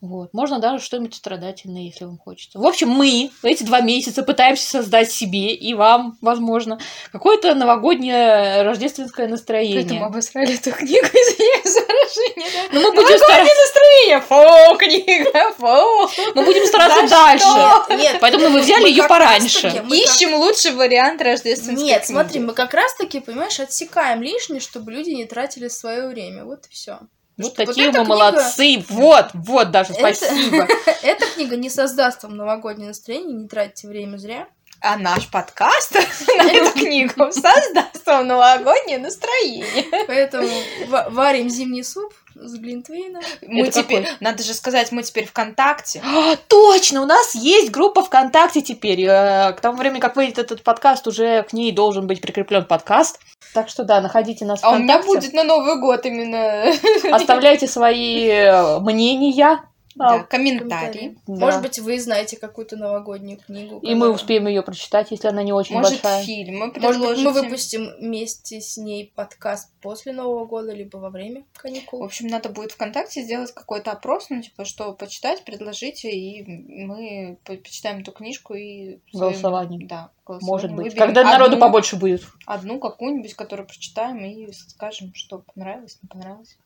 Вот. 0.00 0.32
Можно 0.32 0.60
даже 0.60 0.82
что-нибудь 0.84 1.14
страдательное, 1.16 1.82
если 1.82 2.04
вам 2.04 2.18
хочется. 2.18 2.58
В 2.60 2.64
общем, 2.66 2.88
мы 2.88 3.30
эти 3.42 3.64
два 3.64 3.80
месяца 3.80 4.22
пытаемся 4.22 4.64
создать 4.70 5.10
себе 5.10 5.52
и 5.54 5.74
вам, 5.74 6.16
возможно, 6.20 6.78
какое-то 7.10 7.52
новогоднее 7.54 8.62
рождественское 8.62 9.26
настроение. 9.26 9.80
Поэтому 9.82 10.04
обосрали 10.06 10.54
эту 10.54 10.70
книгу, 10.70 11.04
извиняюсь 11.06 11.72
за 11.72 11.80
выражение, 11.80 12.48
да. 12.54 12.74
Ну, 12.74 12.80
мы 12.80 12.92
будем, 12.94 13.18
стараться, 13.18 13.52
Настроение, 13.66 14.20
фу, 14.20 14.76
книга, 14.78 15.52
фу. 15.54 16.32
мы 16.36 16.44
будем 16.44 16.66
стараться 16.66 17.06
За 17.08 17.14
дальше. 17.16 17.44
что? 17.44 17.94
Нет, 17.96 18.18
Поэтому 18.20 18.48
мы 18.50 18.60
взяли 18.60 18.82
мы 18.82 18.88
ее 18.90 19.02
пораньше. 19.08 19.62
раз-таки- 19.66 19.84
мы 19.84 20.00
как- 20.00 20.14
Ищем 20.14 20.34
лучший 20.34 20.72
вариант 20.72 21.20
рождественской 21.22 21.74
Нет, 21.84 22.02
книги. 22.04 22.12
смотри, 22.12 22.40
мы 22.40 22.52
как 22.52 22.72
раз-таки, 22.72 23.18
понимаешь, 23.18 23.58
отсекаем 23.58 24.22
лишнее, 24.22 24.60
чтобы 24.60 24.92
люди 24.92 25.10
не 25.10 25.24
тратили 25.24 25.66
свое 25.68 26.06
время. 26.06 26.44
Вот 26.44 26.66
и 26.66 26.70
все. 26.72 27.00
Вот 27.38 27.52
Что, 27.52 27.62
вот 27.62 27.66
такие 27.68 27.88
эта 27.88 28.00
мы 28.00 28.04
книга- 28.04 28.16
молодцы. 28.18 28.84
Вот, 28.88 29.26
вот 29.32 29.70
даже 29.70 29.92
Это- 29.94 30.00
спасибо. 30.14 30.66
Эта 31.02 31.24
книга 31.34 31.56
не 31.56 31.70
создаст 31.70 32.22
вам 32.24 32.36
новогоднее 32.36 32.88
настроение, 32.88 33.32
не 33.36 33.48
тратьте 33.48 33.86
время 33.88 34.16
зря. 34.18 34.48
А 34.80 34.96
наш 34.96 35.28
подкаст 35.28 35.94
на 36.36 36.42
эту 36.50 36.72
книгу 36.78 37.32
создаст 37.32 38.06
вам 38.06 38.26
новогоднее 38.28 38.98
настроение. 38.98 39.84
Поэтому 40.06 40.48
ва- 40.88 41.08
варим 41.10 41.48
зимний 41.48 41.82
суп 41.82 42.12
с 42.40 42.54
глинтвейном. 42.58 43.22
Мы 43.42 43.62
Это 43.66 43.82
теперь, 43.82 44.02
какой? 44.04 44.16
надо 44.20 44.42
же 44.42 44.54
сказать, 44.54 44.92
мы 44.92 45.02
теперь 45.02 45.26
ВКонтакте. 45.26 46.02
А, 46.04 46.36
точно, 46.48 47.02
у 47.02 47.06
нас 47.06 47.34
есть 47.34 47.70
группа 47.70 48.02
ВКонтакте 48.04 48.60
теперь. 48.62 49.02
Э, 49.02 49.52
К 49.52 49.60
тому 49.60 49.78
времени, 49.78 50.00
как 50.00 50.16
выйдет 50.16 50.38
этот 50.38 50.62
подкаст, 50.62 51.06
уже 51.06 51.42
к 51.44 51.52
ней 51.52 51.72
должен 51.72 52.06
быть 52.06 52.20
прикреплен 52.20 52.64
подкаст. 52.64 53.18
Так 53.54 53.68
что 53.68 53.84
да, 53.84 54.00
находите 54.00 54.44
нас 54.44 54.60
А 54.62 54.70
у 54.70 54.78
меня 54.78 54.98
ВКонтакте. 55.00 55.28
будет 55.28 55.32
на 55.34 55.44
Новый 55.44 55.80
год 55.80 56.04
именно 56.06 56.72
Оставляйте 57.12 57.66
свои 57.66 58.28
э, 58.28 58.78
мнения. 58.80 59.62
Да, 59.98 60.14
А, 60.14 60.22
комментарии. 60.24 61.18
да. 61.26 61.34
Может 61.46 61.62
быть, 61.62 61.78
вы 61.78 62.00
знаете 62.00 62.36
какую-то 62.38 62.76
новогоднюю 62.76 63.38
книгу. 63.38 63.78
И 63.80 63.94
мы 63.94 64.10
успеем 64.10 64.46
ее 64.46 64.62
прочитать, 64.62 65.10
если 65.10 65.28
она 65.28 65.42
не 65.42 65.52
очень 65.52 65.74
Может, 65.76 65.92
большая. 66.02 66.24
фильм. 66.24 66.54
Мы 66.58 66.66
Может 66.66 66.74
быть, 66.74 66.82
мы 66.82 66.92
предложите. 67.02 67.40
выпустим 67.40 67.90
вместе 67.98 68.60
с 68.60 68.76
ней 68.76 69.12
подкаст 69.14 69.70
после 69.80 70.12
Нового 70.12 70.46
года, 70.46 70.72
либо 70.72 70.96
во 70.98 71.10
время 71.10 71.44
В 71.52 71.58
каникул. 71.62 72.02
общем, 72.04 72.28
надо 72.28 72.48
будет 72.48 72.72
ВКонтакте 72.72 73.22
сделать 73.22 73.52
какой-то 73.52 73.92
опрос, 73.92 74.30
ну, 74.30 74.40
типа, 74.42 74.64
что 74.64 74.92
почитать, 74.92 75.44
предложите, 75.44 76.10
и 76.10 76.44
мы 76.46 77.38
по- 77.44 77.54
почитаем 77.56 78.00
эту 78.00 78.12
книжку 78.12 78.54
и... 78.54 78.98
Голосование. 79.12 79.86
Да, 79.86 80.10
Может 80.26 80.70
голосование. 80.70 80.76
быть. 80.76 80.84
Выберем 80.92 81.06
Когда 81.06 81.24
народу 81.24 81.52
одну- 81.54 81.60
побольше 81.66 81.96
будет. 81.96 82.22
Одну 82.46 82.78
какую-нибудь, 82.78 83.34
которую 83.34 83.66
прочитаем, 83.66 84.24
и 84.24 84.52
скажем, 84.52 85.12
что 85.14 85.42
понравилось, 85.54 85.98
не 86.02 86.08
понравилось. 86.08 86.56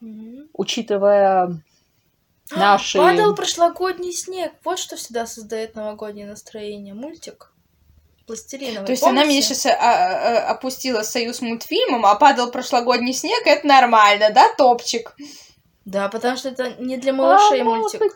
Мгм. 0.00 0.48
Учитывая 0.54 1.60
наши... 2.56 2.98
Падал 2.98 3.34
прошлогодний 3.34 4.12
снег. 4.12 4.52
Вот 4.64 4.78
что 4.78 4.96
всегда 4.96 5.26
создает 5.26 5.74
новогоднее 5.74 6.26
настроение. 6.26 6.94
Мультик. 6.94 7.52
Пластилиновый. 8.26 8.86
То 8.86 8.92
есть 8.92 9.02
она 9.02 9.24
меня 9.24 9.40
Помните? 9.42 9.54
сейчас 9.54 10.46
опустила 10.48 11.02
с 11.02 11.10
союз 11.10 11.40
мультфильмом, 11.40 12.06
а 12.06 12.14
падал 12.14 12.50
прошлогодний 12.50 13.12
снег, 13.12 13.42
это 13.46 13.66
нормально, 13.66 14.30
да, 14.30 14.48
топчик? 14.56 15.16
Да, 15.84 16.08
потому 16.08 16.36
что 16.36 16.50
это 16.50 16.74
не 16.78 16.96
для 16.96 17.12
малышей 17.12 17.62
А, 17.62 17.64
мультик. 17.64 17.98
быть, 18.00 18.12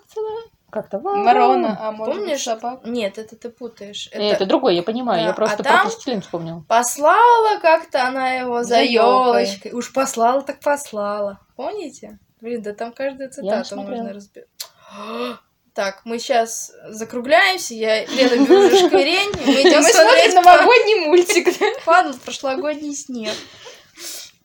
Как-то 0.70 1.01
Ворона, 1.01 1.76
а 1.80 1.91
может 1.91 2.14
быть 2.14 2.22
Помнишь? 2.24 2.43
собака. 2.45 2.89
Нет, 2.89 3.18
это 3.18 3.34
ты 3.34 3.49
путаешь. 3.51 4.09
Это... 4.12 4.22
это 4.22 4.47
другой, 4.47 4.76
я 4.76 4.84
понимаю. 4.84 5.22
Да, 5.22 5.26
Я 5.28 5.32
просто 5.34 5.62
а 5.62 5.64
про 5.64 5.82
пластилин 5.82 6.20
вспомнила. 6.20 6.64
Послала 6.68 7.59
как-то 7.61 8.07
она 8.07 8.34
его 8.34 8.62
за 8.62 8.82
елочкой. 8.82 9.72
Уж 9.72 9.93
послала, 9.93 10.43
так 10.43 10.61
послала. 10.61 11.41
Помните? 11.57 12.18
Блин, 12.47 12.62
да 12.62 12.72
там 12.74 12.92
каждую 12.92 13.28
цитату 13.28 13.74
можно 13.74 14.12
разбирать. 14.12 14.49
Так, 15.74 16.03
мы 16.07 16.18
сейчас 16.18 16.72
закругляемся, 16.88 17.74
я 17.74 18.07
Лена 18.07 18.47
беру 18.47 18.68
шкверень, 18.70 19.30
мы 19.44 19.61
идем 19.61 19.82
Мы 19.82 19.90
смотреть 19.90 20.34
новогодний 20.34 21.07
мультик. 21.07 21.59
да. 21.61 21.66
падал 21.84 22.14
прошлогодний 22.24 22.94
снег. 22.94 23.34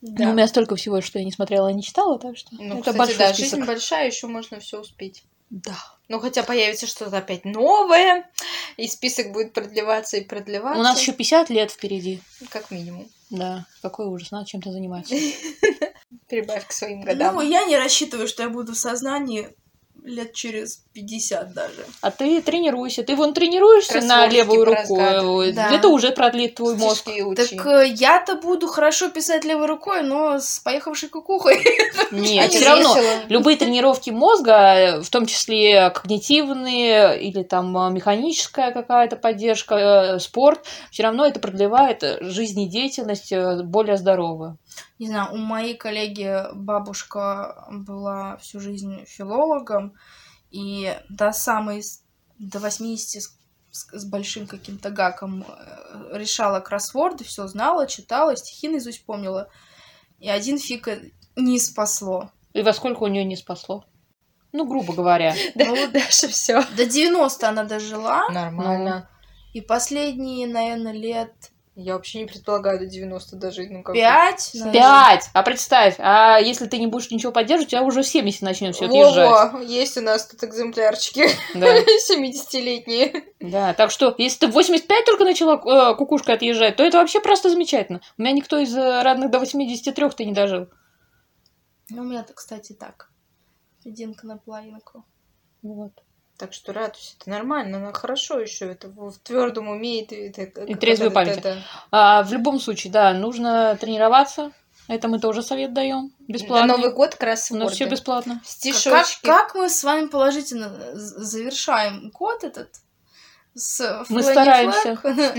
Да. 0.01 0.25
Ну, 0.25 0.31
у 0.31 0.33
меня 0.33 0.47
столько 0.47 0.75
всего, 0.75 0.99
что 0.99 1.19
я 1.19 1.25
не 1.25 1.31
смотрела 1.31 1.69
и 1.69 1.73
не 1.73 1.83
читала, 1.83 2.19
так 2.19 2.35
что 2.35 2.49
Ну, 2.51 2.73
это 2.73 2.79
кстати, 2.79 2.97
большой 2.97 3.17
да, 3.17 3.33
список. 3.33 3.59
жизнь 3.59 3.65
большая, 3.65 4.07
еще 4.07 4.27
можно 4.27 4.59
все 4.59 4.81
успеть. 4.81 5.23
Да. 5.51 5.77
Ну, 6.11 6.19
хотя 6.19 6.43
появится 6.43 6.87
что-то 6.87 7.19
опять 7.19 7.45
новое, 7.45 8.29
и 8.75 8.85
список 8.89 9.31
будет 9.31 9.53
продлеваться 9.53 10.17
и 10.17 10.25
продлеваться. 10.25 10.77
У 10.77 10.83
нас 10.83 10.99
еще 10.99 11.13
50 11.13 11.49
лет 11.49 11.71
впереди. 11.71 12.21
Как 12.49 12.69
минимум. 12.69 13.09
Да, 13.29 13.65
какой 13.81 14.07
ужас, 14.07 14.29
надо 14.29 14.45
чем-то 14.45 14.73
заниматься. 14.73 15.15
Прибавь 16.27 16.67
к 16.67 16.73
своим 16.73 17.03
годам. 17.03 17.35
Ну, 17.35 17.41
я 17.41 17.63
не 17.63 17.77
рассчитываю, 17.77 18.27
что 18.27 18.43
я 18.43 18.49
буду 18.49 18.73
в 18.73 18.77
сознании 18.77 19.47
лет 20.03 20.33
через 20.33 20.83
50 20.93 21.53
даже. 21.53 21.85
А 22.01 22.11
ты 22.11 22.41
тренируйся. 22.41 23.03
Ты 23.03 23.15
вон 23.15 23.33
тренируешься 23.33 24.01
на 24.01 24.27
левую 24.27 24.65
руку. 24.65 24.95
поразгадывай. 24.95 25.53
Да. 25.53 25.71
Это 25.71 25.87
уже 25.89 26.11
продлит 26.11 26.55
твой 26.55 26.75
мозг. 26.75 27.07
Учи. 27.07 27.35
Так 27.35 27.65
э, 27.65 27.87
я-то 27.87 28.35
буду 28.35 28.67
хорошо 28.67 29.09
писать 29.09 29.45
левой 29.45 29.67
рукой, 29.67 30.01
но 30.03 30.39
с 30.39 30.59
поехавшей 30.59 31.09
кукухой. 31.09 31.63
Нет, 32.11 32.51
все 32.51 32.65
равно. 32.65 32.95
Любые 33.29 33.57
тренировки 33.57 34.09
мозга, 34.09 35.01
в 35.01 35.09
том 35.09 35.25
числе 35.25 35.91
когнитивные 35.91 37.21
или 37.21 37.43
там 37.43 37.77
э, 37.77 37.91
механическая 37.91 38.71
какая-то 38.71 39.15
поддержка, 39.15 39.75
э, 39.75 40.19
спорт, 40.19 40.65
все 40.89 41.03
равно 41.03 41.25
это 41.25 41.39
продлевает 41.39 42.03
э, 42.03 42.17
жизнедеятельность 42.21 43.31
э, 43.31 43.63
более 43.63 43.97
здоровую. 43.97 44.57
Не 44.99 45.07
знаю, 45.07 45.33
у 45.33 45.37
моей 45.37 45.75
коллеги 45.75 46.43
бабушка 46.53 47.65
была 47.71 48.37
всю 48.37 48.59
жизнь 48.59 49.03
филологом, 49.05 49.90
и 50.49 50.97
до 51.09 51.31
самой, 51.31 51.83
до 52.39 52.59
80 52.59 53.21
с, 53.21 53.37
с- 53.71 54.05
большим 54.05 54.47
каким-то 54.47 54.89
гаком 54.89 55.43
э, 55.47 56.17
решала 56.17 56.59
кроссворды, 56.59 57.23
все 57.23 57.47
знала, 57.47 57.87
читала, 57.87 58.35
стихи 58.35 58.67
наизусть 58.67 59.05
помнила. 59.05 59.47
И 60.19 60.29
один 60.29 60.57
фиг 60.57 60.87
э, 60.87 61.11
не 61.35 61.59
спасло. 61.59 62.31
И 62.53 62.61
во 62.61 62.73
сколько 62.73 63.03
у 63.03 63.07
нее 63.07 63.23
не 63.23 63.37
спасло? 63.37 63.85
Ну, 64.51 64.65
грубо 64.67 64.93
говоря. 64.93 65.33
Да, 65.55 65.65
Ну 65.65 65.89
Даша, 65.91 66.27
все. 66.27 66.61
До 66.75 66.85
90 66.85 67.47
она 67.47 67.63
дожила, 67.63 68.27
Нормально. 68.29 69.09
и 69.53 69.61
последние, 69.61 70.47
наверное, 70.47 70.91
лет 70.91 71.50
Я 71.75 71.93
вообще 71.93 72.19
не 72.19 72.25
предполагаю 72.25 72.79
до 72.79 72.85
90 72.85 73.37
дожить. 73.37 73.71
Ну, 73.71 73.81
как 73.81 73.95
бы. 73.95 74.01
5. 74.01 74.55
Пять! 74.73 75.29
А 75.33 75.41
представь, 75.41 75.95
а 75.99 76.37
если 76.37 76.65
ты 76.67 76.77
не 76.77 76.87
будешь 76.87 77.09
ничего 77.11 77.31
поддерживать, 77.31 77.67
у 77.67 77.71
тебя 77.71 77.83
уже 77.83 78.01
в 78.01 78.07
70 78.07 78.41
начнет 78.41 78.75
все 78.75 78.87
отъезжать. 78.87 79.29
Во-во, 79.29 79.61
есть 79.61 79.97
у 79.97 80.01
нас 80.01 80.27
тут 80.27 80.43
экземплярчики 80.43 81.29
Да. 81.55 81.77
70-летние. 82.11 83.23
Да, 83.39 83.73
так 83.73 83.89
что, 83.91 84.13
если 84.17 84.39
ты 84.39 84.47
в 84.47 84.51
85 84.51 85.05
только 85.05 85.23
начала 85.23 85.55
э, 85.55 85.95
кукушкой 85.95 86.35
отъезжать, 86.35 86.75
то 86.75 86.83
это 86.83 86.97
вообще 86.97 87.21
просто 87.21 87.49
замечательно. 87.49 88.01
У 88.17 88.21
меня 88.21 88.33
никто 88.33 88.57
из 88.57 88.75
э, 88.75 89.01
родных 89.03 89.31
до 89.31 89.37
83-то 89.39 90.25
не 90.25 90.33
дожил. 90.33 90.67
Ну, 91.89 92.01
у 92.01 92.05
меня-то, 92.05 92.33
кстати, 92.33 92.73
так. 92.73 93.09
Единка 93.85 94.27
на 94.27 94.37
половинку. 94.37 95.05
Вот. 95.61 95.93
Так 96.41 96.53
что 96.53 96.73
радуйся, 96.73 97.13
это 97.19 97.29
нормально, 97.29 97.77
она 97.77 97.93
хорошо 97.93 98.39
еще 98.39 98.65
это 98.71 98.87
в 98.87 99.13
твердом 99.19 99.67
уме 99.67 100.01
и, 100.01 100.05
ты- 100.07 100.31
ты- 100.31 100.65
И 100.65 100.73
трезвой 100.73 101.09
это- 101.09 101.13
памяти. 101.15 101.37
это- 101.37 101.57
А, 101.91 102.23
в 102.23 102.33
любом 102.33 102.59
случае, 102.59 102.91
да, 102.91 103.13
нужно 103.13 103.77
тренироваться. 103.79 104.51
Это 104.87 105.07
мы 105.07 105.19
тоже 105.19 105.43
совет 105.43 105.71
даем. 105.75 106.11
На 106.27 106.33
Бесплатно. 106.33 106.75
Новый 106.77 106.91
год 106.91 107.13
У 107.13 107.17
кроссворды. 107.17 107.63
нас 107.65 107.73
все 107.73 107.85
бесплатно. 107.85 108.39
Как, 108.41 108.49
Стишочки. 108.49 109.23
как 109.23 109.53
мы 109.53 109.69
с 109.69 109.83
вами 109.83 110.07
положительно 110.07 110.75
завершаем 110.95 112.09
год 112.09 112.43
этот 112.43 112.69
с 113.53 114.03
Мы 114.09 114.23
стараемся, 114.23 114.95
стараемся. 114.97 115.33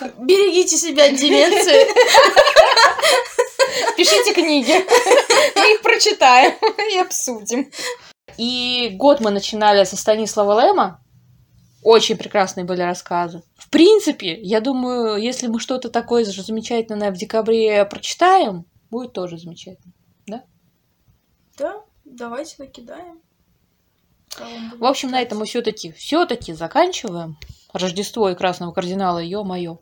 Так, 0.00 0.14
берегите 0.24 0.78
себя 0.78 1.04
от 1.04 1.16
деменции. 1.16 1.86
Пишите 3.96 4.32
книги. 4.34 4.72
Мы 5.56 5.74
их 5.74 5.82
прочитаем 5.82 6.54
и 6.94 6.98
обсудим. 6.98 7.70
И 8.38 8.90
год 8.98 9.20
мы 9.20 9.30
начинали 9.30 9.84
со 9.84 9.96
Станислава 9.96 10.60
Лема. 10.60 11.00
Очень 11.82 12.16
прекрасные 12.16 12.64
были 12.64 12.82
рассказы. 12.82 13.42
В 13.56 13.70
принципе, 13.70 14.40
я 14.40 14.60
думаю, 14.60 15.16
если 15.16 15.46
мы 15.46 15.60
что-то 15.60 15.88
такое 15.88 16.24
же 16.24 16.42
замечательное 16.42 17.10
в 17.10 17.16
декабре 17.16 17.84
прочитаем, 17.84 18.66
будет 18.90 19.12
тоже 19.12 19.38
замечательно. 19.38 19.92
Да, 21.58 21.82
давайте 22.04 22.56
накидаем. 22.58 23.20
В 24.78 24.84
общем, 24.84 25.10
на 25.10 25.22
этом 25.22 25.38
мы 25.38 25.46
все-таки 25.46 25.92
все-таки 25.92 26.52
заканчиваем. 26.52 27.38
Рождество 27.72 28.28
и 28.28 28.34
Красного 28.34 28.72
Кардинала, 28.72 29.18
ё-моё. 29.18 29.78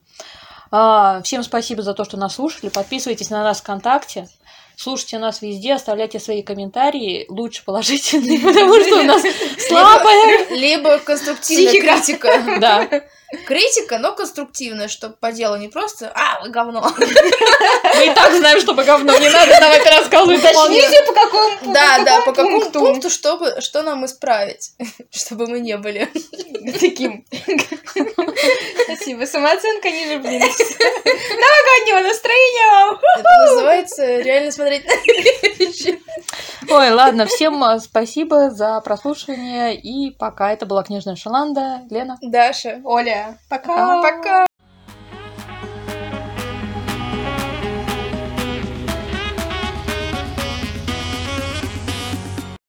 А, 0.70 1.20
всем 1.22 1.42
спасибо 1.42 1.82
за 1.82 1.94
то, 1.94 2.04
что 2.04 2.16
нас 2.16 2.34
слушали. 2.34 2.70
Подписывайтесь 2.70 3.30
на 3.30 3.42
нас 3.42 3.60
ВКонтакте. 3.60 4.28
Слушайте 4.76 5.18
нас 5.18 5.42
везде, 5.42 5.74
оставляйте 5.74 6.18
свои 6.18 6.42
комментарии, 6.42 7.26
лучше 7.28 7.64
положительные, 7.64 8.38
потому 8.42 8.74
что 8.80 9.00
у 9.00 9.02
нас 9.02 9.22
слабая. 9.58 10.48
Либо 10.50 10.98
конструктивная 10.98 11.80
критика. 11.80 12.58
Да, 12.60 12.88
Критика, 13.46 13.98
но 13.98 14.12
конструктивная, 14.12 14.88
чтобы 14.88 15.16
по 15.16 15.32
делу 15.32 15.56
не 15.56 15.68
просто 15.68 16.12
«А, 16.14 16.40
вы 16.42 16.50
говно». 16.50 16.90
мы 17.96 18.06
и 18.06 18.14
так 18.14 18.32
знаем, 18.34 18.60
что 18.60 18.74
мы 18.74 18.84
говно, 18.84 19.16
не 19.18 19.28
надо 19.28 19.56
давайте 19.60 19.90
рассказывать. 19.90 20.38
Уточните, 20.38 21.02
по 21.06 21.12
какому 21.12 21.72
Да, 21.74 21.98
да, 22.04 22.20
по 22.20 22.32
какому 22.32 22.60
пункту? 22.60 22.80
пункту, 22.80 23.10
чтобы, 23.10 23.60
что 23.60 23.82
нам 23.82 24.04
исправить, 24.04 24.72
чтобы 25.10 25.46
мы 25.46 25.60
не 25.60 25.76
были. 25.76 26.08
Таким. 26.80 27.24
Спасибо. 28.84 29.26
Самооценка 29.26 29.90
ниже 29.90 30.18
блин. 30.18 30.40
Новогоднего 30.40 32.08
настроения! 32.08 32.98
Это 33.18 33.52
называется 33.52 34.20
реально 34.20 34.50
смотреть 34.52 34.84
на 34.86 34.94
вещи. 34.94 36.00
Ой, 36.70 36.90
ладно, 36.90 37.26
всем 37.26 37.62
э, 37.62 37.78
спасибо 37.78 38.50
за 38.50 38.80
прослушивание. 38.80 39.76
И 39.76 40.10
пока 40.10 40.52
это 40.52 40.66
была 40.66 40.82
Книжная 40.82 41.16
Шаланда. 41.16 41.82
Лена. 41.90 42.16
Даша. 42.22 42.80
Оля, 42.84 43.23
пока. 43.48 44.02
Пока. 44.02 44.46